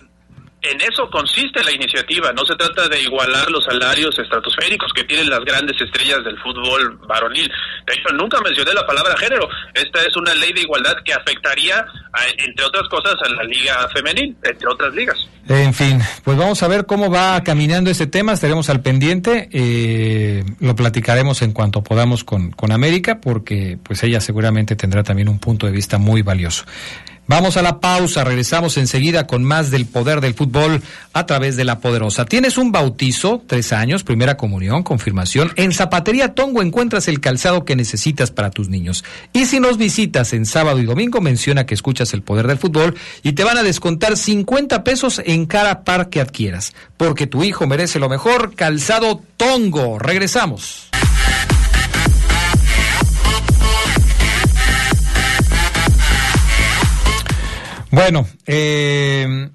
en 0.72 0.82
eso 0.82 1.09
consiste 1.09 1.63
la 1.63 1.72
iniciativa. 1.72 2.32
No 2.34 2.45
se 2.45 2.55
trata 2.55 2.88
de 2.88 3.01
igualar 3.01 3.49
los 3.49 3.66
salarios 3.66 4.18
estratosféricos 4.18 4.91
que 4.93 5.03
tienen 5.03 5.30
las 5.30 5.43
grandes 5.43 5.80
estrellas 5.80 6.24
del 6.24 6.38
fútbol 6.39 6.97
varonil. 7.07 7.49
De 7.86 7.93
hecho, 7.93 8.13
nunca 8.13 8.39
mencioné 8.41 8.74
la 8.74 8.86
palabra 8.86 9.16
género. 9.18 9.47
Esta 9.74 10.01
es 10.01 10.16
una 10.16 10.34
ley 10.34 10.53
de 10.53 10.61
igualdad 10.61 10.95
que 11.03 11.13
afectaría, 11.13 11.80
a, 12.13 12.20
entre 12.38 12.66
otras 12.66 12.88
cosas, 12.89 13.16
a 13.24 13.30
la 13.30 13.43
liga 13.43 13.88
femenil, 13.93 14.36
entre 14.43 14.68
otras 14.68 14.93
ligas. 14.93 15.28
En 15.47 15.74
fin, 15.74 15.99
pues 16.24 16.38
vamos 16.38 16.63
a 16.63 16.68
ver 16.68 16.88
cómo 16.88 17.11
va 17.11 17.43
caminando 17.43 17.91
este 17.91 18.07
tema. 18.07 18.34
Estaremos 18.34 18.70
al 18.70 18.82
pendiente. 18.82 19.47
Eh, 19.51 20.43
lo 20.59 20.76
platicaremos 20.76 21.41
en 21.43 21.51
cuanto 21.51 21.84
podamos 21.84 22.24
con, 22.24 22.51
con 22.51 22.72
América, 22.72 23.20
porque 23.22 23.78
pues 23.84 24.03
ella 24.03 24.20
seguramente 24.20 24.76
tendrá 24.76 25.03
también 25.03 25.30
un 25.30 25.39
punto 25.39 25.68
de 25.68 25.72
vista 25.72 25.99
muy 25.99 26.24
valioso. 26.24 26.66
Vamos 27.28 27.57
a 27.57 27.63
la 27.63 27.80
pausa, 27.80 28.23
regresamos 28.23 28.78
enseguida 28.78 29.26
con 29.26 29.43
más 29.43 29.71
del 29.71 29.88
poder 29.88 30.21
del 30.21 30.36
fútbol 30.36 30.84
a 31.11 31.26
través 31.26 31.55
de 31.55 31.63
la 31.63 31.80
poderosa. 31.80 32.26
¿Tienes 32.26 32.59
un 32.59 32.71
bautizo? 32.71 33.41
Tres 33.47 33.73
años, 33.73 34.03
primera 34.03 34.38
comunión, 34.38 34.84
confirmación. 34.84 35.51
En 35.55 35.71
Zapatería 35.71 36.36
Tongo 36.36 36.61
encuentras 36.61 37.07
el 37.07 37.19
calzado 37.21 37.65
que 37.65 37.76
necesitas 37.76 38.30
para 38.30 38.51
tus 38.51 38.69
niños. 38.69 39.03
Y 39.34 39.45
si 39.45 39.59
nos 39.59 39.80
visitas 39.80 40.34
en 40.34 40.45
sábado 40.45 40.78
y 40.80 40.86
domingo, 40.86 41.19
menciona 41.19 41.65
que 41.65 41.73
escuchas 41.73 42.13
el 42.13 42.21
poder 42.21 42.45
del 42.45 42.59
fútbol 42.59 42.95
y 43.23 43.34
te 43.34 43.43
van 43.43 43.57
a 43.57 43.63
descontar 43.63 44.17
50 44.17 44.84
pesos 44.84 45.19
en 45.26 45.47
cada 45.47 45.84
par 45.84 46.09
que 46.09 46.21
adquieras. 46.21 46.73
Porque 46.95 47.26
tu 47.26 47.43
hijo 47.43 47.65
merece 47.65 47.97
lo 47.97 48.07
mejor, 48.07 48.53
calzado 48.53 49.23
Tongo. 49.38 49.97
Regresamos. 49.97 50.84
Bueno, 57.96 58.28
eh, 58.46 59.48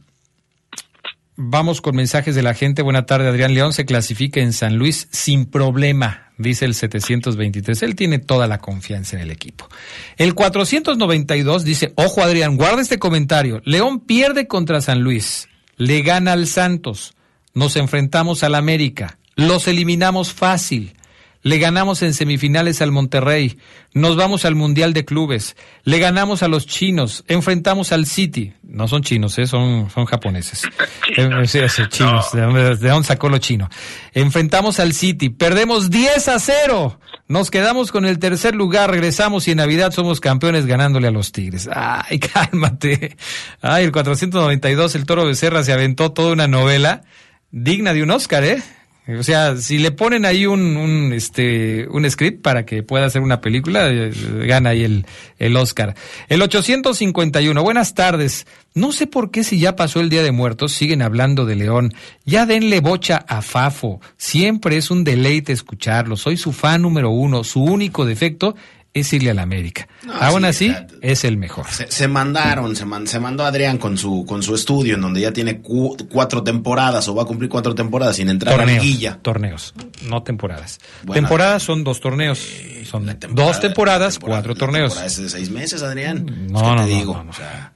vamos 1.36 1.82
con 1.82 1.94
mensajes 1.94 2.34
de 2.34 2.42
la 2.42 2.54
gente. 2.54 2.80
Buena 2.80 3.04
tarde, 3.04 3.28
Adrián 3.28 3.52
León. 3.52 3.74
Se 3.74 3.84
clasifica 3.84 4.40
en 4.40 4.54
San 4.54 4.76
Luis 4.76 5.08
sin 5.10 5.44
problema, 5.44 6.32
dice 6.38 6.64
el 6.64 6.74
723. 6.74 7.82
Él 7.82 7.94
tiene 7.94 8.18
toda 8.18 8.46
la 8.46 8.56
confianza 8.56 9.16
en 9.16 9.24
el 9.24 9.30
equipo. 9.30 9.68
El 10.16 10.32
492 10.32 11.64
dice, 11.64 11.92
ojo 11.96 12.22
Adrián, 12.22 12.56
guarda 12.56 12.80
este 12.80 12.98
comentario. 12.98 13.60
León 13.66 14.00
pierde 14.00 14.46
contra 14.46 14.80
San 14.80 15.02
Luis, 15.02 15.50
le 15.76 16.00
gana 16.00 16.32
al 16.32 16.46
Santos, 16.46 17.12
nos 17.52 17.76
enfrentamos 17.76 18.42
al 18.42 18.54
América, 18.54 19.18
los 19.36 19.68
eliminamos 19.68 20.32
fácil. 20.32 20.94
Le 21.42 21.58
ganamos 21.58 22.02
en 22.02 22.12
semifinales 22.12 22.82
al 22.82 22.92
Monterrey, 22.92 23.58
nos 23.94 24.16
vamos 24.16 24.44
al 24.44 24.54
Mundial 24.54 24.92
de 24.92 25.06
Clubes, 25.06 25.56
le 25.84 25.98
ganamos 25.98 26.42
a 26.42 26.48
los 26.48 26.66
chinos, 26.66 27.24
enfrentamos 27.28 27.92
al 27.92 28.04
City, 28.04 28.52
no 28.62 28.88
son 28.88 29.02
chinos, 29.02 29.38
¿eh? 29.38 29.46
son, 29.46 29.90
son 29.90 30.04
japoneses. 30.06 30.62
Eh, 31.16 31.28
sí, 31.48 31.58
sí, 31.68 31.82
chinos, 31.88 32.32
no. 32.32 32.40
¿de, 32.40 32.46
dónde, 32.46 32.76
¿de 32.76 32.88
dónde 32.88 33.08
sacó 33.08 33.28
lo 33.28 33.38
chino? 33.38 33.68
Enfrentamos 34.14 34.78
al 34.78 34.92
City, 34.92 35.28
perdemos 35.28 35.90
10 35.90 36.28
a 36.28 36.38
0, 36.38 37.00
nos 37.26 37.50
quedamos 37.50 37.90
con 37.90 38.06
el 38.06 38.20
tercer 38.20 38.54
lugar, 38.54 38.90
regresamos 38.90 39.48
y 39.48 39.50
en 39.50 39.56
Navidad 39.56 39.92
somos 39.92 40.20
campeones 40.20 40.66
ganándole 40.66 41.08
a 41.08 41.10
los 41.10 41.32
Tigres. 41.32 41.68
Ay, 41.72 42.18
cálmate. 42.32 43.16
Ay, 43.60 43.84
el 43.84 43.92
492, 43.92 44.94
el 44.94 45.04
Toro 45.04 45.26
Becerra 45.26 45.64
se 45.64 45.72
aventó 45.72 46.12
toda 46.12 46.32
una 46.32 46.46
novela 46.46 47.02
digna 47.50 47.92
de 47.92 48.02
un 48.02 48.10
Oscar, 48.10 48.44
¿eh? 48.44 48.62
O 49.08 49.22
sea, 49.22 49.56
si 49.56 49.78
le 49.78 49.90
ponen 49.90 50.24
ahí 50.24 50.46
un, 50.46 50.76
un, 50.76 51.12
este, 51.12 51.88
un 51.88 52.08
script 52.08 52.42
para 52.42 52.64
que 52.64 52.82
pueda 52.82 53.06
hacer 53.06 53.22
una 53.22 53.40
película, 53.40 53.88
eh, 53.90 54.12
gana 54.46 54.70
ahí 54.70 54.84
el, 54.84 55.06
el 55.38 55.56
Oscar. 55.56 55.94
El 56.28 56.42
851, 56.42 57.62
buenas 57.62 57.94
tardes. 57.94 58.46
No 58.74 58.92
sé 58.92 59.06
por 59.06 59.30
qué 59.30 59.42
si 59.42 59.58
ya 59.58 59.74
pasó 59.74 60.00
el 60.00 60.10
Día 60.10 60.22
de 60.22 60.30
Muertos, 60.30 60.72
siguen 60.72 61.02
hablando 61.02 61.44
de 61.44 61.56
León. 61.56 61.92
Ya 62.24 62.46
denle 62.46 62.80
bocha 62.80 63.16
a 63.26 63.42
Fafo. 63.42 64.00
Siempre 64.16 64.76
es 64.76 64.90
un 64.90 65.02
deleite 65.02 65.52
escucharlo. 65.52 66.16
Soy 66.16 66.36
su 66.36 66.52
fan 66.52 66.82
número 66.82 67.10
uno. 67.10 67.42
Su 67.42 67.64
único 67.64 68.04
defecto 68.04 68.54
es 68.92 69.12
irle 69.12 69.30
a 69.30 69.34
la 69.34 69.42
América. 69.42 69.86
No, 70.04 70.14
Aún 70.14 70.42
sí, 70.52 70.70
así, 70.70 70.74
es 71.00 71.24
el 71.24 71.36
mejor. 71.36 71.66
Se, 71.70 71.90
se 71.90 72.08
mandaron, 72.08 72.74
se, 72.74 72.84
man- 72.84 73.06
se 73.06 73.20
mandó 73.20 73.44
Adrián 73.44 73.78
con 73.78 73.96
su, 73.96 74.24
con 74.26 74.42
su 74.42 74.54
estudio, 74.54 74.96
en 74.96 75.00
donde 75.00 75.20
ya 75.20 75.32
tiene 75.32 75.60
cu- 75.60 75.96
cuatro 76.10 76.42
temporadas 76.42 77.06
o 77.08 77.14
va 77.14 77.22
a 77.22 77.26
cumplir 77.26 77.48
cuatro 77.48 77.74
temporadas 77.74 78.16
sin 78.16 78.28
entrar 78.28 78.54
a 78.54 78.56
la 78.56 78.64
Torneos, 78.64 79.18
torneos, 79.22 79.74
no 80.08 80.22
temporadas. 80.24 80.80
Bueno, 81.04 81.22
temporadas 81.22 81.62
son 81.62 81.84
dos 81.84 82.00
torneos. 82.00 82.44
Son 82.84 83.06
La 83.06 83.14
temporada- 83.18 83.48
dos 83.52 83.60
temporadas, 83.60 84.14
temporada- 84.14 84.42
cuatro 84.42 84.54
torneos. 84.56 85.00
es 85.00 85.16
de 85.22 85.28
seis 85.28 85.50
meses, 85.50 85.82
Adrián. 85.82 86.26
No, 86.50 86.58
Es 86.58 86.62
que 86.64 86.68
no, 86.68 86.74
te 86.76 86.80
no, 86.80 86.86
digo, 86.86 87.14
no, 87.14 87.24
no. 87.24 87.30
o 87.30 87.34
sea, 87.34 87.72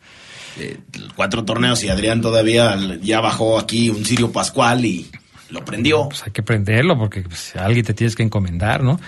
eh, 0.59 0.79
cuatro 1.15 1.45
torneos 1.45 1.83
y 1.85 1.89
Adrián 1.91 2.21
todavía 2.21 2.77
ya 3.03 3.21
bajó 3.21 3.59
aquí 3.59 3.89
un 3.91 4.05
Sirio 4.05 4.33
Pascual 4.33 4.85
y 4.85 5.09
lo 5.51 5.65
prendió. 5.65 6.09
Pues 6.09 6.25
hay 6.25 6.33
que 6.33 6.43
prenderlo 6.43 6.99
porque 6.99 7.23
pues, 7.23 7.55
a 7.55 7.65
alguien 7.67 7.85
te 7.85 7.95
tienes 7.95 8.17
que 8.17 8.23
encomendar, 8.25 8.83
¿no? 8.83 8.99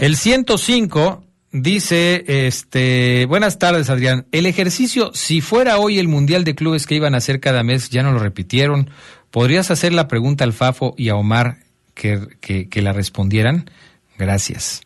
El 0.00 0.16
105 0.16 1.24
dice, 1.52 2.24
este, 2.26 3.26
buenas 3.26 3.58
tardes 3.58 3.90
Adrián, 3.90 4.26
el 4.32 4.46
ejercicio, 4.46 5.10
si 5.14 5.40
fuera 5.40 5.78
hoy 5.78 5.98
el 5.98 6.08
Mundial 6.08 6.44
de 6.44 6.54
Clubes 6.54 6.86
que 6.86 6.94
iban 6.94 7.14
a 7.14 7.18
hacer 7.18 7.40
cada 7.40 7.62
mes, 7.62 7.90
ya 7.90 8.02
no 8.02 8.12
lo 8.12 8.18
repitieron, 8.18 8.90
¿podrías 9.30 9.70
hacer 9.70 9.92
la 9.92 10.08
pregunta 10.08 10.44
al 10.44 10.52
Fafo 10.52 10.94
y 10.96 11.10
a 11.10 11.16
Omar 11.16 11.58
que, 11.94 12.20
que, 12.40 12.68
que 12.68 12.82
la 12.82 12.92
respondieran? 12.92 13.70
Gracias. 14.18 14.82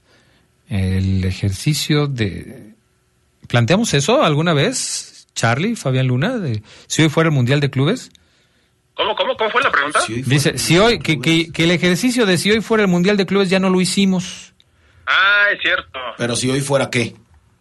El 0.68 1.24
ejercicio 1.24 2.08
de... 2.08 2.74
¿Planteamos 3.46 3.94
eso 3.94 4.24
alguna 4.24 4.52
vez, 4.52 5.28
Charlie, 5.34 5.76
Fabián 5.76 6.08
Luna, 6.08 6.36
de 6.38 6.62
si 6.88 7.02
hoy 7.02 7.08
fuera 7.08 7.28
el 7.28 7.34
Mundial 7.34 7.60
de 7.60 7.70
Clubes? 7.70 8.10
¿Cómo, 8.94 9.14
cómo, 9.14 9.36
cómo 9.36 9.50
fue 9.50 9.62
la 9.62 9.70
pregunta? 9.70 10.00
Dice, 10.08 10.58
si 10.58 10.78
hoy, 10.78 10.98
que, 10.98 11.20
que, 11.20 11.52
que 11.52 11.64
el 11.64 11.70
ejercicio 11.70 12.26
de 12.26 12.38
si 12.38 12.50
hoy 12.50 12.60
fuera 12.60 12.82
el 12.82 12.88
Mundial 12.88 13.16
de 13.16 13.26
Clubes 13.26 13.50
ya 13.50 13.60
no 13.60 13.70
lo 13.70 13.80
hicimos. 13.80 14.45
Ah, 15.07 15.46
es 15.52 15.61
cierto. 15.62 15.98
Pero 16.18 16.34
si 16.36 16.50
hoy 16.50 16.61
fuera 16.61 16.90
qué? 16.90 17.14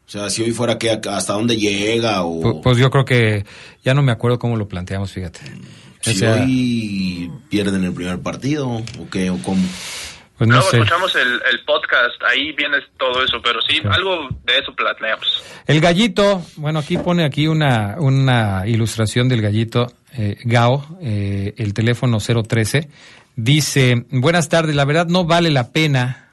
O 0.07 0.09
sea, 0.09 0.29
si 0.29 0.43
hoy 0.43 0.51
fuera 0.51 0.77
qué, 0.77 0.91
hasta 0.91 1.33
dónde 1.33 1.57
llega 1.57 2.23
o... 2.23 2.41
Pu- 2.41 2.61
Pues 2.61 2.77
yo 2.77 2.89
creo 2.91 3.05
que 3.05 3.45
ya 3.83 3.93
no 3.93 4.01
me 4.03 4.11
acuerdo 4.11 4.37
cómo 4.39 4.55
lo 4.55 4.67
planteamos, 4.67 5.11
fíjate. 5.11 5.39
O 5.41 6.09
si 6.11 6.15
sea, 6.15 6.33
hoy 6.35 7.31
pierden 7.49 7.83
el 7.83 7.93
primer 7.93 8.19
partido 8.19 8.67
o 8.69 8.83
qué 9.11 9.31
o 9.31 9.37
cómo. 9.41 9.63
pues 10.37 10.47
no 10.47 10.55
Luego 10.57 10.69
sé. 10.69 10.77
escuchamos 10.77 11.15
el, 11.15 11.27
el 11.51 11.63
podcast, 11.65 12.21
ahí 12.29 12.51
viene 12.51 12.77
todo 12.99 13.23
eso, 13.23 13.37
pero 13.43 13.59
sí, 13.67 13.77
Sí. 13.77 13.81
algo 13.89 14.27
de 14.45 14.59
eso 14.59 14.73
planeamos. 14.75 15.43
El 15.65 15.81
gallito, 15.81 16.43
bueno, 16.57 16.77
aquí 16.79 16.97
pone 16.99 17.23
aquí 17.25 17.47
una, 17.47 17.95
una 17.97 18.67
ilustración 18.67 19.27
del 19.27 19.41
gallito, 19.41 19.91
eh, 20.15 20.37
Gao, 20.43 20.85
eh, 21.01 21.55
el 21.57 21.73
teléfono 21.73 22.19
013, 22.19 22.87
dice, 23.35 24.05
buenas 24.11 24.49
tardes, 24.49 24.75
la 24.75 24.85
verdad 24.85 25.07
no 25.07 25.25
vale 25.25 25.49
la 25.49 25.71
pena 25.71 26.24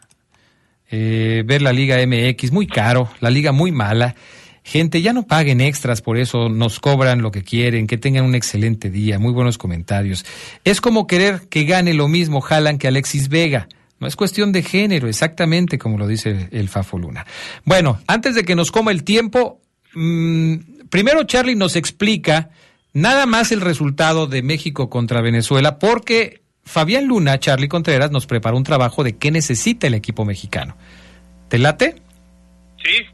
eh, 0.95 1.43
ver 1.47 1.63
la 1.63 1.73
Liga 1.73 1.97
MX, 2.07 2.53
muy 2.53 2.67
caro, 2.67 3.09
la 3.21 3.31
liga 3.31 3.51
muy 3.51 3.73
mala. 3.73 4.15
Gente, 4.63 5.01
ya 5.01 5.15
no 5.15 5.27
paguen 5.27 5.63
extras, 5.63 6.03
por 6.03 6.19
eso 6.19 6.51
nos 6.51 6.79
cobran 6.79 7.23
lo 7.23 7.33
que 7.33 7.43
quieren, 7.43 7.87
que 7.87 7.97
tengan 7.97 8.27
un 8.27 8.35
excelente 8.35 8.91
día, 8.91 9.19
muy 9.19 9.33
buenos 9.33 9.57
comentarios. 9.57 10.25
Es 10.65 10.83
como 10.83 11.07
querer 11.07 11.49
que 11.49 11.65
gane 11.65 11.95
lo 11.95 12.09
mismo 12.09 12.43
Jalan 12.43 12.77
que 12.77 12.89
Alexis 12.89 13.29
Vega. 13.29 13.69
No 13.99 14.07
es 14.07 14.17
cuestión 14.17 14.53
de 14.53 14.63
género, 14.63 15.09
exactamente 15.09 15.79
como 15.79 15.97
lo 15.97 16.07
dice 16.07 16.49
el 16.53 16.69
Fafo 16.69 16.99
Luna. 16.99 17.27
Bueno, 17.65 18.01
antes 18.07 18.35
de 18.35 18.45
que 18.45 18.55
nos 18.55 18.71
coma 18.71 18.93
el 18.93 19.03
tiempo, 19.03 19.63
mm, 19.95 20.57
primero 20.91 21.25
Charlie 21.25 21.57
nos 21.57 21.75
explica 21.75 22.51
nada 22.93 23.25
más 23.25 23.51
el 23.51 23.63
resultado 23.63 24.27
de 24.27 24.43
México 24.43 24.91
contra 24.91 25.23
Venezuela, 25.23 25.79
porque 25.79 26.42
Fabián 26.65 27.07
Luna, 27.07 27.39
Charlie 27.39 27.69
Contreras, 27.69 28.11
nos 28.11 28.27
preparó 28.27 28.57
un 28.57 28.65
trabajo 28.65 29.05
de 29.05 29.19
qué 29.19 29.31
necesita 29.31 29.87
el 29.87 29.95
equipo 29.95 30.25
mexicano. 30.25 30.77
¿Te 31.49 31.59
late? 31.59 31.97
Sí, 32.83 33.07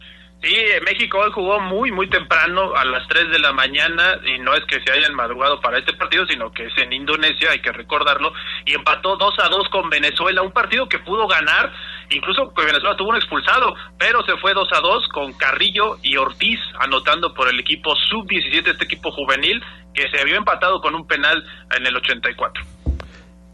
sí, 0.43 0.55
eh, 0.55 0.81
México 0.85 1.19
jugó 1.35 1.59
muy, 1.61 1.91
muy 1.91 2.09
temprano, 2.09 2.75
a 2.77 2.85
las 2.85 3.07
3 3.09 3.31
de 3.31 3.39
la 3.39 3.53
mañana, 3.53 4.21
y 4.25 4.39
no 4.39 4.55
es 4.55 4.65
que 4.67 4.81
se 4.81 4.93
hayan 4.93 5.15
madrugado 5.15 5.61
para 5.61 5.79
este 5.79 5.93
partido, 5.95 6.27
sino 6.27 6.53
que 6.53 6.67
es 6.67 6.73
en 6.79 6.93
Indonesia, 6.93 7.51
hay 7.51 7.61
que 7.61 7.73
recordarlo, 7.73 8.33
y 8.65 8.75
empató 8.75 9.17
2 9.17 9.35
a 9.39 9.49
2 9.49 9.69
con 9.71 9.91
Venezuela, 9.91 10.43
un 10.43 10.53
partido 10.53 10.89
que 10.89 10.99
pudo 11.01 11.27
ganar, 11.27 11.73
incluso 12.11 12.53
que 12.55 12.65
Venezuela 12.65 12.97
tuvo 12.97 13.11
un 13.11 13.17
expulsado, 13.17 13.75
pero 13.99 14.25
se 14.25 14.37
fue 14.37 14.55
2 14.55 14.69
a 14.73 14.81
2 14.81 15.09
con 15.09 15.33
Carrillo 15.33 15.99
y 16.03 16.17
Ortiz 16.17 16.61
anotando 16.79 17.35
por 17.35 17.49
el 17.49 17.59
equipo 17.59 17.97
sub-17, 17.97 18.69
este 18.69 18.85
equipo 18.85 19.11
juvenil, 19.11 19.63
que 19.93 20.09
se 20.11 20.21
había 20.21 20.37
empatado 20.37 20.81
con 20.81 20.95
un 20.95 21.07
penal 21.07 21.45
en 21.77 21.87
el 21.87 21.97
84. 21.97 22.78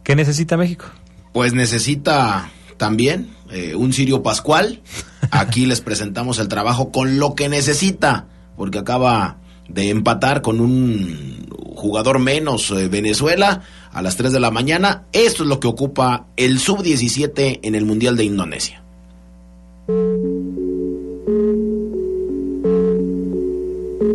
¿Qué 0.05 0.15
necesita 0.15 0.57
México? 0.57 0.85
Pues 1.33 1.55
necesita 1.55 2.51
también 2.77 3.31
eh, 3.51 3.75
un 3.75 3.93
Sirio 3.93 4.23
Pascual. 4.23 4.83
Aquí 5.31 5.67
les 5.67 5.81
presentamos 5.81 6.39
el 6.39 6.49
trabajo 6.49 6.93
con 6.93 7.19
lo 7.19 7.35
que 7.35 7.49
necesita, 7.49 8.27
porque 8.57 8.79
acaba 8.79 9.39
de 9.69 9.89
empatar 9.89 10.43
con 10.43 10.61
un 10.61 11.49
jugador 11.75 12.19
menos 12.19 12.71
eh, 12.71 12.89
Venezuela 12.89 13.63
a 13.93 14.03
las 14.03 14.17
3 14.17 14.33
de 14.33 14.41
la 14.41 14.51
mañana. 14.51 15.05
Esto 15.13 15.43
es 15.43 15.49
lo 15.49 15.59
que 15.59 15.69
ocupa 15.69 16.27
el 16.37 16.59
sub-17 16.59 17.61
en 17.63 17.75
el 17.75 17.87
Mundial 17.87 18.17
de 18.17 18.25
Indonesia. 18.25 18.83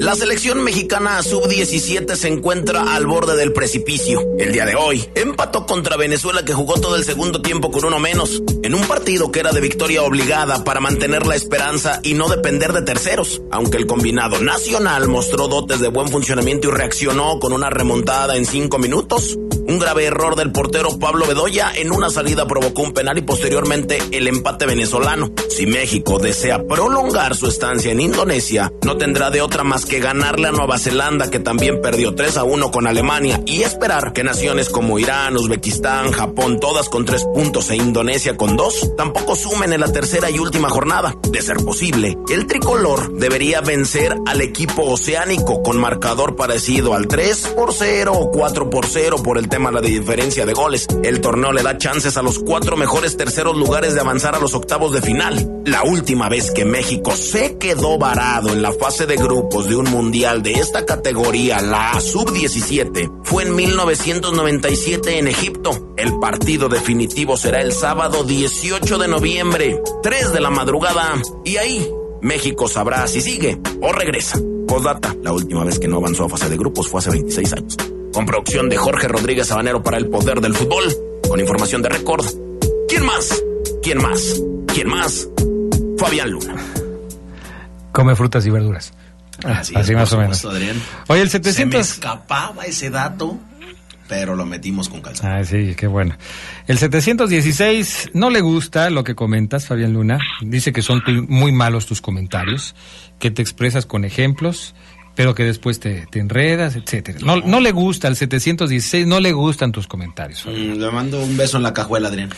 La 0.10 0.16
selección 0.16 0.64
mexicana 0.64 1.22
sub-17 1.22 2.16
se 2.16 2.30
encuentra 2.30 2.96
al 2.96 3.06
borde 3.06 3.38
del 3.38 3.54
precipicio. 3.54 4.20
El 4.40 4.52
día 4.52 4.66
de 4.66 4.74
hoy 4.74 5.08
empató 5.14 5.68
contra 5.68 5.98
Venezuela 5.98 6.44
que 6.44 6.56
jugó 6.56 6.82
todo 6.82 6.96
el 6.96 7.04
segundo 7.04 7.44
tiempo 7.44 7.70
con 7.70 7.86
uno 7.86 8.00
menos, 8.00 8.42
en 8.64 8.74
un 8.74 8.88
partido 8.88 9.32
que 9.32 9.42
era 9.42 9.52
de 9.52 9.62
victoria 9.62 10.02
obligada 10.02 10.64
para 10.64 10.80
mantener 10.80 11.28
la 11.28 11.36
esperanza 11.36 12.00
y 12.02 12.16
no 12.16 12.28
depender 12.28 12.74
de 12.74 12.82
terceros. 12.82 13.44
Aunque 13.52 13.78
el 13.78 13.86
combinado 13.86 14.42
nacional 14.42 15.08
mostró 15.08 15.48
dotes 15.48 15.80
de 15.80 15.90
buen 15.90 16.08
funcionamiento 16.08 16.70
y 16.70 16.72
reaccionó 16.72 17.38
con 17.38 17.54
una 17.54 17.70
remontada 17.70 18.36
en 18.36 18.48
cinco 18.48 18.80
minutos, 18.80 19.38
un 19.70 19.78
grave 19.78 20.06
error 20.06 20.36
del 20.36 20.52
portero 20.52 20.98
Pablo 20.98 21.28
Bedoya 21.28 21.72
en 21.76 21.92
una 21.92 22.10
salida 22.10 22.48
provocó 22.48 22.82
un 22.82 22.94
penal 22.94 23.20
y 23.20 23.22
posteriormente 23.22 24.00
el 24.10 24.28
empate 24.28 24.66
venezolano. 24.66 25.32
Si 25.48 25.68
México 25.68 26.18
desea 26.18 26.66
prolongar 26.66 27.36
su 27.36 27.46
estancia 27.46 27.92
en 27.92 28.00
Indonesia, 28.00 28.74
no 28.84 28.98
tendrá 28.98 29.30
de 29.30 29.44
otra 29.44 29.64
más 29.64 29.86
que 29.86 29.99
ganarle 30.00 30.48
a 30.48 30.52
Nueva 30.52 30.78
Zelanda 30.78 31.30
que 31.30 31.40
también 31.40 31.82
perdió 31.82 32.16
3 32.16 32.38
a 32.38 32.44
1 32.44 32.72
con 32.72 32.88
Alemania 32.88 33.42
y 33.46 33.62
esperar 33.62 34.14
que 34.14 34.24
naciones 34.24 34.70
como 34.70 35.00
Irán, 35.00 35.38
Uzbekistán, 35.38 36.12
Japón, 36.12 36.60
todas 36.60 36.90
con 36.90 37.06
3 37.06 37.26
puntos 37.34 37.70
e 37.70 37.76
Indonesia 37.76 38.38
con 38.38 38.56
2, 38.56 38.96
tampoco 38.98 39.36
sumen 39.36 39.74
en 39.74 39.82
la 39.82 39.92
tercera 39.92 40.30
y 40.30 40.40
última 40.40 40.70
jornada. 40.70 41.16
De 41.30 41.42
ser 41.42 41.58
posible, 41.58 42.18
el 42.30 42.48
tricolor 42.48 43.14
debería 43.14 43.62
vencer 43.62 44.16
al 44.26 44.42
equipo 44.42 44.84
oceánico 44.84 45.62
con 45.64 45.80
marcador 45.80 46.36
parecido 46.36 46.94
al 46.94 47.08
3 47.08 47.54
por 47.56 47.74
0 47.74 48.14
o 48.14 48.32
4 48.32 48.70
por 48.70 48.86
0 48.86 49.18
por 49.24 49.38
el 49.38 49.50
tema 49.50 49.70
de 49.70 49.76
la 49.76 49.82
diferencia 49.82 50.46
de 50.46 50.54
goles. 50.54 50.88
El 51.04 51.22
torneo 51.22 51.52
le 51.52 51.64
da 51.64 51.78
chances 51.78 52.18
a 52.18 52.22
los 52.22 52.40
cuatro 52.40 52.78
mejores 52.78 53.18
terceros 53.18 53.58
lugares 53.58 53.94
de 53.94 54.02
avanzar 54.02 54.36
a 54.36 54.40
los 54.40 54.54
octavos 54.54 54.92
de 54.94 55.02
final. 55.02 55.62
La 55.66 55.84
última 55.84 56.30
vez 56.30 56.52
que 56.52 56.66
México 56.66 57.12
se 57.16 57.58
quedó 57.58 57.98
varado 57.98 58.50
en 58.50 58.62
la 58.62 58.72
fase 58.72 59.06
de 59.06 59.16
grupos 59.16 59.68
de 59.68 59.76
un 59.76 59.89
mundial 59.90 60.42
de 60.44 60.54
esta 60.54 60.86
categoría, 60.86 61.62
la 61.62 62.00
sub-17, 62.00 63.22
fue 63.24 63.44
en 63.44 63.56
1997 63.56 65.20
en 65.20 65.28
Egipto. 65.28 65.94
El 65.98 66.20
partido 66.20 66.70
definitivo 66.70 67.38
será 67.38 67.62
el 67.62 67.74
sábado 67.74 68.24
18 68.24 68.98
de 68.98 69.08
noviembre, 69.08 69.82
3 70.02 70.34
de 70.34 70.40
la 70.40 70.50
madrugada, 70.50 71.22
y 71.44 71.58
ahí 71.58 71.90
México 72.22 72.68
sabrá 72.68 73.08
si 73.08 73.22
sigue 73.22 73.60
o 73.82 73.92
regresa. 73.92 74.40
Postdata, 74.68 75.16
la 75.24 75.34
última 75.34 75.64
vez 75.64 75.80
que 75.80 75.88
no 75.88 75.98
avanzó 75.98 76.26
a 76.26 76.30
fase 76.30 76.50
de 76.50 76.58
grupos 76.58 76.88
fue 76.88 77.00
hace 77.00 77.10
26 77.10 77.54
años. 77.54 77.78
Con 78.14 78.26
producción 78.26 78.70
de 78.70 78.78
Jorge 78.78 79.08
Rodríguez 79.08 79.48
Sabanero 79.48 79.82
para 79.82 79.98
el 79.98 80.08
poder 80.10 80.42
del 80.42 80.56
fútbol, 80.56 80.84
con 81.28 81.40
información 81.40 81.82
de 81.82 81.90
récord. 81.90 82.26
¿Quién 82.88 83.06
más? 83.06 83.44
¿Quién 83.82 84.02
más? 84.02 84.42
¿Quién 84.68 84.88
más? 84.88 85.28
Fabián 85.98 86.32
Luna. 86.32 86.56
Come 87.92 88.16
frutas 88.16 88.46
y 88.46 88.50
verduras. 88.50 88.94
Así, 89.44 89.74
más 89.94 90.12
o 90.14 90.18
menos. 90.18 90.44
Adrián. 90.46 90.82
Oye, 91.08 91.22
el 91.22 91.30
Se 91.30 91.40
me 91.40 91.46
700... 91.46 91.80
escapaba 91.82 92.66
ese 92.66 92.90
dato, 92.90 93.40
pero 94.08 94.36
lo 94.36 94.46
metimos 94.46 94.90
con 94.90 95.02
calzado. 95.02 95.34
Ah, 95.34 95.44
sí, 95.44 95.76
qué 95.78 95.88
bueno. 95.88 96.18
El 96.68 96.78
716 96.78 98.12
no 98.14 98.30
le 98.30 98.42
gusta 98.42 98.90
lo 98.90 99.04
que 99.04 99.16
comentas, 99.16 99.68
Fabián 99.68 99.94
Luna. 99.94 100.20
Dice 100.42 100.74
que 100.74 100.82
son 100.82 101.02
muy 101.28 101.52
malos 101.52 101.86
tus 101.86 102.02
comentarios, 102.02 102.76
que 103.20 103.32
te 103.32 103.42
expresas 103.42 103.86
con 103.86 104.06
ejemplos, 104.06 104.74
pero 105.16 105.36
que 105.36 105.44
después 105.44 105.80
te, 105.80 106.08
te 106.10 106.20
enredas, 106.20 106.76
etcétera. 106.76 107.20
No, 107.22 107.38
no 107.38 107.60
le 107.60 107.72
gusta 107.72 108.08
al 108.08 108.16
716, 108.16 109.06
no 109.06 109.20
le 109.20 109.34
gustan 109.34 109.72
tus 109.72 109.86
comentarios. 109.86 110.46
Mm, 110.46 110.80
le 110.80 110.92
mando 110.92 111.22
un 111.22 111.36
beso 111.36 111.58
en 111.58 111.64
la 111.64 111.74
cajuela, 111.74 112.08
Adrián. 112.08 112.30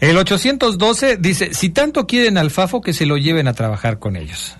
El 0.00 0.16
812 0.16 1.18
dice, 1.18 1.52
si 1.54 1.68
tanto 1.70 2.06
quieren 2.06 2.38
al 2.38 2.50
Fafo, 2.50 2.80
que 2.80 2.94
se 2.94 3.06
lo 3.06 3.16
lleven 3.16 3.48
a 3.48 3.52
trabajar 3.52 3.98
con 3.98 4.16
ellos. 4.16 4.56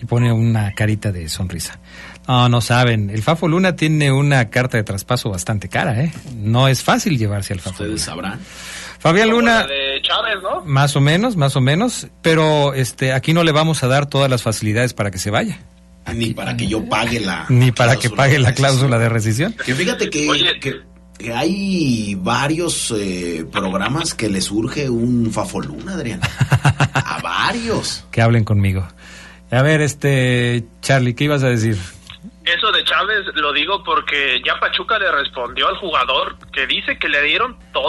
Y 0.00 0.06
pone 0.06 0.32
una 0.32 0.72
carita 0.72 1.12
de 1.12 1.28
sonrisa. 1.28 1.78
No, 2.26 2.48
no 2.48 2.60
saben. 2.60 3.10
El 3.10 3.22
Fafo 3.22 3.48
Luna 3.48 3.76
tiene 3.76 4.10
una 4.12 4.48
carta 4.50 4.76
de 4.78 4.82
traspaso 4.84 5.30
bastante 5.30 5.68
cara, 5.68 6.00
¿eh? 6.00 6.12
No 6.36 6.68
es 6.68 6.82
fácil 6.82 7.18
llevarse 7.18 7.52
al 7.52 7.60
Fafo 7.60 7.70
Ustedes 7.82 7.90
Luna. 7.90 8.02
sabrán. 8.04 8.40
Fabián 8.98 9.30
Luna, 9.30 9.66
de 9.66 10.00
Chávez, 10.02 10.36
¿no? 10.42 10.62
más 10.64 10.94
o 10.94 11.00
menos, 11.00 11.36
más 11.36 11.56
o 11.56 11.60
menos, 11.62 12.08
pero 12.22 12.74
este, 12.74 13.12
aquí 13.14 13.32
no 13.32 13.44
le 13.44 13.52
vamos 13.52 13.82
a 13.82 13.88
dar 13.88 14.06
todas 14.06 14.30
las 14.30 14.42
facilidades 14.42 14.92
para 14.94 15.10
que 15.10 15.18
se 15.18 15.30
vaya. 15.30 15.58
Ni 16.14 16.34
para 16.34 16.56
que 16.56 16.66
yo 16.66 16.84
pague 16.88 17.20
la. 17.20 17.46
Ni 17.48 17.72
para 17.72 17.96
que 17.96 18.10
pague 18.10 18.38
la 18.38 18.52
cláusula 18.54 18.98
de 18.98 19.08
rescisión. 19.08 19.54
Que 19.64 19.74
fíjate 19.74 20.10
que, 20.10 20.28
Oye. 20.28 20.58
que, 20.60 20.80
que 21.18 21.32
hay 21.32 22.14
varios 22.16 22.92
eh, 22.96 23.46
programas 23.50 24.14
que 24.14 24.28
le 24.28 24.40
surge 24.40 24.88
un 24.90 25.30
fafoluna, 25.32 25.92
Adrián. 25.94 26.20
A 26.94 27.20
varios. 27.22 28.04
Que 28.10 28.22
hablen 28.22 28.44
conmigo. 28.44 28.86
A 29.50 29.62
ver, 29.62 29.80
este, 29.80 30.64
Charlie, 30.80 31.14
¿qué 31.14 31.24
ibas 31.24 31.42
a 31.42 31.48
decir? 31.48 31.76
Eso 32.44 32.72
de 32.72 32.84
Chávez 32.84 33.26
lo 33.34 33.52
digo 33.52 33.82
porque 33.84 34.40
ya 34.44 34.58
Pachuca 34.58 34.98
le 34.98 35.10
respondió 35.10 35.68
al 35.68 35.76
jugador 35.76 36.36
que 36.52 36.66
dice 36.66 36.98
que 36.98 37.08
le 37.08 37.22
dieron 37.22 37.56
todo 37.72 37.88